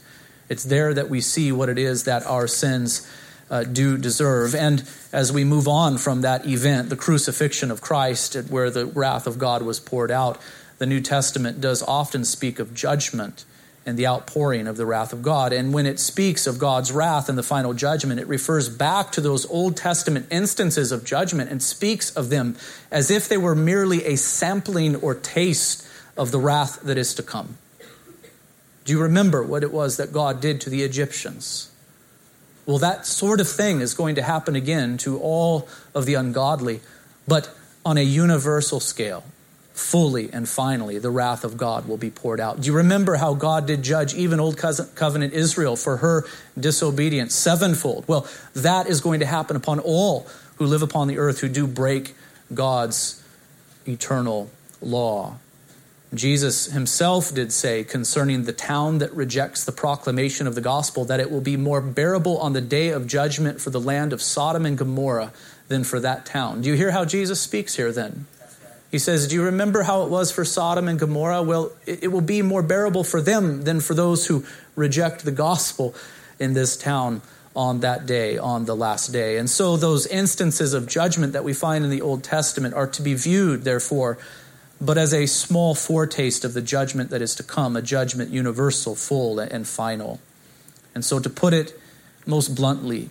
It's 0.49 0.65
there 0.65 0.95
that 0.95 1.09
we 1.09 1.21
see 1.21 1.53
what 1.53 1.69
it 1.69 1.79
is 1.79 2.05
that 2.05 2.27
our 2.27 2.47
sins 2.47 3.09
uh, 3.51 3.65
do 3.65 3.99
deserve. 3.99 4.55
And 4.55 4.89
as 5.13 5.33
we 5.33 5.45
move 5.45 5.69
on 5.69 5.99
from 5.99 6.23
that 6.23 6.47
event, 6.47 6.91
the 6.91 6.97
crucifixion 6.97 7.71
of 7.71 7.81
Christ, 7.81 8.35
where 8.49 8.71
the 8.71 8.87
wrath 8.87 9.27
of 9.27 9.39
God 9.39 9.63
was 9.63 9.81
poured 9.81 10.11
out, 10.11 10.41
the 10.79 10.87
New 10.87 11.01
Testament 11.01 11.61
does 11.61 11.83
often 11.83 12.25
speak 12.25 12.59
of 12.59 12.75
judgment 12.75 13.45
and 13.87 13.99
the 13.99 14.07
outpouring 14.07 14.67
of 14.67 14.77
the 14.77 14.87
wrath 14.87 15.13
of 15.13 15.23
God. 15.23 15.53
And 15.53 15.75
when 15.75 15.87
it 15.87 16.01
speaks 16.01 16.47
of 16.47 16.59
God's 16.59 16.91
wrath 16.91 17.29
and 17.29 17.37
the 17.37 17.43
final 17.43 17.75
judgment, 17.75 18.21
it 18.21 18.27
refers 18.27 18.69
back 18.69 19.13
to 19.13 19.21
those 19.21 19.47
Old 19.47 19.77
Testament 19.77 20.27
instances 20.31 20.91
of 20.91 21.05
judgment 21.05 21.51
and 21.51 21.63
speaks 21.63 22.11
of 22.17 22.31
them 22.31 22.57
as 22.91 23.11
if 23.11 23.29
they 23.29 23.37
were 23.37 23.55
merely 23.55 24.05
a 24.05 24.17
sampling 24.17 24.97
or 24.97 25.15
taste 25.15 25.87
of 26.17 26.31
the 26.31 26.39
wrath 26.39 26.81
that 26.83 26.97
is 26.97 27.15
to 27.15 27.23
come. 27.23 27.59
Do 28.85 28.93
you 28.93 29.03
remember 29.03 29.43
what 29.43 29.63
it 29.63 29.73
was 29.73 29.97
that 29.97 30.13
God 30.13 30.41
did 30.41 30.61
to 30.63 30.71
the 30.71 30.83
Egyptians? 30.83 31.71
Well, 32.67 32.79
that 32.79 33.07
sort 33.07 33.41
of 33.41 33.49
thing 33.49 33.81
is 33.81 33.93
going 33.95 34.15
to 34.15 34.23
happen 34.23 34.57
again 34.57 34.97
to 34.99 35.19
all 35.19 35.69
of 35.95 36.07
the 36.07 36.15
ungodly, 36.15 36.81
but 37.29 37.55
on 37.85 37.99
a 37.99 38.03
universal 38.03 38.81
scale 38.81 39.25
fully 39.75 40.31
and 40.33 40.49
finally 40.49 40.99
the 40.99 41.11
wrath 41.11 41.45
of 41.45 41.57
God 41.57 41.87
will 41.87 41.97
be 41.97 42.09
poured 42.09 42.41
out. 42.41 42.61
Do 42.61 42.67
you 42.69 42.77
remember 42.77 43.17
how 43.17 43.35
God 43.35 43.67
did 43.67 43.83
judge 43.83 44.15
even 44.15 44.39
Old 44.39 44.57
Covenant 44.57 45.35
Israel 45.35 45.75
for 45.77 45.99
her 45.99 46.25
disobedience 46.59 47.35
sevenfold? 47.35 48.07
Well, 48.07 48.27
that 48.55 48.87
is 48.87 49.01
going 49.01 49.21
to 49.21 49.27
happen 49.27 49.57
upon 49.57 49.81
all 49.81 50.29
who 50.57 50.67
live 50.67 50.83
upon 50.83 51.09
the 51.09 51.19
earth 51.19 51.41
who 51.41 51.49
do 51.49 51.67
break 51.67 52.15
God's 52.55 53.23
eternal 53.87 54.49
law. 54.81 55.39
Jesus 56.15 56.67
himself 56.67 57.35
did 57.35 57.53
say 57.53 57.83
concerning 57.83 58.45
the 58.45 58.53
town 58.53 58.99
that 58.99 59.13
rejects 59.13 59.65
the 59.65 59.73
proclamation 59.73 60.47
of 60.47 60.55
the 60.55 60.61
gospel 60.61 61.05
that 61.07 61.19
it 61.19 61.33
will 61.33 61.41
be 61.41 61.57
more 61.57 61.81
bearable 61.81 62.39
on 62.39 62.53
the 62.53 62.61
day 62.61 62.91
of 62.91 63.09
judgment 63.09 63.61
for 63.61 63.71
the 63.71 63.81
land 63.81 64.13
of 64.13 64.23
Sodom 64.23 64.65
and 64.65 64.79
Gomorrah 64.79 65.33
than 65.67 65.83
for 65.83 65.99
that 65.99 66.25
town. 66.25 66.61
Do 66.61 66.69
you 66.69 66.77
hear 66.77 66.93
how 66.93 67.05
Jesus 67.05 67.41
speaks 67.41 67.75
here 67.75 67.91
then? 67.91 68.27
He 68.95 69.01
says, 69.01 69.27
Do 69.27 69.35
you 69.35 69.43
remember 69.43 69.83
how 69.83 70.05
it 70.05 70.09
was 70.09 70.31
for 70.31 70.45
Sodom 70.45 70.87
and 70.87 71.01
Gomorrah? 71.01 71.43
Well, 71.43 71.73
it, 71.85 72.13
will 72.13 72.21
be 72.21 72.43
more 72.43 72.63
bearable 72.63 73.03
for 73.03 73.21
them 73.21 73.63
than 73.63 73.81
for 73.81 73.93
those 73.93 74.29
who 74.29 74.45
reject 74.77 75.25
the 75.25 75.33
gospel 75.33 75.97
in 76.39 76.53
this 76.53 76.77
town 76.77 77.21
on 77.57 77.81
that 77.81 78.07
day, 78.07 78.39
on 78.39 78.67
the 78.67 78.77
last 78.77 79.09
day. 79.09 79.37
And 79.37 79.51
so, 79.51 79.77
those 79.77 80.07
instances 80.07 80.75
of 80.75 80.87
judgment 80.87 81.33
that 81.33 81.43
we 81.43 81.53
find 81.53 81.85
in 81.85 81.91
the 81.91 82.03
Old 82.03 82.23
Testament 82.23 82.73
are 82.75 82.87
to 82.87 83.03
be 83.03 83.15
viewed, 83.15 83.65
therefore, 83.65 84.17
but 84.81 84.97
as 84.97 85.13
a 85.13 85.27
small 85.27 85.75
foretaste 85.75 86.45
of 86.45 86.55
the 86.55 86.63
judgment 86.63 87.11
that 87.11 87.21
is 87.21 87.35
to 87.35 87.43
come, 87.43 87.75
a 87.75 87.83
judgment 87.83 88.31
universal, 88.31 88.95
full, 88.95 89.41
and 89.41 89.67
final. 89.67 90.21
And 90.95 91.05
so, 91.05 91.19
to 91.19 91.29
put 91.29 91.53
it 91.53 91.77
most 92.27 92.55
bluntly, 92.55 93.11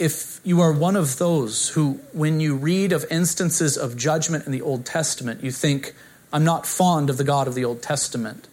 if 0.00 0.40
you 0.44 0.62
are 0.62 0.72
one 0.72 0.96
of 0.96 1.18
those 1.18 1.68
who, 1.68 2.00
when 2.12 2.40
you 2.40 2.56
read 2.56 2.90
of 2.90 3.04
instances 3.10 3.76
of 3.76 3.98
judgment 3.98 4.46
in 4.46 4.50
the 4.50 4.62
Old 4.62 4.86
Testament, 4.86 5.44
you 5.44 5.50
think, 5.50 5.94
I'm 6.32 6.42
not 6.42 6.66
fond 6.66 7.10
of 7.10 7.18
the 7.18 7.24
God 7.24 7.46
of 7.46 7.54
the 7.54 7.66
Old 7.66 7.82
Testament, 7.82 8.48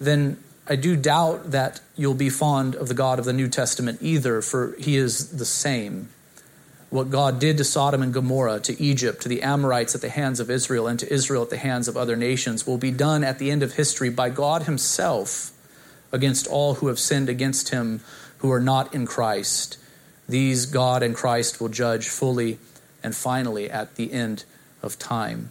then 0.00 0.38
I 0.68 0.76
do 0.76 0.94
doubt 0.94 1.50
that 1.50 1.80
you'll 1.96 2.14
be 2.14 2.30
fond 2.30 2.76
of 2.76 2.86
the 2.86 2.94
God 2.94 3.18
of 3.18 3.24
the 3.24 3.32
New 3.32 3.48
Testament 3.48 3.98
either, 4.00 4.40
for 4.40 4.76
he 4.78 4.96
is 4.96 5.36
the 5.36 5.44
same. 5.44 6.08
What 6.90 7.10
God 7.10 7.40
did 7.40 7.58
to 7.58 7.64
Sodom 7.64 8.00
and 8.00 8.14
Gomorrah, 8.14 8.60
to 8.60 8.80
Egypt, 8.80 9.22
to 9.22 9.28
the 9.28 9.42
Amorites 9.42 9.96
at 9.96 10.02
the 10.02 10.08
hands 10.08 10.38
of 10.38 10.50
Israel, 10.50 10.86
and 10.86 11.00
to 11.00 11.12
Israel 11.12 11.42
at 11.42 11.50
the 11.50 11.56
hands 11.56 11.88
of 11.88 11.96
other 11.96 12.14
nations 12.14 12.64
will 12.64 12.78
be 12.78 12.92
done 12.92 13.24
at 13.24 13.40
the 13.40 13.50
end 13.50 13.64
of 13.64 13.72
history 13.72 14.08
by 14.08 14.30
God 14.30 14.62
Himself 14.62 15.50
against 16.12 16.46
all 16.46 16.74
who 16.74 16.86
have 16.86 17.00
sinned 17.00 17.28
against 17.28 17.70
Him 17.70 18.02
who 18.38 18.52
are 18.52 18.60
not 18.60 18.94
in 18.94 19.04
Christ 19.04 19.78
these 20.28 20.66
God 20.66 21.02
and 21.02 21.14
Christ 21.14 21.60
will 21.60 21.68
judge 21.68 22.08
fully 22.08 22.58
and 23.02 23.14
finally 23.14 23.70
at 23.70 23.96
the 23.96 24.12
end 24.12 24.44
of 24.82 24.98
time. 24.98 25.50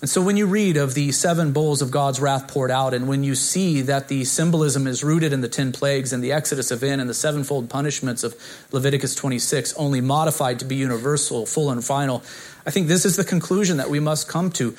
And 0.00 0.08
so, 0.08 0.22
when 0.22 0.38
you 0.38 0.46
read 0.46 0.78
of 0.78 0.94
the 0.94 1.12
seven 1.12 1.52
bowls 1.52 1.82
of 1.82 1.90
God's 1.90 2.20
wrath 2.20 2.48
poured 2.48 2.70
out, 2.70 2.94
and 2.94 3.06
when 3.06 3.22
you 3.22 3.34
see 3.34 3.82
that 3.82 4.08
the 4.08 4.24
symbolism 4.24 4.86
is 4.86 5.04
rooted 5.04 5.34
in 5.34 5.42
the 5.42 5.48
ten 5.48 5.72
plagues 5.72 6.14
and 6.14 6.24
the 6.24 6.32
Exodus 6.32 6.70
event 6.70 7.02
and 7.02 7.10
the 7.10 7.14
sevenfold 7.14 7.68
punishments 7.68 8.24
of 8.24 8.34
Leviticus 8.72 9.14
26, 9.14 9.74
only 9.74 10.00
modified 10.00 10.58
to 10.60 10.64
be 10.64 10.76
universal, 10.76 11.44
full, 11.44 11.70
and 11.70 11.84
final, 11.84 12.22
I 12.64 12.70
think 12.70 12.88
this 12.88 13.04
is 13.04 13.16
the 13.16 13.24
conclusion 13.24 13.76
that 13.76 13.90
we 13.90 14.00
must 14.00 14.26
come 14.26 14.50
to. 14.52 14.74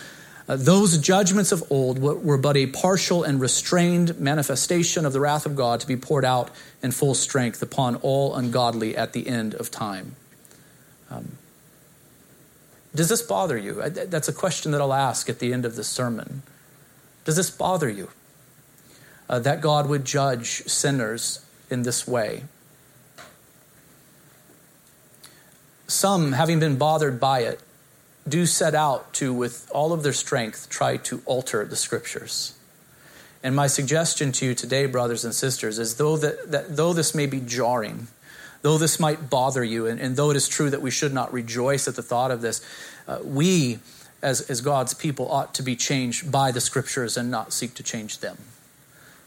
Uh, 0.52 0.58
those 0.58 0.98
judgments 0.98 1.54
of 1.54 1.64
old 1.72 1.98
were 2.00 2.38
but 2.38 2.58
a 2.58 2.66
partial 2.68 3.24
and 3.24 3.40
restrained 3.40 4.20
manifestation 4.20 5.06
of 5.06 5.14
the 5.14 5.20
wrath 5.22 5.46
of 5.46 5.56
God 5.56 5.80
to 5.80 5.88
be 5.88 5.96
poured 5.96 6.26
out 6.26 6.52
in 6.84 6.92
full 6.92 7.14
strength 7.14 7.62
upon 7.62 7.96
all 7.96 8.36
ungodly 8.36 8.98
at 8.98 9.14
the 9.14 9.30
end 9.30 9.54
of 9.54 9.72
time. 9.72 10.18
Um, 11.10 11.38
does 12.94 13.08
this 13.08 13.22
bother 13.22 13.58
you? 13.58 13.76
That's 13.76 14.28
a 14.28 14.34
question 14.34 14.74
that 14.74 14.82
I'll 14.82 14.92
ask 14.92 15.30
at 15.30 15.40
the 15.40 15.54
end 15.54 15.64
of 15.64 15.78
the 15.78 15.86
sermon. 15.86 16.42
Does 17.24 17.38
this 17.38 17.50
bother 17.50 17.88
you? 17.88 18.10
Uh, 19.30 19.40
that 19.40 19.62
God 19.62 19.88
would 19.88 20.04
judge 20.04 20.64
sinners 20.64 21.46
in 21.70 21.84
this 21.84 22.06
way? 22.06 22.44
Some, 25.88 26.34
having 26.34 26.60
been 26.60 26.76
bothered 26.76 27.22
by 27.22 27.44
it, 27.44 27.62
do 28.28 28.46
set 28.46 28.76
out 28.76 29.14
to, 29.14 29.34
with 29.34 29.70
all 29.74 29.94
of 29.94 30.04
their 30.04 30.14
strength, 30.14 30.70
try 30.70 30.98
to 30.98 31.22
alter 31.26 31.66
the 31.66 31.76
scriptures. 31.76 32.54
And 33.44 33.56
my 33.56 33.68
suggestion 33.68 34.32
to 34.34 34.46
you 34.46 34.56
today, 34.56 34.86
brothers 34.86 35.26
and 35.26 35.34
sisters, 35.34 35.80
is 35.80 35.96
though, 35.96 36.18
that, 36.18 36.52
that 36.52 36.76
though 36.76 36.94
this 36.94 37.16
may 37.16 37.26
be 37.26 37.40
jarring, 37.40 38.08
though 38.62 38.78
this 38.78 39.00
might 39.00 39.30
bother 39.30 39.64
you, 39.64 39.88
and, 39.88 40.00
and, 40.00 40.16
though 40.16 40.30
it 40.30 40.38
is 40.38 40.48
true 40.48 40.70
that 40.70 40.82
we 40.82 40.92
should 40.92 41.14
not 41.14 41.34
rejoice 41.34 41.88
at 41.88 41.96
the 41.96 42.04
thought 42.04 42.30
of 42.30 42.42
this, 42.42 42.64
uh, 43.08 43.18
we, 43.24 43.80
as, 44.22 44.42
as 44.42 44.62
God's 44.62 44.94
people, 44.94 45.32
ought 45.32 45.56
to 45.56 45.64
be 45.64 45.76
changed 45.76 46.32
by 46.32 46.52
the 46.52 46.62
scriptures 46.62 47.18
and 47.18 47.32
not 47.32 47.52
seek 47.52 47.74
to 47.76 47.84
change 47.84 48.20
them. 48.20 48.38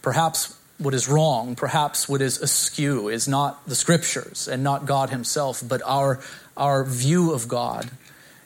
Perhaps 0.02 0.56
what 0.78 0.94
is 0.94 1.08
wrong, 1.08 1.56
perhaps 1.56 2.08
what 2.08 2.20
is 2.20 2.40
askew, 2.40 3.08
is 3.08 3.26
not 3.26 3.66
the 3.66 3.74
scriptures 3.74 4.46
and 4.46 4.62
not 4.62 4.86
God 4.86 5.10
Himself, 5.10 5.62
but 5.66 5.82
our, 5.84 6.20
our 6.56 6.84
view 6.84 7.32
of 7.32 7.48
God 7.48 7.90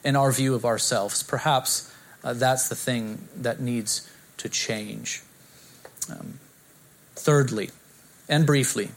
and 0.03 0.17
our 0.17 0.31
view 0.31 0.55
of 0.55 0.65
ourselves. 0.65 1.23
Perhaps 1.23 1.93
uh, 2.23 2.33
that's 2.33 2.69
the 2.69 2.75
thing 2.75 3.27
that 3.35 3.59
needs 3.59 4.09
to 4.37 4.49
change. 4.49 5.23
Um, 6.09 6.39
thirdly, 7.15 7.69
and 8.27 8.45
briefly, 8.45 8.89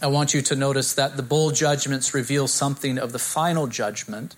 I 0.00 0.06
want 0.08 0.34
you 0.34 0.42
to 0.42 0.56
notice 0.56 0.94
that 0.94 1.16
the 1.16 1.22
bowl 1.22 1.50
judgments 1.52 2.12
reveal 2.12 2.48
something 2.48 2.98
of 2.98 3.12
the 3.12 3.18
final 3.18 3.66
judgment, 3.66 4.34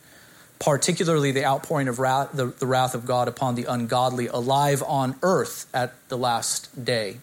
particularly 0.59 1.33
the 1.33 1.45
outpouring 1.45 1.89
of 1.89 1.99
wrath, 1.99 2.31
the, 2.33 2.47
the 2.47 2.67
wrath 2.67 2.95
of 2.95 3.07
God 3.07 3.29
upon 3.29 3.55
the 3.55 3.65
ungodly 3.65 4.27
alive 4.27 4.83
on 4.87 5.17
earth 5.23 5.67
at 5.73 5.95
the 6.09 6.19
last 6.19 6.85
day. 6.85 7.19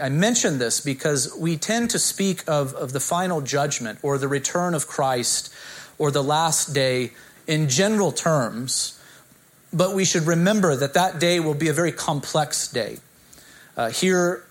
I 0.00 0.08
mention 0.08 0.58
this 0.58 0.80
because 0.80 1.34
we 1.36 1.58
tend 1.58 1.90
to 1.90 1.98
speak 1.98 2.42
of, 2.46 2.72
of 2.72 2.92
the 2.92 3.00
final 3.00 3.42
judgment 3.42 3.98
or 4.02 4.16
the 4.16 4.28
return 4.28 4.72
of 4.72 4.86
Christ 4.86 5.52
or 5.98 6.10
the 6.10 6.22
last 6.22 6.74
day 6.74 7.12
in 7.46 7.68
general 7.68 8.12
terms, 8.12 9.00
but 9.72 9.94
we 9.94 10.04
should 10.04 10.24
remember 10.24 10.76
that 10.76 10.94
that 10.94 11.18
day 11.18 11.40
will 11.40 11.54
be 11.54 11.68
a 11.68 11.72
very 11.72 11.92
complex 11.92 12.68
day. 12.68 12.98
Uh, 13.76 13.90
here 13.90 14.44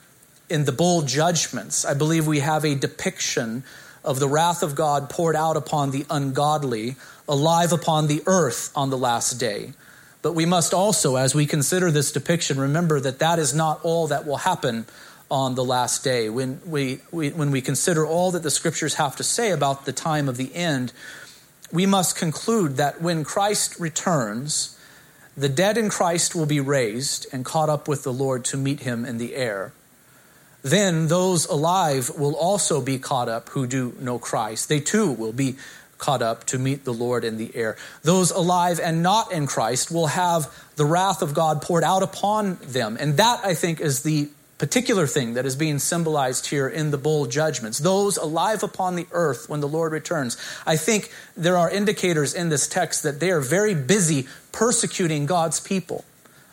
in 0.49 0.65
the 0.65 0.71
bowl 0.71 1.01
judgments, 1.01 1.85
I 1.85 1.93
believe 1.93 2.27
we 2.27 2.39
have 2.39 2.65
a 2.65 2.75
depiction 2.75 3.63
of 4.03 4.19
the 4.19 4.27
wrath 4.27 4.63
of 4.63 4.75
God 4.75 5.09
poured 5.09 5.35
out 5.35 5.55
upon 5.55 5.91
the 5.91 6.05
ungodly, 6.09 6.95
alive 7.27 7.71
upon 7.71 8.07
the 8.07 8.21
earth 8.25 8.71
on 8.75 8.89
the 8.89 8.97
last 8.97 9.33
day. 9.33 9.73
But 10.21 10.33
we 10.33 10.45
must 10.45 10.73
also, 10.73 11.15
as 11.15 11.33
we 11.33 11.45
consider 11.45 11.91
this 11.91 12.11
depiction, 12.11 12.59
remember 12.59 12.99
that 12.99 13.19
that 13.19 13.39
is 13.39 13.53
not 13.53 13.79
all 13.83 14.07
that 14.07 14.25
will 14.25 14.37
happen 14.37 14.85
on 15.31 15.55
the 15.55 15.63
last 15.63 16.03
day. 16.03 16.29
When 16.29 16.61
we, 16.65 16.99
we, 17.11 17.31
when 17.31 17.51
we 17.51 17.61
consider 17.61 18.05
all 18.05 18.31
that 18.31 18.43
the 18.43 18.51
scriptures 18.51 18.95
have 18.95 19.15
to 19.17 19.23
say 19.23 19.51
about 19.51 19.85
the 19.85 19.91
time 19.91 20.29
of 20.29 20.37
the 20.37 20.53
end, 20.53 20.93
we 21.73 21.87
must 21.87 22.15
conclude 22.15 22.77
that 22.77 23.01
when 23.01 23.23
Christ 23.23 23.79
returns, 23.79 24.77
the 25.35 25.49
dead 25.49 25.75
in 25.75 25.89
Christ 25.89 26.35
will 26.35 26.45
be 26.45 26.59
raised 26.59 27.25
and 27.33 27.43
caught 27.43 27.67
up 27.67 27.87
with 27.87 28.03
the 28.03 28.13
Lord 28.13 28.45
to 28.45 28.57
meet 28.57 28.81
him 28.81 29.03
in 29.03 29.17
the 29.17 29.35
air. 29.35 29.73
Then 30.61 31.07
those 31.07 31.47
alive 31.47 32.11
will 32.15 32.35
also 32.35 32.79
be 32.79 32.99
caught 32.99 33.27
up 33.27 33.49
who 33.49 33.65
do 33.65 33.95
know 33.99 34.19
Christ. 34.19 34.69
They 34.69 34.79
too 34.79 35.11
will 35.11 35.33
be 35.33 35.55
caught 35.97 36.21
up 36.21 36.45
to 36.45 36.59
meet 36.59 36.85
the 36.85 36.93
Lord 36.93 37.23
in 37.23 37.37
the 37.37 37.53
air. 37.55 37.75
Those 38.03 38.29
alive 38.29 38.79
and 38.79 39.01
not 39.01 39.31
in 39.31 39.47
Christ 39.47 39.89
will 39.89 40.07
have 40.07 40.53
the 40.75 40.85
wrath 40.85 41.23
of 41.23 41.33
God 41.33 41.61
poured 41.63 41.83
out 41.83 42.03
upon 42.03 42.59
them. 42.61 42.97
And 42.99 43.17
that, 43.17 43.43
I 43.43 43.55
think, 43.55 43.81
is 43.81 44.03
the 44.03 44.29
particular 44.63 45.05
thing 45.05 45.33
that 45.33 45.45
is 45.45 45.57
being 45.57 45.77
symbolized 45.77 46.45
here 46.45 46.69
in 46.69 46.89
the 46.91 46.97
bowl 46.97 47.25
judgments. 47.25 47.79
Those 47.79 48.15
alive 48.15 48.63
upon 48.63 48.95
the 48.95 49.05
earth 49.11 49.49
when 49.49 49.59
the 49.59 49.67
Lord 49.67 49.91
returns. 49.91 50.37
I 50.65 50.77
think 50.77 51.11
there 51.35 51.57
are 51.57 51.69
indicators 51.69 52.33
in 52.33 52.47
this 52.47 52.65
text 52.65 53.03
that 53.03 53.19
they 53.19 53.29
are 53.31 53.41
very 53.41 53.75
busy 53.75 54.25
persecuting 54.53 55.25
God's 55.25 55.59
people. 55.59 56.05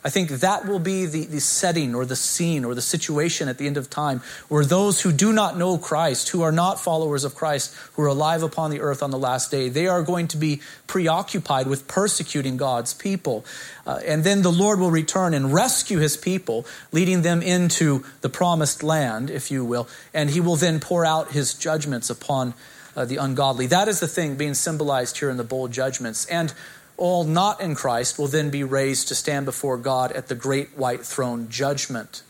I 0.03 0.09
think 0.09 0.29
that 0.29 0.67
will 0.67 0.79
be 0.79 1.05
the, 1.05 1.25
the 1.25 1.39
setting 1.39 1.93
or 1.93 2.05
the 2.05 2.15
scene 2.15 2.65
or 2.65 2.73
the 2.73 2.81
situation 2.81 3.47
at 3.47 3.59
the 3.59 3.67
end 3.67 3.77
of 3.77 3.89
time 3.89 4.21
where 4.47 4.65
those 4.65 5.01
who 5.01 5.11
do 5.11 5.31
not 5.31 5.57
know 5.57 5.77
Christ, 5.77 6.29
who 6.29 6.41
are 6.41 6.51
not 6.51 6.79
followers 6.79 7.23
of 7.23 7.35
Christ, 7.35 7.75
who 7.93 8.01
are 8.01 8.07
alive 8.07 8.41
upon 8.41 8.71
the 8.71 8.81
earth 8.81 9.03
on 9.03 9.11
the 9.11 9.19
last 9.19 9.51
day, 9.51 9.69
they 9.69 9.87
are 9.87 10.01
going 10.01 10.27
to 10.29 10.37
be 10.37 10.61
preoccupied 10.87 11.67
with 11.67 11.87
persecuting 11.87 12.57
God's 12.57 12.95
people. 12.95 13.45
Uh, 13.85 13.99
and 14.05 14.23
then 14.23 14.41
the 14.41 14.51
Lord 14.51 14.79
will 14.79 14.91
return 14.91 15.35
and 15.35 15.53
rescue 15.53 15.99
his 15.99 16.17
people, 16.17 16.65
leading 16.91 17.21
them 17.21 17.43
into 17.43 18.03
the 18.21 18.29
promised 18.29 18.81
land, 18.81 19.29
if 19.29 19.51
you 19.51 19.63
will. 19.63 19.87
And 20.15 20.31
he 20.31 20.41
will 20.41 20.55
then 20.55 20.79
pour 20.79 21.05
out 21.05 21.31
his 21.31 21.53
judgments 21.53 22.09
upon 22.09 22.55
uh, 22.95 23.05
the 23.05 23.17
ungodly. 23.17 23.67
That 23.67 23.87
is 23.87 23.99
the 23.99 24.07
thing 24.07 24.35
being 24.35 24.53
symbolized 24.55 25.19
here 25.19 25.29
in 25.29 25.37
the 25.37 25.43
bowl 25.43 25.67
judgments. 25.67 26.25
And 26.25 26.53
all 27.01 27.23
not 27.23 27.59
in 27.59 27.73
Christ 27.73 28.19
will 28.19 28.27
then 28.27 28.51
be 28.51 28.63
raised 28.63 29.07
to 29.07 29.15
stand 29.15 29.43
before 29.47 29.75
God 29.75 30.11
at 30.11 30.27
the 30.27 30.35
great 30.35 30.77
white 30.77 31.03
throne 31.03 31.49
judgment. 31.49 32.21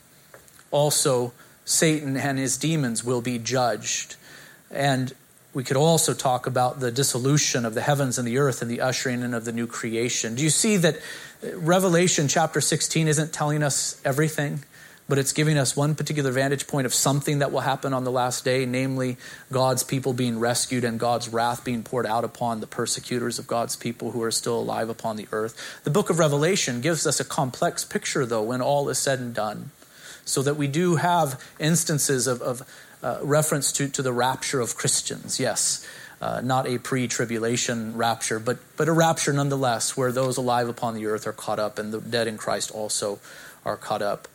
Also, 0.72 1.34
Satan 1.66 2.16
and 2.16 2.40
his 2.40 2.58
demons 2.58 3.04
will 3.04 3.20
be 3.22 3.38
judged. 3.38 4.16
And 4.72 5.12
we 5.54 5.66
could 5.66 5.76
also 5.76 6.14
talk 6.14 6.48
about 6.48 6.80
the 6.80 6.90
dissolution 6.90 7.66
of 7.66 7.74
the 7.74 7.82
heavens 7.82 8.18
and 8.18 8.26
the 8.26 8.38
earth 8.38 8.62
and 8.62 8.72
the 8.72 8.80
ushering 8.80 9.24
in 9.24 9.34
of 9.34 9.44
the 9.44 9.52
new 9.52 9.68
creation. 9.68 10.36
Do 10.36 10.44
you 10.44 10.50
see 10.50 10.78
that 10.78 11.02
Revelation 11.54 12.30
chapter 12.30 12.62
16 12.62 13.10
isn't 13.10 13.34
telling 13.34 13.64
us 13.64 14.00
everything? 14.06 14.64
But 15.08 15.18
it's 15.18 15.34
giving 15.34 15.58
us 15.58 15.76
one 15.76 15.96
particular 15.96 16.32
vantage 16.32 16.68
point 16.68 16.86
of 16.86 16.94
something 16.94 17.40
that 17.40 17.52
will 17.52 17.62
happen 17.62 17.94
on 17.94 18.04
the 18.04 18.12
last 18.12 18.46
day, 18.46 18.66
namely 18.66 19.18
God's 19.52 19.84
people 19.84 20.14
being 20.14 20.40
rescued 20.40 20.84
and 20.84 21.00
God's 21.00 21.30
wrath 21.30 21.66
being 21.66 21.84
poured 21.84 22.06
out 22.06 22.24
upon 22.24 22.60
the 22.62 22.68
persecutors 22.68 23.38
of 23.38 23.48
God's 23.48 23.76
people 23.76 24.12
who 24.12 24.24
are 24.24 24.32
still 24.32 24.60
alive 24.60 24.90
upon 24.90 25.18
the 25.18 25.28
earth. 25.32 25.82
The 25.84 25.90
book 25.90 26.10
of 26.10 26.20
Revelation 26.20 26.82
gives 26.82 27.06
us 27.06 27.20
a 27.20 27.26
complex 27.26 27.84
picture, 27.84 28.26
though, 28.26 28.44
when 28.44 28.62
all 28.62 28.88
is 28.90 29.00
said 29.00 29.20
and 29.20 29.34
done, 29.34 29.72
so 30.24 30.42
that 30.44 30.56
we 30.56 30.68
do 30.68 30.96
have 30.96 31.44
instances 31.60 32.28
of, 32.28 32.42
of 32.42 32.62
uh, 33.04 33.20
reference 33.22 33.72
to, 33.74 33.90
to 33.90 34.02
the 34.02 34.14
rapture 34.14 34.62
of 34.62 34.76
Christians, 34.76 35.40
yes. 35.40 35.86
Uh, 36.22 36.40
not 36.40 36.68
a 36.68 36.78
pre 36.78 37.08
tribulation 37.08 37.98
rapture, 37.98 38.40
but, 38.40 38.60
but 38.78 38.88
a 38.88 38.92
rapture 38.92 39.34
nonetheless, 39.34 39.98
where 39.98 40.12
those 40.12 40.38
alive 40.38 40.70
upon 40.70 40.94
the 40.94 41.08
earth 41.08 41.26
are 41.26 41.34
caught 41.34 41.58
up 41.58 41.80
and 41.80 41.92
the 41.92 42.00
dead 42.00 42.28
in 42.28 42.38
Christ 42.38 42.70
also 42.70 43.20
are 43.66 43.76
caught 43.76 44.04
up. 44.04 44.28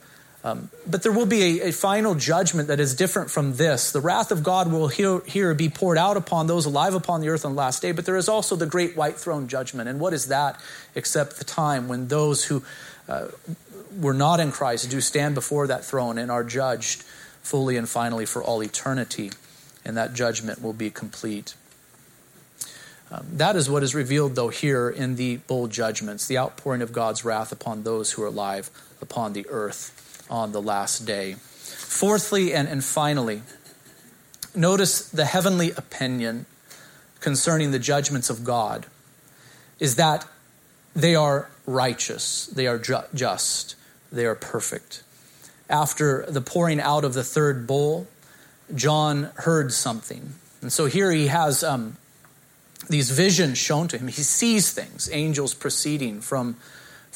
Um, 0.47 0.71
but 0.87 1.03
there 1.03 1.11
will 1.11 1.27
be 1.27 1.61
a, 1.61 1.69
a, 1.71 1.73
final 1.73 2.15
judgment 2.15 2.69
that 2.69 2.79
is 2.79 2.95
different 2.95 3.33
from 3.33 3.57
this. 3.57 3.91
The 3.91 4.01
wrath 4.01 4.31
of 4.31 4.45
God 4.45 4.71
will 4.71 4.87
here, 4.87 5.55
be 5.55 5.69
poured 5.69 5.99
out 5.99 6.17
upon 6.17 6.47
those 6.47 6.67
alive 6.67 6.95
upon 6.95 7.21
the 7.21 7.31
earth 7.31 7.45
on 7.45 7.57
the 7.57 7.59
last 7.59 7.83
day, 7.83 7.91
but 7.91 8.07
there 8.07 8.17
is 8.17 8.29
also 8.29 8.55
the 8.55 8.65
great 8.65 8.97
white 8.97 9.17
throne 9.17 9.49
judgment. 9.49 9.89
And 9.89 9.99
what 9.99 10.13
is 10.13 10.27
that 10.27 10.61
except 10.95 11.39
the 11.39 11.45
time 11.45 11.89
when 11.89 12.07
those 12.07 12.45
who 12.45 12.63
uh, 13.09 13.27
were 13.99 14.15
not 14.15 14.39
in 14.39 14.53
Christ 14.53 14.89
do 14.89 15.01
stand 15.01 15.35
before 15.35 15.67
that 15.67 15.85
throne 15.85 16.17
and 16.17 16.31
are 16.31 16.45
judged 16.45 17.03
fully 17.43 17.77
and 17.77 17.89
finally 17.89 18.25
for 18.25 18.41
all 18.41 18.63
eternity? 18.63 19.33
And 19.85 19.97
that 19.97 20.15
judgment 20.15 20.63
will 20.63 20.73
be 20.73 20.91
complete. 20.91 21.57
Um, 23.11 23.27
that 23.33 23.57
is 23.57 23.69
what 23.69 23.83
is 23.83 23.97
revealed, 23.97 24.37
though, 24.37 24.51
here 24.51 24.89
in 24.89 25.17
the 25.17 25.39
bowl 25.39 25.67
judgments 25.67 26.25
the 26.25 26.39
outpouring 26.39 26.83
of 26.83 26.93
God's 26.93 27.25
wrath 27.25 27.51
upon 27.51 27.83
those 27.83 28.13
who 28.13 28.23
are 28.23 28.27
alive 28.27 28.71
upon 29.03 29.33
the 29.33 29.45
earth 29.49 30.05
on 30.31 30.53
the 30.53 30.63
last 30.63 31.07
day. 31.07 31.35
Fourthly 31.35 32.53
and, 32.53 32.69
and 32.69 32.85
finally, 32.85 33.43
notice 34.55 35.09
the 35.09 35.25
heavenly 35.25 35.71
opinion 35.73 36.47
concerning 37.21 37.71
the 37.71 37.79
judgments 37.79 38.31
of 38.31 38.45
God 38.45 38.87
is 39.79 39.97
that 39.97 40.27
they 40.95 41.15
are 41.15 41.51
righteous, 41.67 42.47
they 42.47 42.67
are 42.67 42.79
ju- 42.79 43.05
just, 43.15 43.75
they 44.11 44.25
are 44.25 44.35
perfect. 44.35 45.03
After 45.69 46.25
the 46.29 46.41
pouring 46.41 46.81
out 46.81 47.05
of 47.05 47.13
the 47.15 47.25
third 47.25 47.67
bowl, 47.67 48.07
John 48.75 49.31
heard 49.35 49.73
something. 49.73 50.35
And 50.63 50.73
so 50.73 50.87
here 50.87 51.11
he 51.11 51.27
has 51.27 51.63
um, 51.63 51.97
these 52.89 53.11
visions 53.11 53.59
shown 53.59 53.89
to 53.89 53.99
him. 53.99 54.09
He 54.09 54.23
sees 54.23 54.73
things, 54.73 55.09
angels 55.13 55.55
proceeding 55.55 56.21
from 56.21 56.57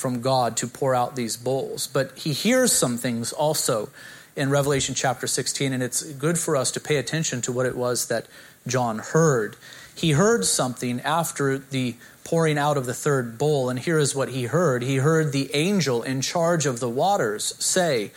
from 0.01 0.21
God 0.21 0.57
to 0.57 0.67
pour 0.67 0.95
out 0.95 1.15
these 1.15 1.37
bowls. 1.37 1.87
But 1.87 2.17
he 2.19 2.33
hears 2.33 2.73
some 2.73 2.97
things 2.97 3.33
also 3.33 3.91
in 4.35 4.51
Revelation 4.51 4.95
chapter 4.95 5.27
16, 5.27 5.73
and 5.73 5.83
it's 5.83 6.03
good 6.03 6.39
for 6.39 6.57
us 6.57 6.71
to 6.73 6.81
pay 6.81 6.97
attention 6.97 7.43
to 7.43 7.53
what 7.53 7.67
it 7.67 7.77
was 7.77 8.09
that 8.09 8.27
John 8.67 8.99
heard. 8.99 9.57
He 9.95 10.13
heard 10.13 10.45
something 10.45 11.01
after 11.03 11.59
the 11.59 11.97
pouring 12.25 12.57
out 12.57 12.77
of 12.77 12.87
the 12.87 12.95
third 12.95 13.37
bowl, 13.37 13.69
and 13.69 13.79
here 13.79 13.99
is 13.99 14.15
what 14.15 14.31
he 14.31 14.45
heard. 14.45 14.83
He 14.83 14.97
heard 14.97 15.33
the 15.33 15.55
angel 15.55 16.03
in 16.03 16.23
charge 16.23 16.65
of 16.65 16.81
the 16.81 16.89
waters 16.89 17.55
say, 17.63 18.13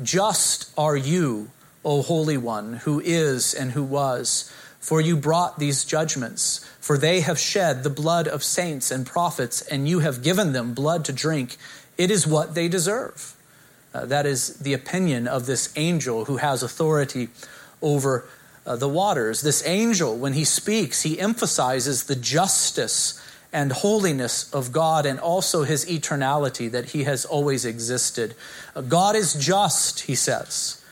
Just 0.00 0.70
are 0.78 0.96
you, 0.96 1.50
O 1.84 2.02
Holy 2.02 2.36
One, 2.36 2.74
who 2.74 3.00
is 3.00 3.54
and 3.54 3.72
who 3.72 3.82
was 3.82 4.52
for 4.84 5.00
you 5.00 5.16
brought 5.16 5.58
these 5.58 5.82
judgments. 5.82 6.60
For 6.84 6.98
they 6.98 7.20
have 7.20 7.38
shed 7.38 7.82
the 7.82 7.88
blood 7.88 8.28
of 8.28 8.44
saints 8.44 8.90
and 8.90 9.06
prophets, 9.06 9.62
and 9.62 9.88
you 9.88 10.00
have 10.00 10.22
given 10.22 10.52
them 10.52 10.74
blood 10.74 11.06
to 11.06 11.14
drink. 11.14 11.56
It 11.96 12.10
is 12.10 12.26
what 12.26 12.54
they 12.54 12.68
deserve. 12.68 13.34
Uh, 13.94 14.04
that 14.04 14.26
is 14.26 14.58
the 14.58 14.74
opinion 14.74 15.26
of 15.26 15.46
this 15.46 15.72
angel 15.76 16.26
who 16.26 16.36
has 16.36 16.62
authority 16.62 17.30
over 17.80 18.28
uh, 18.66 18.76
the 18.76 18.86
waters. 18.86 19.40
This 19.40 19.66
angel, 19.66 20.14
when 20.18 20.34
he 20.34 20.44
speaks, 20.44 21.00
he 21.00 21.18
emphasizes 21.18 22.04
the 22.04 22.16
justice 22.16 23.18
and 23.50 23.72
holiness 23.72 24.52
of 24.52 24.70
God 24.70 25.06
and 25.06 25.18
also 25.18 25.62
his 25.62 25.86
eternality, 25.86 26.70
that 26.70 26.90
he 26.90 27.04
has 27.04 27.24
always 27.24 27.64
existed. 27.64 28.34
Uh, 28.76 28.82
God 28.82 29.16
is 29.16 29.32
just, 29.32 30.00
he 30.00 30.14
says 30.14 30.83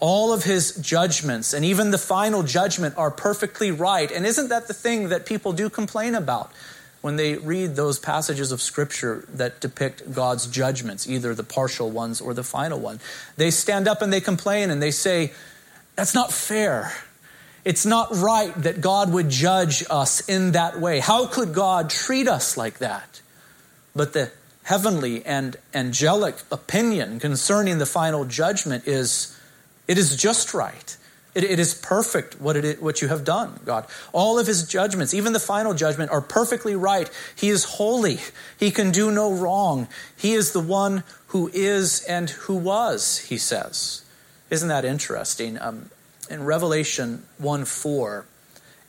all 0.00 0.32
of 0.32 0.44
his 0.44 0.76
judgments 0.76 1.52
and 1.52 1.64
even 1.64 1.90
the 1.90 1.98
final 1.98 2.42
judgment 2.42 2.96
are 2.96 3.10
perfectly 3.10 3.70
right. 3.70 4.10
And 4.10 4.26
isn't 4.26 4.48
that 4.48 4.68
the 4.68 4.74
thing 4.74 5.08
that 5.10 5.26
people 5.26 5.52
do 5.52 5.68
complain 5.68 6.14
about 6.14 6.50
when 7.00 7.16
they 7.16 7.36
read 7.36 7.76
those 7.76 7.98
passages 7.98 8.50
of 8.50 8.62
scripture 8.62 9.26
that 9.34 9.60
depict 9.60 10.14
God's 10.14 10.46
judgments, 10.46 11.08
either 11.08 11.34
the 11.34 11.42
partial 11.42 11.90
ones 11.90 12.20
or 12.20 12.32
the 12.32 12.42
final 12.42 12.78
one? 12.78 13.00
They 13.36 13.50
stand 13.50 13.86
up 13.86 14.00
and 14.00 14.12
they 14.12 14.20
complain 14.20 14.70
and 14.70 14.82
they 14.82 14.90
say, 14.90 15.32
That's 15.96 16.14
not 16.14 16.32
fair. 16.32 16.92
It's 17.64 17.86
not 17.86 18.14
right 18.14 18.54
that 18.62 18.80
God 18.80 19.12
would 19.12 19.30
judge 19.30 19.84
us 19.88 20.28
in 20.28 20.52
that 20.52 20.78
way. 20.78 20.98
How 21.00 21.26
could 21.26 21.54
God 21.54 21.88
treat 21.88 22.28
us 22.28 22.56
like 22.56 22.78
that? 22.78 23.22
But 23.96 24.12
the 24.12 24.30
heavenly 24.64 25.24
and 25.24 25.56
angelic 25.72 26.36
opinion 26.50 27.20
concerning 27.20 27.78
the 27.78 27.86
final 27.86 28.24
judgment 28.24 28.86
is 28.86 29.38
it 29.86 29.98
is 29.98 30.16
just 30.16 30.54
right. 30.54 30.96
It, 31.34 31.44
it 31.44 31.58
is 31.58 31.74
perfect 31.74 32.40
what, 32.40 32.56
it, 32.56 32.82
what 32.82 33.02
you 33.02 33.08
have 33.08 33.24
done, 33.24 33.58
God. 33.64 33.86
All 34.12 34.38
of 34.38 34.46
his 34.46 34.66
judgments, 34.66 35.12
even 35.14 35.32
the 35.32 35.40
final 35.40 35.74
judgment, 35.74 36.10
are 36.10 36.20
perfectly 36.20 36.76
right. 36.76 37.10
He 37.34 37.48
is 37.48 37.64
holy. 37.64 38.18
He 38.58 38.70
can 38.70 38.92
do 38.92 39.10
no 39.10 39.32
wrong. 39.32 39.88
He 40.16 40.32
is 40.32 40.52
the 40.52 40.60
one 40.60 41.02
who 41.28 41.50
is 41.52 42.04
and 42.04 42.30
who 42.30 42.54
was, 42.54 43.18
he 43.18 43.36
says. 43.36 44.02
Isn't 44.50 44.68
that 44.68 44.84
interesting? 44.84 45.58
Um, 45.60 45.90
in 46.30 46.44
Revelation 46.44 47.24
1 47.38 47.64
4 47.64 48.24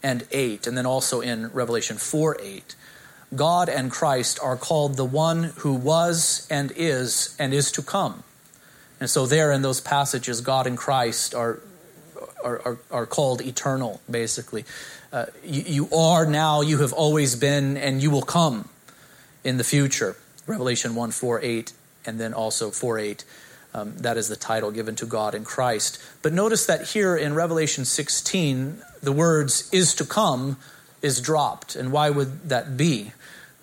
and 0.04 0.28
8, 0.32 0.68
and 0.68 0.78
then 0.78 0.86
also 0.86 1.22
in 1.22 1.52
Revelation 1.52 1.98
4 1.98 2.38
8, 2.42 2.76
God 3.36 3.70
and 3.70 3.92
Christ 3.92 4.40
are 4.42 4.56
called 4.56 4.96
the 4.96 5.06
one 5.06 5.44
who 5.58 5.74
was 5.74 6.48
and 6.50 6.72
is 6.76 7.36
and 7.40 7.54
is 7.54 7.72
to 7.74 7.82
come. 7.82 8.24
And 9.00 9.10
so, 9.10 9.26
there 9.26 9.52
in 9.52 9.62
those 9.62 9.82
passages, 9.82 10.42
God 10.42 10.68
and 10.68 10.78
Christ 10.78 11.36
are, 11.36 11.60
are, 12.44 12.62
are, 12.66 12.78
are 12.92 13.06
called 13.06 13.42
eternal, 13.42 14.02
basically. 14.10 14.66
Uh, 15.12 15.26
you, 15.44 15.64
you 15.68 15.96
are 15.96 16.26
now, 16.26 16.62
you 16.62 16.80
have 16.80 16.94
always 16.94 17.36
been, 17.36 17.78
and 17.78 18.02
you 18.02 18.10
will 18.10 18.22
come 18.22 18.70
in 19.44 19.58
the 19.58 19.64
future. 19.64 20.16
Revelation 20.48 20.96
1 20.96 21.12
4 21.12 21.42
8, 21.42 21.74
and 22.06 22.20
then 22.20 22.34
also 22.34 22.72
4 22.72 23.00
8. 23.00 23.26
Um, 23.74 23.98
that 23.98 24.16
is 24.16 24.30
the 24.30 24.38
title 24.38 24.72
given 24.72 24.96
to 24.96 25.06
God 25.06 25.36
and 25.36 25.46
Christ. 25.46 26.02
But 26.22 26.32
notice 26.32 26.66
that 26.68 26.90
here 26.90 27.18
in 27.18 27.34
Revelation 27.34 27.84
16, 27.84 28.82
the 29.04 29.12
words 29.12 29.70
is 29.74 29.94
to 29.96 30.06
come 30.06 30.56
is 31.02 31.20
dropped. 31.20 31.76
And 31.76 31.92
why 31.92 32.10
would 32.10 32.50
that 32.50 32.78
be? 32.78 33.12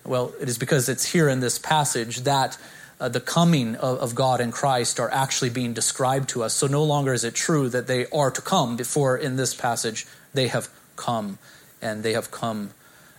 Well, 0.05 0.33
it 0.39 0.47
is 0.47 0.57
because 0.59 0.87
it's 0.87 1.11
here 1.11 1.29
in 1.29 1.39
this 1.39 1.57
passage 1.57 2.21
that 2.21 2.57
uh, 3.03 3.09
the 3.09 3.19
coming 3.19 3.75
of, 3.75 3.99
of, 3.99 4.15
God 4.15 4.39
and 4.39 4.53
Christ 4.53 4.97
are 4.97 5.11
actually 5.11 5.49
being 5.49 5.73
described 5.73 6.29
to 6.29 6.41
us. 6.41 6.53
So 6.53 6.67
no 6.67 6.85
longer 6.85 7.11
is 7.11 7.25
it 7.25 7.35
true 7.35 7.67
that 7.67 7.85
they 7.85 8.05
are 8.07 8.31
to 8.31 8.41
come, 8.41 8.77
before 8.77 9.17
in 9.17 9.35
this 9.35 9.53
passage 9.53 10.07
they 10.33 10.47
have 10.47 10.69
come, 10.95 11.37
and 11.81 12.01
they 12.01 12.13
have 12.13 12.31
come 12.31 12.69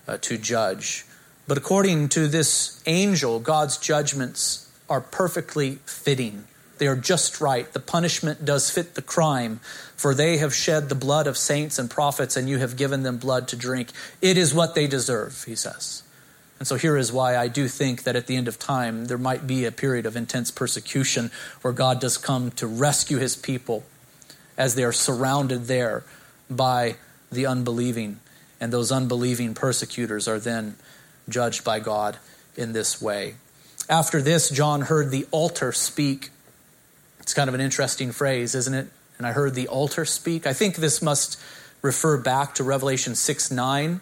uh, 0.08 0.16
to 0.22 0.38
judge. 0.38 1.04
But 1.46 1.58
according 1.58 2.08
to 2.10 2.28
this 2.28 2.82
angel, 2.86 3.40
God's 3.40 3.76
judgments 3.76 4.72
are 4.88 5.02
perfectly 5.02 5.80
fitting. 5.84 6.44
They 6.78 6.86
are 6.86 6.96
just 6.96 7.42
right. 7.42 7.70
The 7.70 7.78
punishment 7.78 8.42
does 8.42 8.70
fit 8.70 8.94
the 8.94 9.02
crime, 9.02 9.60
for 9.96 10.14
they 10.14 10.38
have 10.38 10.54
shed 10.54 10.88
the 10.88 10.94
blood 10.94 11.26
of 11.26 11.36
saints 11.36 11.78
and 11.78 11.90
prophets, 11.90 12.38
and 12.38 12.48
you 12.48 12.56
have 12.56 12.78
given 12.78 13.02
them 13.02 13.18
blood 13.18 13.48
to 13.48 13.56
drink. 13.56 13.90
It 14.22 14.38
is 14.38 14.54
what 14.54 14.74
they 14.74 14.86
deserve, 14.86 15.44
he 15.44 15.54
says. 15.54 16.02
And 16.58 16.68
so 16.68 16.76
here 16.76 16.96
is 16.96 17.12
why 17.12 17.36
I 17.36 17.48
do 17.48 17.68
think 17.68 18.04
that 18.04 18.16
at 18.16 18.26
the 18.26 18.36
end 18.36 18.48
of 18.48 18.58
time, 18.58 19.06
there 19.06 19.18
might 19.18 19.46
be 19.46 19.64
a 19.64 19.72
period 19.72 20.06
of 20.06 20.16
intense 20.16 20.50
persecution 20.50 21.30
where 21.62 21.72
God 21.72 22.00
does 22.00 22.16
come 22.16 22.50
to 22.52 22.66
rescue 22.66 23.18
his 23.18 23.36
people 23.36 23.84
as 24.56 24.74
they 24.74 24.84
are 24.84 24.92
surrounded 24.92 25.66
there 25.66 26.04
by 26.48 26.96
the 27.30 27.46
unbelieving. 27.46 28.20
And 28.60 28.72
those 28.72 28.92
unbelieving 28.92 29.54
persecutors 29.54 30.28
are 30.28 30.38
then 30.38 30.76
judged 31.28 31.64
by 31.64 31.80
God 31.80 32.18
in 32.56 32.72
this 32.72 33.02
way. 33.02 33.34
After 33.88 34.22
this, 34.22 34.48
John 34.48 34.82
heard 34.82 35.10
the 35.10 35.26
altar 35.30 35.72
speak. 35.72 36.30
It's 37.20 37.34
kind 37.34 37.48
of 37.48 37.54
an 37.54 37.60
interesting 37.60 38.12
phrase, 38.12 38.54
isn't 38.54 38.74
it? 38.74 38.88
And 39.18 39.26
I 39.26 39.32
heard 39.32 39.54
the 39.54 39.68
altar 39.68 40.04
speak. 40.04 40.46
I 40.46 40.52
think 40.52 40.76
this 40.76 41.02
must 41.02 41.38
refer 41.82 42.16
back 42.16 42.54
to 42.54 42.64
Revelation 42.64 43.14
6 43.14 43.50
9 43.50 44.00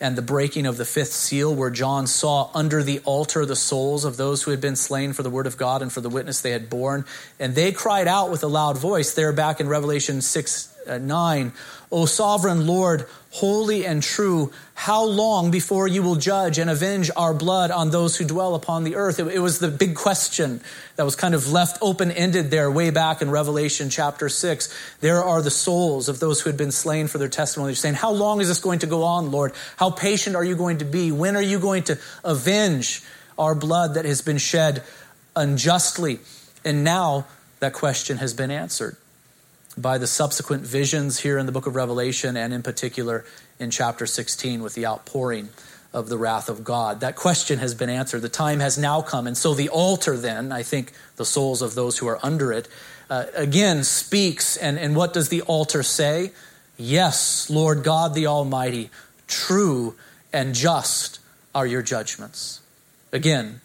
and 0.00 0.16
the 0.16 0.22
breaking 0.22 0.66
of 0.66 0.76
the 0.76 0.84
fifth 0.84 1.12
seal, 1.12 1.54
where 1.54 1.70
John 1.70 2.06
saw 2.06 2.50
under 2.54 2.82
the 2.82 2.98
altar 3.00 3.46
the 3.46 3.56
souls 3.56 4.04
of 4.04 4.16
those 4.16 4.42
who 4.42 4.50
had 4.50 4.60
been 4.60 4.76
slain 4.76 5.12
for 5.12 5.22
the 5.22 5.30
word 5.30 5.46
of 5.46 5.56
God 5.56 5.82
and 5.82 5.92
for 5.92 6.00
the 6.00 6.10
witness 6.10 6.40
they 6.40 6.50
had 6.50 6.68
borne. 6.68 7.04
And 7.38 7.54
they 7.54 7.72
cried 7.72 8.08
out 8.08 8.30
with 8.30 8.42
a 8.42 8.48
loud 8.48 8.76
voice, 8.76 9.14
there 9.14 9.32
back 9.32 9.60
in 9.60 9.68
Revelation 9.68 10.20
6 10.20 10.70
uh, 10.70 10.73
Uh, 10.86 10.98
9, 10.98 11.52
O 11.90 12.06
sovereign 12.06 12.66
Lord, 12.66 13.06
holy 13.30 13.86
and 13.86 14.02
true, 14.02 14.52
how 14.74 15.04
long 15.04 15.50
before 15.50 15.88
you 15.88 16.02
will 16.02 16.16
judge 16.16 16.58
and 16.58 16.68
avenge 16.68 17.10
our 17.16 17.32
blood 17.32 17.70
on 17.70 17.90
those 17.90 18.16
who 18.16 18.24
dwell 18.24 18.54
upon 18.54 18.84
the 18.84 18.96
earth? 18.96 19.18
It, 19.18 19.28
it 19.28 19.38
was 19.38 19.58
the 19.58 19.68
big 19.68 19.94
question 19.94 20.60
that 20.96 21.04
was 21.04 21.16
kind 21.16 21.34
of 21.34 21.50
left 21.50 21.78
open 21.80 22.10
ended 22.10 22.50
there 22.50 22.70
way 22.70 22.90
back 22.90 23.22
in 23.22 23.30
Revelation 23.30 23.90
chapter 23.90 24.28
6. 24.28 24.96
There 25.00 25.22
are 25.22 25.40
the 25.40 25.50
souls 25.50 26.08
of 26.08 26.20
those 26.20 26.40
who 26.40 26.50
had 26.50 26.56
been 26.56 26.72
slain 26.72 27.06
for 27.06 27.18
their 27.18 27.28
testimony. 27.28 27.70
They're 27.70 27.76
saying, 27.76 27.94
How 27.94 28.12
long 28.12 28.40
is 28.40 28.48
this 28.48 28.60
going 28.60 28.80
to 28.80 28.86
go 28.86 29.04
on, 29.04 29.30
Lord? 29.30 29.52
How 29.76 29.90
patient 29.90 30.36
are 30.36 30.44
you 30.44 30.56
going 30.56 30.78
to 30.78 30.84
be? 30.84 31.12
When 31.12 31.36
are 31.36 31.42
you 31.42 31.58
going 31.58 31.84
to 31.84 31.98
avenge 32.24 33.02
our 33.38 33.54
blood 33.54 33.94
that 33.94 34.04
has 34.04 34.22
been 34.22 34.38
shed 34.38 34.82
unjustly? 35.34 36.18
And 36.64 36.84
now 36.84 37.26
that 37.60 37.72
question 37.72 38.18
has 38.18 38.34
been 38.34 38.50
answered 38.50 38.96
by 39.76 39.98
the 39.98 40.06
subsequent 40.06 40.66
visions 40.66 41.20
here 41.20 41.38
in 41.38 41.46
the 41.46 41.52
book 41.52 41.66
of 41.66 41.74
Revelation 41.74 42.36
and 42.36 42.52
in 42.52 42.62
particular 42.62 43.24
in 43.58 43.70
chapter 43.70 44.06
16 44.06 44.62
with 44.62 44.74
the 44.74 44.86
outpouring 44.86 45.48
of 45.92 46.08
the 46.08 46.18
wrath 46.18 46.48
of 46.48 46.64
God. 46.64 47.00
That 47.00 47.16
question 47.16 47.58
has 47.60 47.74
been 47.74 47.88
answered. 47.88 48.22
The 48.22 48.28
time 48.28 48.60
has 48.60 48.76
now 48.76 49.00
come. 49.00 49.26
And 49.26 49.36
so 49.36 49.54
the 49.54 49.68
altar, 49.68 50.16
then, 50.16 50.50
I 50.50 50.62
think 50.62 50.92
the 51.16 51.24
souls 51.24 51.62
of 51.62 51.74
those 51.74 51.98
who 51.98 52.08
are 52.08 52.18
under 52.22 52.52
it, 52.52 52.68
uh, 53.08 53.26
again 53.34 53.84
speaks. 53.84 54.56
And, 54.56 54.78
and 54.78 54.96
what 54.96 55.12
does 55.12 55.28
the 55.28 55.42
altar 55.42 55.82
say? 55.82 56.32
Yes, 56.76 57.48
Lord 57.48 57.84
God 57.84 58.14
the 58.14 58.26
Almighty, 58.26 58.90
true 59.28 59.94
and 60.32 60.54
just 60.54 61.20
are 61.54 61.66
your 61.66 61.82
judgments. 61.82 62.60
Again, 63.12 63.60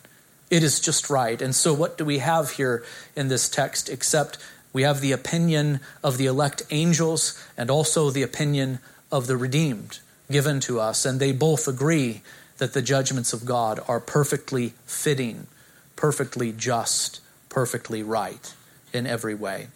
it 0.52 0.64
is 0.64 0.80
just 0.80 1.10
right. 1.10 1.42
And 1.42 1.56
so, 1.56 1.74
what 1.74 1.98
do 1.98 2.06
we 2.06 2.20
have 2.20 2.52
here 2.52 2.84
in 3.16 3.28
this 3.28 3.50
text 3.50 3.90
except 3.90 4.38
we 4.72 4.84
have 4.84 5.02
the 5.02 5.12
opinion 5.12 5.80
of 6.04 6.18
the 6.18 6.26
elect 6.28 6.62
angels 6.70 7.42
and 7.58 7.70
also 7.72 8.10
the 8.10 8.24
opinion 8.24 8.80
of 9.12 9.28
the 9.28 9.38
redeemed 9.38 10.00
given 10.32 10.60
to 10.60 10.80
us, 10.80 11.06
and 11.06 11.20
they 11.20 11.32
both 11.32 11.68
agree 11.68 12.22
that 12.60 12.74
the 12.74 12.82
judgments 12.82 13.34
of 13.34 13.46
God 13.46 13.80
are 13.88 14.00
perfectly 14.00 14.74
fitting, 14.86 15.48
perfectly 15.96 16.52
just, 16.52 17.22
perfectly 17.50 18.04
right 18.04 18.54
in 18.94 19.08
every 19.08 19.34
way. 19.34 19.68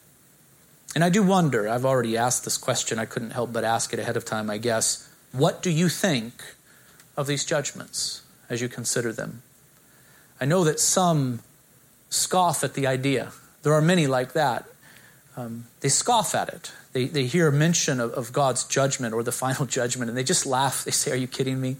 And 0.93 1.03
I 1.03 1.09
do 1.09 1.23
wonder, 1.23 1.67
I've 1.67 1.85
already 1.85 2.15
asked 2.17 2.43
this 2.43 2.57
question, 2.57 2.99
I 2.99 3.05
couldn't 3.05 3.31
help 3.31 3.51
but 3.51 3.63
ask 3.63 3.93
it 3.93 3.99
ahead 3.99 4.15
of 4.15 4.25
time, 4.25 4.49
I 4.49 4.59
guess. 4.59 5.09
What 5.31 5.63
do 5.63 5.71
you 5.71 5.89
think 5.89 6.43
of 7.17 7.25
these 7.25 7.45
judgments 7.45 8.21
as 8.47 8.61
you 8.61 8.69
consider 8.69 9.11
them? 9.11 9.41
I 10.39 10.45
know 10.45 10.63
that 10.65 10.79
some 10.79 11.39
scoff 12.11 12.63
at 12.63 12.75
the 12.75 12.85
idea. 12.85 13.31
There 13.63 13.73
are 13.73 13.81
many 13.81 14.05
like 14.05 14.33
that 14.33 14.65
um, 15.35 15.65
they 15.79 15.89
scoff 15.89 16.35
at 16.35 16.49
it. 16.49 16.71
They, 16.91 17.05
they 17.05 17.25
hear 17.25 17.49
mention 17.51 17.99
of, 17.99 18.11
of, 18.11 18.31
God's 18.31 18.65
judgment 18.65 19.13
or 19.13 19.23
the 19.23 19.31
final 19.31 19.65
judgment, 19.65 20.09
and 20.09 20.17
they 20.17 20.23
just 20.23 20.45
laugh. 20.45 20.83
They 20.83 20.91
say, 20.91 21.11
Are 21.11 21.15
you 21.15 21.27
kidding 21.27 21.59
me? 21.59 21.77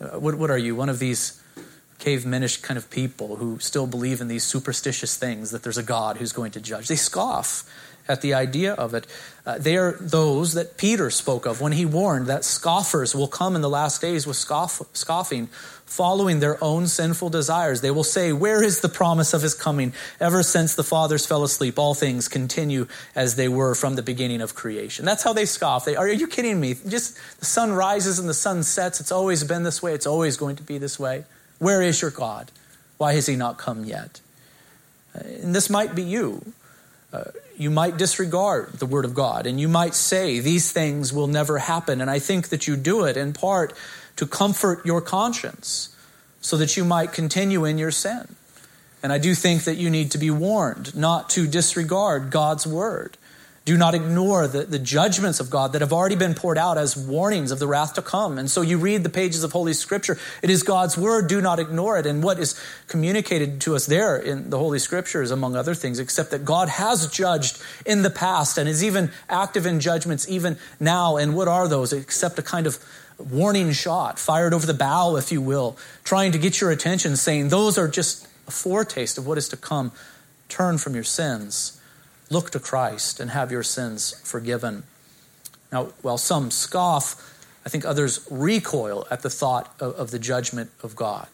Uh, 0.00 0.20
what, 0.20 0.36
what 0.36 0.50
are 0.50 0.58
you? 0.58 0.76
One 0.76 0.88
of 0.88 1.00
these 1.00 1.42
cavemanish 1.98 2.62
kind 2.62 2.78
of 2.78 2.88
people 2.90 3.36
who 3.36 3.58
still 3.58 3.86
believe 3.86 4.20
in 4.20 4.28
these 4.28 4.44
superstitious 4.44 5.16
things 5.16 5.50
that 5.50 5.64
there's 5.64 5.78
a 5.78 5.82
God 5.82 6.18
who's 6.18 6.32
going 6.32 6.52
to 6.52 6.60
judge. 6.60 6.86
They 6.86 6.96
scoff 6.96 7.68
at 8.08 8.22
the 8.22 8.34
idea 8.34 8.72
of 8.74 8.94
it. 8.94 9.06
Uh, 9.44 9.58
they 9.58 9.76
are 9.76 9.96
those 10.00 10.54
that 10.54 10.76
Peter 10.76 11.10
spoke 11.10 11.46
of 11.46 11.60
when 11.60 11.72
he 11.72 11.84
warned 11.84 12.26
that 12.26 12.44
scoffers 12.44 13.14
will 13.14 13.28
come 13.28 13.54
in 13.54 13.62
the 13.62 13.68
last 13.68 14.00
days 14.00 14.26
with 14.26 14.36
scoff, 14.36 14.80
scoffing, 14.92 15.48
following 15.88 16.40
their 16.40 16.62
own 16.62 16.86
sinful 16.86 17.30
desires. 17.30 17.80
They 17.80 17.90
will 17.90 18.04
say, 18.04 18.32
Where 18.32 18.62
is 18.62 18.80
the 18.80 18.88
promise 18.88 19.32
of 19.34 19.42
his 19.42 19.54
coming? 19.54 19.92
Ever 20.20 20.42
since 20.42 20.74
the 20.74 20.84
fathers 20.84 21.26
fell 21.26 21.44
asleep, 21.44 21.78
all 21.78 21.94
things 21.94 22.28
continue 22.28 22.86
as 23.14 23.36
they 23.36 23.48
were 23.48 23.74
from 23.74 23.94
the 23.94 24.02
beginning 24.02 24.40
of 24.40 24.54
creation. 24.54 25.04
That's 25.04 25.22
how 25.22 25.32
they 25.32 25.46
scoff. 25.46 25.84
They, 25.84 25.96
are 25.96 26.08
you 26.08 26.26
kidding 26.26 26.60
me? 26.60 26.74
Just 26.86 27.18
the 27.38 27.46
sun 27.46 27.72
rises 27.72 28.18
and 28.18 28.28
the 28.28 28.34
sun 28.34 28.62
sets. 28.62 29.00
It's 29.00 29.12
always 29.12 29.44
been 29.44 29.62
this 29.62 29.82
way. 29.82 29.94
It's 29.94 30.06
always 30.06 30.36
going 30.36 30.56
to 30.56 30.62
be 30.62 30.78
this 30.78 30.98
way. 30.98 31.24
Where 31.58 31.82
is 31.82 32.02
your 32.02 32.10
God? 32.10 32.50
Why 32.98 33.14
has 33.14 33.26
he 33.26 33.36
not 33.36 33.58
come 33.58 33.84
yet? 33.84 34.20
Uh, 35.14 35.20
and 35.20 35.54
this 35.54 35.70
might 35.70 35.94
be 35.94 36.02
you. 36.02 36.52
Uh, 37.12 37.24
you 37.58 37.70
might 37.70 37.96
disregard 37.96 38.74
the 38.74 38.86
word 38.86 39.04
of 39.04 39.14
God 39.14 39.46
and 39.46 39.60
you 39.60 39.68
might 39.68 39.94
say 39.94 40.38
these 40.38 40.70
things 40.70 41.12
will 41.12 41.26
never 41.26 41.58
happen. 41.58 42.00
And 42.00 42.08
I 42.08 42.20
think 42.20 42.48
that 42.48 42.68
you 42.68 42.76
do 42.76 43.04
it 43.04 43.16
in 43.16 43.32
part 43.32 43.74
to 44.16 44.26
comfort 44.26 44.86
your 44.86 45.00
conscience 45.00 45.94
so 46.40 46.56
that 46.56 46.76
you 46.76 46.84
might 46.84 47.12
continue 47.12 47.64
in 47.64 47.76
your 47.76 47.90
sin. 47.90 48.36
And 49.02 49.12
I 49.12 49.18
do 49.18 49.34
think 49.34 49.64
that 49.64 49.76
you 49.76 49.90
need 49.90 50.12
to 50.12 50.18
be 50.18 50.30
warned 50.30 50.96
not 50.96 51.30
to 51.30 51.46
disregard 51.46 52.30
God's 52.30 52.66
word. 52.66 53.16
Do 53.68 53.76
not 53.76 53.94
ignore 53.94 54.48
the, 54.48 54.62
the 54.62 54.78
judgments 54.78 55.40
of 55.40 55.50
God 55.50 55.74
that 55.74 55.82
have 55.82 55.92
already 55.92 56.16
been 56.16 56.32
poured 56.32 56.56
out 56.56 56.78
as 56.78 56.96
warnings 56.96 57.50
of 57.50 57.58
the 57.58 57.66
wrath 57.66 57.92
to 57.96 58.00
come. 58.00 58.38
And 58.38 58.50
so 58.50 58.62
you 58.62 58.78
read 58.78 59.02
the 59.02 59.10
pages 59.10 59.44
of 59.44 59.52
Holy 59.52 59.74
Scripture. 59.74 60.18
It 60.42 60.48
is 60.48 60.62
God's 60.62 60.96
word. 60.96 61.28
Do 61.28 61.42
not 61.42 61.58
ignore 61.58 61.98
it. 61.98 62.06
And 62.06 62.22
what 62.22 62.38
is 62.38 62.58
communicated 62.86 63.60
to 63.60 63.76
us 63.76 63.84
there 63.84 64.16
in 64.16 64.48
the 64.48 64.56
Holy 64.56 64.78
Scriptures, 64.78 65.30
among 65.30 65.54
other 65.54 65.74
things, 65.74 65.98
except 65.98 66.30
that 66.30 66.46
God 66.46 66.70
has 66.70 67.08
judged 67.08 67.62
in 67.84 68.00
the 68.00 68.08
past 68.08 68.56
and 68.56 68.70
is 68.70 68.82
even 68.82 69.10
active 69.28 69.66
in 69.66 69.80
judgments 69.80 70.26
even 70.30 70.56
now. 70.80 71.18
And 71.18 71.36
what 71.36 71.46
are 71.46 71.68
those 71.68 71.92
except 71.92 72.38
a 72.38 72.42
kind 72.42 72.66
of 72.66 72.78
warning 73.18 73.72
shot 73.72 74.18
fired 74.18 74.54
over 74.54 74.66
the 74.66 74.72
bow, 74.72 75.16
if 75.16 75.30
you 75.30 75.42
will, 75.42 75.76
trying 76.04 76.32
to 76.32 76.38
get 76.38 76.58
your 76.58 76.70
attention, 76.70 77.16
saying, 77.16 77.50
Those 77.50 77.76
are 77.76 77.86
just 77.86 78.26
a 78.46 78.50
foretaste 78.50 79.18
of 79.18 79.26
what 79.26 79.36
is 79.36 79.50
to 79.50 79.58
come. 79.58 79.92
Turn 80.48 80.78
from 80.78 80.94
your 80.94 81.04
sins 81.04 81.77
Look 82.30 82.50
to 82.50 82.60
Christ 82.60 83.20
and 83.20 83.30
have 83.30 83.50
your 83.50 83.62
sins 83.62 84.20
forgiven. 84.24 84.84
Now, 85.72 85.86
while 86.02 86.18
some 86.18 86.50
scoff, 86.50 87.34
I 87.64 87.68
think 87.68 87.84
others 87.84 88.26
recoil 88.30 89.06
at 89.10 89.22
the 89.22 89.30
thought 89.30 89.74
of, 89.80 89.94
of, 89.94 90.10
the 90.10 90.18
judgment 90.18 90.70
of 90.82 90.96
God. 90.96 91.28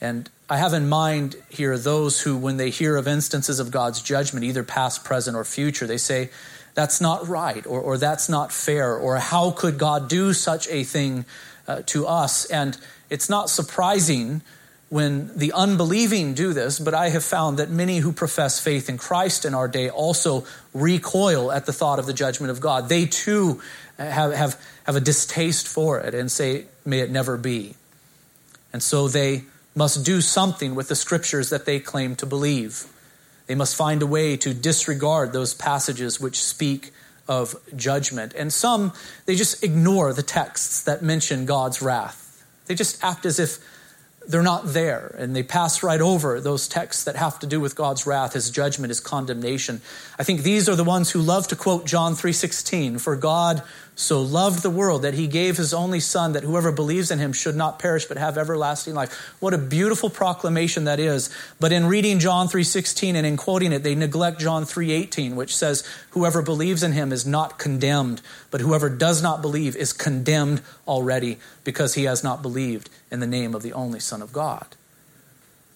And 0.00 0.30
I 0.48 0.56
have 0.56 0.72
in 0.72 0.88
mind 0.88 1.36
here 1.48 1.76
those 1.76 2.22
who, 2.22 2.36
when 2.36 2.56
they 2.56 2.70
hear 2.70 2.96
of 2.96 3.06
instances 3.06 3.58
of 3.60 3.70
God's 3.70 4.00
judgment, 4.00 4.44
either 4.44 4.62
past, 4.62 5.04
present, 5.04 5.36
or 5.36 5.44
future, 5.44 5.86
they 5.86 5.98
say, 5.98 6.30
that's 6.74 7.00
not 7.00 7.28
right, 7.28 7.66
or, 7.66 7.80
or 7.80 7.98
that's 7.98 8.28
not 8.28 8.52
fair, 8.52 8.96
or 8.96 9.16
how 9.16 9.50
could 9.50 9.76
God 9.76 10.08
do 10.08 10.32
such 10.32 10.68
a 10.68 10.84
thing 10.84 11.26
uh, 11.66 11.82
to 11.86 12.06
us? 12.06 12.46
And 12.46 12.78
it's 13.10 13.28
not 13.28 13.50
surprising 13.50 14.42
when 14.90 15.30
the 15.38 15.52
unbelieving 15.52 16.34
do 16.34 16.52
this, 16.52 16.80
but 16.80 16.94
I 16.94 17.10
have 17.10 17.24
found 17.24 17.58
that 17.58 17.70
many 17.70 17.98
who 17.98 18.12
profess 18.12 18.58
faith 18.58 18.88
in 18.88 18.98
Christ 18.98 19.44
in 19.44 19.54
our 19.54 19.68
day 19.68 19.88
also 19.88 20.44
recoil 20.74 21.52
at 21.52 21.64
the 21.64 21.72
thought 21.72 22.00
of 22.00 22.06
the 22.06 22.12
judgment 22.12 22.50
of 22.50 22.60
God. 22.60 22.88
They 22.88 23.06
too 23.06 23.60
have, 23.98 24.32
have, 24.32 24.60
have 24.84 24.96
a 24.96 25.00
distaste 25.00 25.68
for 25.68 26.00
it 26.00 26.12
and 26.12 26.30
say, 26.30 26.66
may 26.84 26.98
it 26.98 27.10
never 27.10 27.36
be. 27.36 27.76
And 28.72 28.82
so 28.82 29.06
they 29.06 29.44
must 29.76 30.04
do 30.04 30.20
something 30.20 30.74
with 30.74 30.88
the 30.88 30.96
scriptures 30.96 31.50
that 31.50 31.66
they 31.66 31.78
claim 31.78 32.16
to 32.16 32.26
believe. 32.26 32.84
They 33.46 33.54
must 33.54 33.76
find 33.76 34.02
a 34.02 34.06
way 34.06 34.36
to 34.38 34.52
disregard 34.52 35.32
those 35.32 35.54
passages 35.54 36.20
which 36.20 36.42
speak 36.42 36.90
of 37.28 37.54
judgment. 37.76 38.34
And 38.34 38.52
some, 38.52 38.92
they 39.26 39.36
just 39.36 39.62
ignore 39.62 40.12
the 40.12 40.24
texts 40.24 40.82
that 40.82 41.00
mention 41.00 41.46
God's 41.46 41.80
wrath. 41.80 42.44
They 42.66 42.74
just 42.74 43.02
act 43.04 43.24
as 43.24 43.38
if 43.38 43.58
they're 44.26 44.42
not 44.42 44.66
there 44.66 45.14
and 45.18 45.34
they 45.34 45.42
pass 45.42 45.82
right 45.82 46.00
over 46.00 46.40
those 46.40 46.68
texts 46.68 47.04
that 47.04 47.16
have 47.16 47.38
to 47.40 47.46
do 47.46 47.60
with 47.60 47.74
God's 47.74 48.06
wrath, 48.06 48.34
his 48.34 48.50
judgment, 48.50 48.90
his 48.90 49.00
condemnation. 49.00 49.80
I 50.18 50.24
think 50.24 50.42
these 50.42 50.68
are 50.68 50.76
the 50.76 50.84
ones 50.84 51.10
who 51.10 51.20
love 51.20 51.48
to 51.48 51.56
quote 51.56 51.86
John 51.86 52.14
3:16, 52.14 52.98
for 52.98 53.16
God 53.16 53.62
so 54.00 54.22
loved 54.22 54.62
the 54.62 54.70
world 54.70 55.02
that 55.02 55.12
he 55.12 55.26
gave 55.26 55.58
his 55.58 55.74
only 55.74 56.00
son 56.00 56.32
that 56.32 56.42
whoever 56.42 56.72
believes 56.72 57.10
in 57.10 57.18
him 57.18 57.34
should 57.34 57.54
not 57.54 57.78
perish 57.78 58.06
but 58.06 58.16
have 58.16 58.38
everlasting 58.38 58.94
life. 58.94 59.34
What 59.40 59.52
a 59.52 59.58
beautiful 59.58 60.08
proclamation 60.08 60.84
that 60.84 60.98
is. 60.98 61.28
But 61.60 61.70
in 61.70 61.84
reading 61.84 62.18
John 62.18 62.48
3:16 62.48 63.14
and 63.14 63.26
in 63.26 63.36
quoting 63.36 63.74
it, 63.74 63.82
they 63.82 63.94
neglect 63.94 64.40
John 64.40 64.64
3:18, 64.64 65.36
which 65.36 65.54
says 65.54 65.84
whoever 66.12 66.40
believes 66.40 66.82
in 66.82 66.92
him 66.92 67.12
is 67.12 67.26
not 67.26 67.58
condemned, 67.58 68.22
but 68.50 68.62
whoever 68.62 68.88
does 68.88 69.20
not 69.20 69.42
believe 69.42 69.76
is 69.76 69.92
condemned 69.92 70.62
already 70.88 71.38
because 71.62 71.92
he 71.92 72.04
has 72.04 72.24
not 72.24 72.40
believed 72.40 72.88
in 73.10 73.20
the 73.20 73.26
name 73.26 73.54
of 73.54 73.62
the 73.62 73.74
only 73.74 74.00
son 74.00 74.22
of 74.22 74.32
God. 74.32 74.76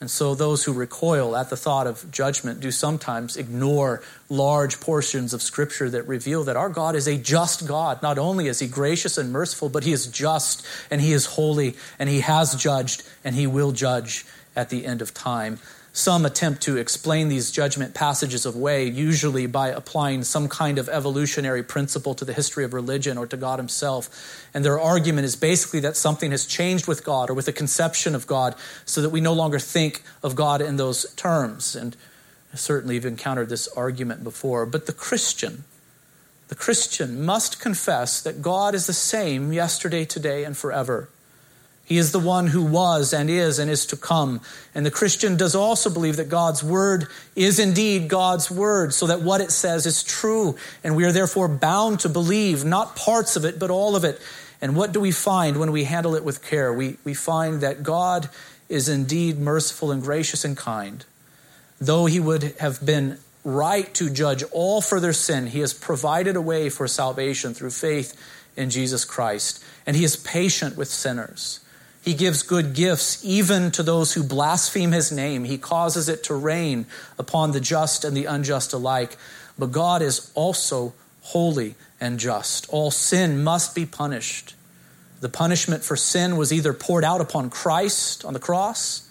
And 0.04 0.10
so 0.10 0.34
those 0.34 0.62
who 0.62 0.74
recoil 0.74 1.34
at 1.34 1.48
the 1.48 1.56
thought 1.56 1.86
of 1.86 2.10
judgment 2.10 2.60
do 2.60 2.70
sometimes 2.70 3.38
ignore 3.38 4.02
large 4.28 4.78
portions 4.78 5.32
of 5.32 5.40
Scripture 5.40 5.88
that 5.88 6.06
reveal 6.06 6.44
that 6.44 6.58
our 6.58 6.68
God 6.68 6.94
is 6.94 7.08
a 7.08 7.16
just 7.16 7.66
God. 7.66 8.02
Not 8.02 8.18
only 8.18 8.48
is 8.48 8.58
He 8.58 8.66
gracious 8.66 9.16
and 9.16 9.32
merciful, 9.32 9.70
but 9.70 9.82
He 9.82 9.92
is 9.92 10.06
just 10.06 10.62
and 10.90 11.00
He 11.00 11.14
is 11.14 11.24
holy 11.24 11.76
and 11.98 12.10
He 12.10 12.20
has 12.20 12.54
judged 12.54 13.02
and 13.24 13.34
He 13.34 13.46
will 13.46 13.72
judge 13.72 14.26
at 14.54 14.68
the 14.68 14.84
end 14.84 15.00
of 15.00 15.14
time. 15.14 15.58
Some 15.96 16.26
attempt 16.26 16.60
to 16.64 16.76
explain 16.76 17.28
these 17.28 17.52
judgment 17.52 17.94
passages 17.94 18.44
away, 18.44 18.84
usually 18.88 19.46
by 19.46 19.68
applying 19.68 20.24
some 20.24 20.48
kind 20.48 20.76
of 20.76 20.88
evolutionary 20.88 21.62
principle 21.62 22.14
to 22.16 22.24
the 22.24 22.32
history 22.32 22.64
of 22.64 22.74
religion 22.74 23.16
or 23.16 23.28
to 23.28 23.36
God 23.36 23.60
Himself. 23.60 24.48
And 24.52 24.64
their 24.64 24.78
argument 24.78 25.24
is 25.24 25.36
basically 25.36 25.78
that 25.80 25.96
something 25.96 26.32
has 26.32 26.46
changed 26.46 26.88
with 26.88 27.04
God 27.04 27.30
or 27.30 27.34
with 27.34 27.46
the 27.46 27.52
conception 27.52 28.16
of 28.16 28.26
God 28.26 28.56
so 28.84 29.00
that 29.02 29.10
we 29.10 29.20
no 29.20 29.32
longer 29.32 29.60
think 29.60 30.02
of 30.20 30.34
God 30.34 30.60
in 30.60 30.76
those 30.76 31.10
terms. 31.14 31.76
And 31.76 31.96
certainly 32.54 32.96
have 32.96 33.04
encountered 33.04 33.48
this 33.48 33.68
argument 33.68 34.24
before. 34.24 34.66
But 34.66 34.86
the 34.86 34.92
Christian, 34.92 35.64
the 36.48 36.54
Christian 36.54 37.24
must 37.24 37.60
confess 37.60 38.20
that 38.20 38.42
God 38.42 38.74
is 38.74 38.86
the 38.86 38.92
same 38.92 39.52
yesterday, 39.52 40.04
today, 40.04 40.44
and 40.44 40.56
forever. 40.56 41.08
He 41.84 41.98
is 41.98 42.12
the 42.12 42.18
one 42.18 42.46
who 42.46 42.64
was 42.64 43.12
and 43.12 43.28
is 43.28 43.58
and 43.58 43.70
is 43.70 43.84
to 43.86 43.96
come. 43.96 44.40
And 44.74 44.86
the 44.86 44.90
Christian 44.90 45.36
does 45.36 45.54
also 45.54 45.90
believe 45.90 46.16
that 46.16 46.30
God's 46.30 46.64
word 46.64 47.08
is 47.36 47.58
indeed 47.58 48.08
God's 48.08 48.50
word, 48.50 48.94
so 48.94 49.06
that 49.08 49.20
what 49.20 49.42
it 49.42 49.50
says 49.50 49.84
is 49.84 50.02
true. 50.02 50.56
And 50.82 50.96
we 50.96 51.04
are 51.04 51.12
therefore 51.12 51.48
bound 51.48 52.00
to 52.00 52.08
believe 52.08 52.64
not 52.64 52.96
parts 52.96 53.36
of 53.36 53.44
it, 53.44 53.58
but 53.58 53.70
all 53.70 53.96
of 53.96 54.04
it. 54.04 54.18
And 54.62 54.76
what 54.76 54.92
do 54.92 55.00
we 55.00 55.10
find 55.10 55.58
when 55.58 55.72
we 55.72 55.84
handle 55.84 56.14
it 56.14 56.24
with 56.24 56.42
care? 56.42 56.72
We, 56.72 56.96
we 57.04 57.12
find 57.12 57.60
that 57.60 57.82
God 57.82 58.30
is 58.70 58.88
indeed 58.88 59.38
merciful 59.38 59.90
and 59.90 60.02
gracious 60.02 60.42
and 60.42 60.56
kind. 60.56 61.04
Though 61.78 62.06
he 62.06 62.18
would 62.18 62.54
have 62.60 62.84
been 62.84 63.18
right 63.44 63.92
to 63.94 64.08
judge 64.08 64.42
all 64.52 64.80
for 64.80 65.00
their 65.00 65.12
sin, 65.12 65.48
he 65.48 65.60
has 65.60 65.74
provided 65.74 66.34
a 66.34 66.40
way 66.40 66.70
for 66.70 66.88
salvation 66.88 67.52
through 67.52 67.70
faith 67.70 68.18
in 68.56 68.70
Jesus 68.70 69.04
Christ. 69.04 69.62
And 69.84 69.96
he 69.96 70.04
is 70.04 70.16
patient 70.16 70.78
with 70.78 70.88
sinners. 70.88 71.60
He 72.04 72.12
gives 72.12 72.42
good 72.42 72.74
gifts 72.74 73.24
even 73.24 73.70
to 73.70 73.82
those 73.82 74.12
who 74.12 74.22
blaspheme 74.22 74.92
his 74.92 75.10
name. 75.10 75.44
He 75.44 75.56
causes 75.56 76.06
it 76.10 76.22
to 76.24 76.34
rain 76.34 76.84
upon 77.18 77.52
the 77.52 77.60
just 77.60 78.04
and 78.04 78.14
the 78.14 78.26
unjust 78.26 78.74
alike. 78.74 79.16
But 79.58 79.72
God 79.72 80.02
is 80.02 80.30
also 80.34 80.92
holy 81.22 81.76
and 81.98 82.20
just. 82.20 82.68
All 82.68 82.90
sin 82.90 83.42
must 83.42 83.74
be 83.74 83.86
punished. 83.86 84.54
The 85.22 85.30
punishment 85.30 85.82
for 85.82 85.96
sin 85.96 86.36
was 86.36 86.52
either 86.52 86.74
poured 86.74 87.04
out 87.04 87.22
upon 87.22 87.48
Christ 87.48 88.22
on 88.26 88.34
the 88.34 88.38
cross 88.38 89.08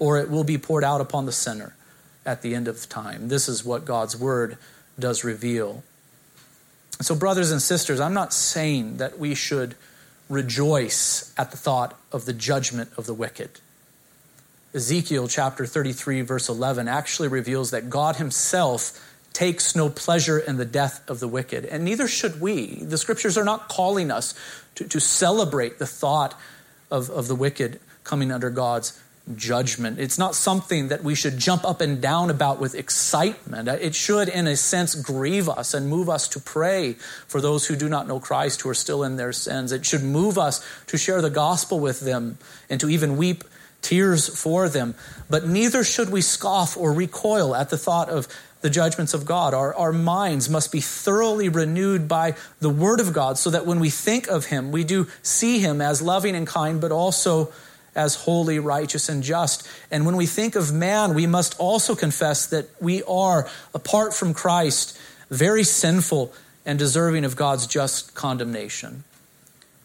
or 0.00 0.18
it 0.18 0.28
will 0.28 0.42
be 0.42 0.58
poured 0.58 0.82
out 0.82 1.00
upon 1.00 1.26
the 1.26 1.32
sinner 1.32 1.76
at 2.24 2.42
the 2.42 2.56
end 2.56 2.66
of 2.66 2.88
time. 2.88 3.28
This 3.28 3.48
is 3.48 3.64
what 3.64 3.84
God's 3.84 4.16
word 4.16 4.58
does 4.98 5.22
reveal. 5.22 5.84
So, 7.00 7.14
brothers 7.14 7.52
and 7.52 7.62
sisters, 7.62 8.00
I'm 8.00 8.14
not 8.14 8.32
saying 8.32 8.96
that 8.96 9.16
we 9.16 9.36
should 9.36 9.76
rejoice 10.28 11.32
at 11.36 11.50
the 11.50 11.56
thought 11.56 11.98
of 12.12 12.24
the 12.24 12.32
judgment 12.32 12.90
of 12.96 13.06
the 13.06 13.14
wicked. 13.14 13.50
Ezekiel 14.74 15.28
chapter 15.28 15.64
33, 15.64 16.22
verse 16.22 16.48
11, 16.48 16.88
actually 16.88 17.28
reveals 17.28 17.70
that 17.70 17.88
God 17.88 18.16
Himself 18.16 19.02
takes 19.32 19.76
no 19.76 19.88
pleasure 19.88 20.38
in 20.38 20.56
the 20.56 20.64
death 20.64 21.08
of 21.08 21.20
the 21.20 21.28
wicked, 21.28 21.64
and 21.66 21.84
neither 21.84 22.08
should 22.08 22.40
we. 22.40 22.76
The 22.76 22.98
scriptures 22.98 23.36
are 23.36 23.44
not 23.44 23.68
calling 23.68 24.10
us 24.10 24.34
to, 24.76 24.88
to 24.88 25.00
celebrate 25.00 25.78
the 25.78 25.86
thought 25.86 26.38
of, 26.90 27.10
of 27.10 27.28
the 27.28 27.34
wicked 27.34 27.80
coming 28.02 28.32
under 28.32 28.50
God's 28.50 29.00
judgment. 29.34 29.98
It's 29.98 30.18
not 30.18 30.34
something 30.34 30.88
that 30.88 31.02
we 31.02 31.14
should 31.14 31.38
jump 31.38 31.64
up 31.64 31.80
and 31.80 32.00
down 32.00 32.30
about 32.30 32.60
with 32.60 32.74
excitement. 32.74 33.68
It 33.68 33.94
should, 33.94 34.28
in 34.28 34.46
a 34.46 34.56
sense, 34.56 34.94
grieve 34.94 35.48
us 35.48 35.74
and 35.74 35.88
move 35.88 36.08
us 36.08 36.28
to 36.28 36.40
pray 36.40 36.92
for 37.26 37.40
those 37.40 37.66
who 37.66 37.74
do 37.74 37.88
not 37.88 38.06
know 38.06 38.20
Christ, 38.20 38.62
who 38.62 38.68
are 38.68 38.74
still 38.74 39.02
in 39.02 39.16
their 39.16 39.32
sins. 39.32 39.72
It 39.72 39.84
should 39.84 40.04
move 40.04 40.38
us 40.38 40.64
to 40.86 40.96
share 40.96 41.20
the 41.20 41.30
gospel 41.30 41.80
with 41.80 42.00
them 42.00 42.38
and 42.70 42.80
to 42.80 42.88
even 42.88 43.16
weep 43.16 43.42
tears 43.82 44.28
for 44.28 44.68
them. 44.68 44.94
But 45.28 45.46
neither 45.46 45.82
should 45.82 46.10
we 46.10 46.20
scoff 46.20 46.76
or 46.76 46.92
recoil 46.92 47.54
at 47.54 47.70
the 47.70 47.78
thought 47.78 48.08
of 48.08 48.28
the 48.60 48.70
judgments 48.70 49.14
of 49.14 49.26
God. 49.26 49.54
Our, 49.54 49.74
our 49.74 49.92
minds 49.92 50.48
must 50.48 50.72
be 50.72 50.80
thoroughly 50.80 51.48
renewed 51.48 52.08
by 52.08 52.34
the 52.60 52.70
Word 52.70 53.00
of 53.00 53.12
God 53.12 53.38
so 53.38 53.50
that 53.50 53.66
when 53.66 53.80
we 53.80 53.90
think 53.90 54.28
of 54.28 54.46
Him, 54.46 54.72
we 54.72 54.82
do 54.82 55.06
see 55.22 55.58
Him 55.58 55.80
as 55.80 56.00
loving 56.00 56.34
and 56.34 56.46
kind, 56.46 56.80
but 56.80 56.90
also 56.90 57.52
as 57.96 58.14
holy, 58.14 58.58
righteous, 58.58 59.08
and 59.08 59.22
just. 59.22 59.66
And 59.90 60.06
when 60.06 60.16
we 60.16 60.26
think 60.26 60.54
of 60.54 60.72
man, 60.72 61.14
we 61.14 61.26
must 61.26 61.58
also 61.58 61.94
confess 61.94 62.46
that 62.46 62.68
we 62.80 63.02
are, 63.04 63.48
apart 63.74 64.14
from 64.14 64.34
Christ, 64.34 64.96
very 65.30 65.64
sinful 65.64 66.32
and 66.64 66.78
deserving 66.78 67.24
of 67.24 67.36
God's 67.36 67.66
just 67.66 68.14
condemnation. 68.14 69.04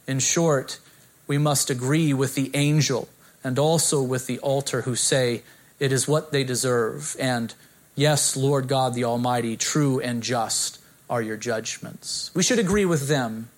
In 0.07 0.19
short, 0.19 0.79
we 1.27 1.37
must 1.37 1.69
agree 1.69 2.13
with 2.13 2.35
the 2.35 2.51
angel 2.53 3.07
and 3.43 3.57
also 3.57 4.01
with 4.01 4.27
the 4.27 4.39
altar 4.39 4.81
who 4.81 4.95
say, 4.95 5.43
It 5.79 5.91
is 5.91 6.07
what 6.07 6.31
they 6.31 6.43
deserve. 6.43 7.15
And 7.19 7.53
yes, 7.95 8.35
Lord 8.35 8.67
God 8.67 8.93
the 8.93 9.05
Almighty, 9.05 9.55
true 9.57 9.99
and 9.99 10.21
just 10.21 10.79
are 11.09 11.21
your 11.21 11.37
judgments. 11.37 12.31
We 12.33 12.43
should 12.43 12.59
agree 12.59 12.85
with 12.85 13.07
them. 13.07 13.49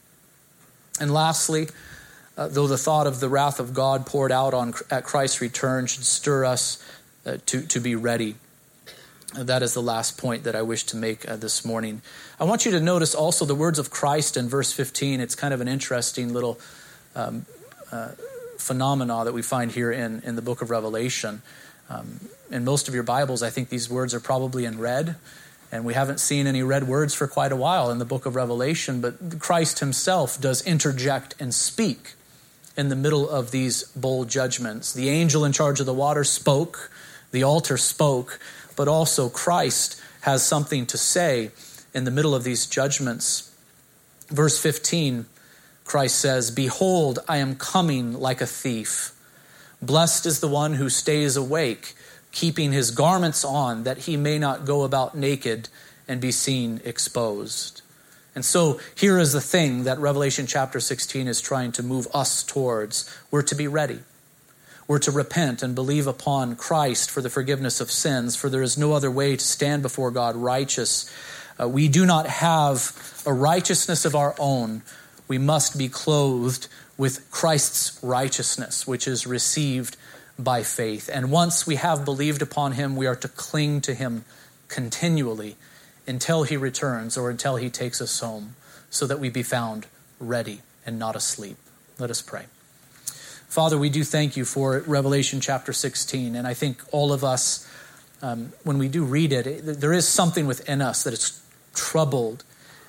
And 1.00 1.12
lastly, 1.12 1.70
uh, 2.38 2.48
though 2.48 2.68
the 2.68 2.78
thought 2.78 3.08
of 3.08 3.20
the 3.20 3.30
wrath 3.30 3.60
of 3.60 3.74
God 3.74 4.06
poured 4.06 4.32
out 4.32 4.54
on 4.54 4.74
at 4.90 5.04
Christ's 5.04 5.42
return 5.42 5.86
should 5.86 6.04
stir 6.04 6.46
us 6.46 6.84
uh, 7.26 7.38
to, 7.46 7.62
to 7.68 7.80
be 7.80 7.96
ready. 7.96 8.36
Uh, 9.36 9.44
that 9.44 9.64
is 9.64 9.74
the 9.74 9.82
last 9.82 10.18
point 10.18 10.44
that 10.44 10.56
I 10.56 10.62
wish 10.62 10.84
to 10.86 10.98
make 10.98 11.28
uh, 11.28 11.36
this 11.36 11.64
morning. 11.64 12.02
I 12.40 12.44
want 12.44 12.66
you 12.66 12.72
to 12.72 12.80
notice 12.80 13.16
also 13.16 13.46
the 13.46 13.56
words 13.56 13.80
of 13.80 13.90
Christ 13.90 14.38
in 14.38 14.48
verse 14.50 14.72
15. 14.74 15.20
It's 15.20 15.36
kind 15.36 15.54
of 15.54 15.62
an 15.62 15.68
interesting 15.68 16.34
little 16.34 16.60
um, 17.16 17.46
uh, 17.92 18.10
phenomena 18.58 19.24
that 19.26 19.34
we 19.34 19.42
find 19.42 19.72
here 19.72 19.92
in, 19.92 20.22
in 20.26 20.36
the 20.36 20.42
book 20.42 20.62
of 20.62 20.70
Revelation. 20.70 21.42
Um, 21.90 22.20
in 22.50 22.64
most 22.64 22.88
of 22.88 22.94
your 22.94 23.04
Bibles, 23.04 23.44
I 23.44 23.50
think 23.50 23.70
these 23.70 23.90
words 23.90 24.14
are 24.14 24.20
probably 24.20 24.66
in 24.66 24.80
red. 24.80 25.16
And 25.72 25.86
we 25.86 25.96
haven't 25.96 26.20
seen 26.20 26.46
any 26.46 26.62
red 26.62 26.88
words 26.88 27.16
for 27.16 27.28
quite 27.28 27.52
a 27.52 27.56
while 27.56 27.90
in 27.90 27.98
the 27.98 28.06
book 28.06 28.28
of 28.28 28.36
Revelation, 28.36 29.02
but 29.02 29.40
Christ 29.40 29.80
himself 29.80 30.40
does 30.40 30.62
interject 30.62 31.34
and 31.40 31.52
speak 31.52 32.14
in 32.76 32.90
the 32.90 32.96
middle 32.96 33.30
of 33.30 33.52
these 33.52 33.84
bowl 33.96 34.26
judgments. 34.26 34.94
The 34.94 35.10
angel 35.10 35.46
in 35.46 35.52
charge 35.52 35.80
of 35.80 35.86
the 35.86 35.94
water 35.94 36.24
spoke, 36.24 36.92
the 37.32 37.44
altar 37.44 37.78
spoke, 37.78 38.40
but 38.76 38.88
also 38.88 39.30
Christ 39.30 40.02
has 40.22 40.44
something 40.44 40.86
to 40.88 40.98
say 40.98 41.52
in 41.94 42.06
the 42.06 42.12
middle 42.12 42.34
of 42.34 42.44
these 42.44 42.66
judgments. 42.66 43.54
Verse 44.30 44.58
15, 44.60 45.26
Christ 45.86 46.20
says, 46.20 46.50
Behold, 46.50 47.20
I 47.28 47.38
am 47.38 47.56
coming 47.56 48.14
like 48.14 48.42
a 48.42 48.48
thief. 48.48 49.12
Blessed 49.82 50.26
is 50.26 50.40
the 50.40 50.48
one 50.48 50.76
who 50.76 50.90
stays 50.90 51.36
awake, 51.36 51.94
keeping 52.32 52.72
his 52.72 52.90
garments 52.90 53.44
on, 53.44 53.84
that 53.84 54.00
he 54.00 54.18
may 54.18 54.40
not 54.40 54.66
go 54.66 54.84
about 54.84 55.16
naked 55.16 55.70
and 56.08 56.20
be 56.20 56.32
seen 56.32 56.82
exposed. 56.84 57.83
And 58.36 58.44
so 58.44 58.80
here 58.96 59.20
is 59.20 59.32
the 59.32 59.42
thing 59.42 59.84
that 59.84 60.00
Revelation 60.00 60.48
chapter 60.48 60.80
16 60.80 61.28
is 61.28 61.40
trying 61.40 61.72
to 61.74 61.84
move 61.84 62.08
us 62.14 62.44
towards. 62.44 63.10
We're 63.30 63.44
to 63.44 63.56
be 63.56 63.68
ready. 63.68 64.00
We're 64.88 65.00
to 65.00 65.12
repent 65.12 65.64
and 65.64 65.76
believe 65.76 66.08
upon 66.08 66.56
Christ 66.56 67.10
for 67.10 67.22
the 67.22 67.30
forgiveness 67.30 67.80
of 67.80 67.92
sins, 67.92 68.36
for 68.36 68.50
there 68.50 68.62
is 68.62 68.78
no 68.78 68.94
other 68.94 69.12
way 69.12 69.36
to 69.36 69.44
stand 69.44 69.82
before 69.82 70.12
God 70.12 70.36
righteous. 70.36 71.12
Uh, 71.60 71.70
we 71.70 71.88
do 71.88 72.06
not 72.06 72.28
have 72.28 73.24
a 73.26 73.34
righteousness 73.34 74.04
of 74.04 74.16
our 74.16 74.36
own. 74.40 74.82
We 75.28 75.38
must 75.38 75.78
be 75.78 75.88
clothed 75.88 76.68
with 76.98 77.30
Christ's 77.32 77.98
righteousness, 78.04 78.86
which 78.86 79.08
is 79.08 79.26
received 79.26 79.96
by 80.38 80.64
faith. 80.64 81.10
And 81.12 81.32
once 81.32 81.66
we 81.66 81.76
have 81.76 82.04
believed 82.04 82.42
upon 82.42 82.74
him, 82.74 82.96
we 82.96 83.08
are 83.08 83.16
to 83.16 83.28
cling 83.28 83.82
to 83.82 83.94
him 83.94 84.26
continually 84.68 85.56
until 86.08 86.44
he 86.44 86.58
returns 86.58 87.18
or 87.18 87.30
until 87.30 87.56
he 87.56 87.70
takes 87.70 88.02
us 88.02 88.20
home, 88.20 88.56
so 88.90 89.08
that 89.08 89.20
we 89.20 89.30
be 89.30 89.44
found 89.44 89.88
ready 90.20 90.62
and 90.86 91.00
not 91.00 91.16
asleep. 91.16 91.58
Let 92.00 92.10
us 92.10 92.22
pray. 92.22 92.46
Father, 93.48 93.78
we 93.78 93.90
do 93.90 94.04
thank 94.04 94.36
you 94.36 94.46
for 94.46 94.80
Revelation 94.88 95.40
chapter 95.40 95.74
16. 95.74 96.36
And 96.36 96.48
I 96.48 96.54
think 96.54 96.82
all 96.92 97.14
of 97.14 97.24
us, 97.24 97.70
um, 98.22 98.52
when 98.64 98.80
we 98.80 98.88
do 98.88 99.04
read 99.04 99.32
it, 99.32 99.46
it, 99.46 99.62
there 99.80 99.94
is 99.94 100.08
something 100.08 100.48
within 100.48 100.82
us 100.82 101.04
that 101.04 101.14
is 101.14 101.40
troubled 101.76 102.44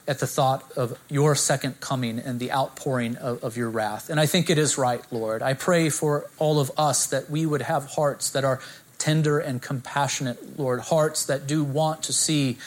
at 0.06 0.18
the 0.18 0.26
thought 0.26 0.70
of 0.76 0.98
your 1.08 1.34
second 1.34 1.80
coming 1.80 2.18
and 2.18 2.38
the 2.38 2.52
outpouring 2.52 3.16
of, 3.16 3.42
of, 3.42 3.56
your 3.56 3.70
wrath. 3.70 4.10
And 4.10 4.20
I 4.20 4.26
think 4.26 4.50
it 4.50 4.58
is 4.58 4.76
right, 4.76 5.02
Lord. 5.10 5.42
I 5.42 5.54
pray 5.54 5.88
for 5.88 6.30
all 6.38 6.60
of 6.60 6.70
us 6.76 7.06
that 7.06 7.30
we 7.30 7.46
would 7.46 7.62
have 7.62 7.86
hearts 7.86 8.30
that 8.30 8.44
are 8.44 8.60
tender 8.98 9.38
and 9.38 9.62
compassionate, 9.62 10.58
Lord, 10.58 10.80
hearts 10.80 11.26
that 11.26 11.46
do 11.46 11.64
want 11.64 12.02
to 12.04 12.12
see 12.12 12.58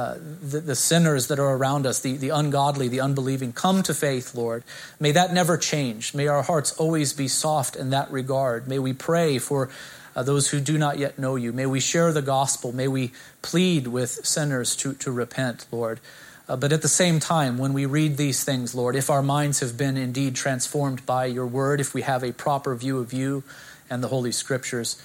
uh, 0.00 0.14
the, 0.40 0.60
the, 0.60 0.74
sinners 0.74 1.26
that 1.26 1.38
are 1.38 1.54
around 1.54 1.86
us, 1.86 2.00
the, 2.00 2.16
the 2.16 2.30
ungodly, 2.30 2.88
the 2.88 3.02
unbelieving, 3.02 3.52
come 3.52 3.82
to 3.82 3.92
faith, 3.92 4.34
Lord. 4.34 4.64
May 4.98 5.12
that 5.12 5.34
never 5.34 5.58
change. 5.58 6.14
May 6.14 6.26
our 6.26 6.42
hearts 6.42 6.72
always 6.78 7.12
be 7.12 7.28
soft 7.28 7.76
in 7.76 7.90
that 7.90 8.10
regard. 8.10 8.66
May 8.66 8.78
we 8.78 8.94
pray 8.94 9.36
for 9.36 9.68
uh, 10.16 10.22
those 10.22 10.48
who 10.48 10.58
do 10.58 10.78
not 10.78 10.98
yet 10.98 11.18
know 11.18 11.36
you. 11.36 11.52
May 11.52 11.66
we 11.66 11.80
share 11.80 12.14
the 12.14 12.22
gospel. 12.22 12.72
May 12.72 12.88
we 12.88 13.12
plead 13.42 13.88
with 13.88 14.24
sinners 14.24 14.74
to, 14.76 14.94
to 14.94 15.12
repent, 15.12 15.66
Lord. 15.70 16.00
Uh, 16.48 16.56
but 16.56 16.72
at 16.72 16.80
the 16.80 16.88
same 16.88 17.20
time, 17.20 17.58
when 17.58 17.74
we 17.74 17.84
read 17.84 18.16
these 18.16 18.42
things, 18.42 18.74
Lord, 18.74 18.96
if 18.96 19.10
our 19.10 19.22
minds 19.22 19.60
have 19.60 19.76
been 19.76 19.98
indeed 19.98 20.34
transformed 20.34 21.04
by 21.04 21.26
your 21.26 21.46
word, 21.46 21.78
if 21.78 21.92
we 21.92 22.00
have 22.00 22.24
a 22.24 22.32
proper 22.32 22.74
view 22.74 23.00
of 23.00 23.12
you 23.12 23.44
and 23.90 24.02
the 24.02 24.08
Holy 24.08 24.32
Scriptures, 24.32 24.96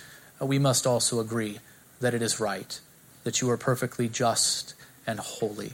uh, 0.41 0.45
we 0.45 0.57
must 0.57 0.87
also 0.87 1.19
agree 1.19 1.59
that 1.99 2.13
it 2.13 2.21
is 2.21 2.39
right, 2.39 2.79
that 3.25 3.41
you 3.41 3.49
are 3.49 3.57
perfectly 3.57 4.07
just 4.07 4.73
and 5.07 5.19
holy, 5.19 5.73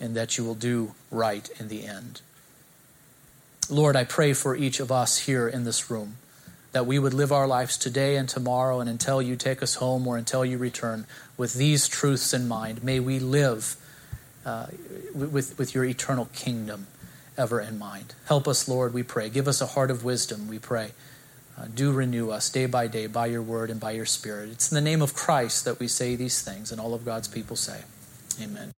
and 0.00 0.14
that 0.16 0.38
you 0.38 0.44
will 0.44 0.54
do 0.54 0.94
right 1.10 1.48
in 1.58 1.68
the 1.68 1.86
end. 1.86 2.20
Lord, 3.70 3.96
I 3.96 4.04
pray 4.04 4.32
for 4.32 4.56
each 4.56 4.80
of 4.80 4.90
us 4.90 5.18
here 5.18 5.46
in 5.46 5.64
this 5.64 5.90
room 5.90 6.16
that 6.72 6.86
we 6.86 6.98
would 6.98 7.14
live 7.14 7.32
our 7.32 7.46
lives 7.46 7.78
today 7.78 8.16
and 8.16 8.28
tomorrow 8.28 8.80
and 8.80 8.88
until 8.88 9.22
you 9.22 9.36
take 9.36 9.62
us 9.62 9.76
home 9.76 10.06
or 10.06 10.16
until 10.16 10.44
you 10.44 10.58
return 10.58 11.06
with 11.36 11.54
these 11.54 11.88
truths 11.88 12.34
in 12.34 12.46
mind. 12.46 12.84
May 12.84 13.00
we 13.00 13.18
live 13.18 13.76
uh, 14.44 14.66
with, 15.14 15.58
with 15.58 15.74
your 15.74 15.84
eternal 15.84 16.26
kingdom 16.34 16.86
ever 17.36 17.60
in 17.60 17.78
mind. 17.78 18.14
Help 18.26 18.46
us, 18.46 18.68
Lord, 18.68 18.92
we 18.92 19.02
pray. 19.02 19.30
Give 19.30 19.48
us 19.48 19.60
a 19.60 19.66
heart 19.66 19.90
of 19.90 20.04
wisdom, 20.04 20.48
we 20.48 20.58
pray. 20.58 20.92
Uh, 21.58 21.66
do 21.74 21.90
renew 21.90 22.30
us 22.30 22.50
day 22.50 22.66
by 22.66 22.86
day 22.86 23.06
by 23.06 23.26
your 23.26 23.42
word 23.42 23.70
and 23.70 23.80
by 23.80 23.90
your 23.90 24.06
spirit. 24.06 24.50
It's 24.50 24.70
in 24.70 24.76
the 24.76 24.80
name 24.80 25.02
of 25.02 25.14
Christ 25.14 25.64
that 25.64 25.80
we 25.80 25.88
say 25.88 26.14
these 26.14 26.40
things, 26.42 26.70
and 26.70 26.80
all 26.80 26.94
of 26.94 27.04
God's 27.04 27.26
people 27.26 27.56
say. 27.56 27.82
Amen. 28.40 28.77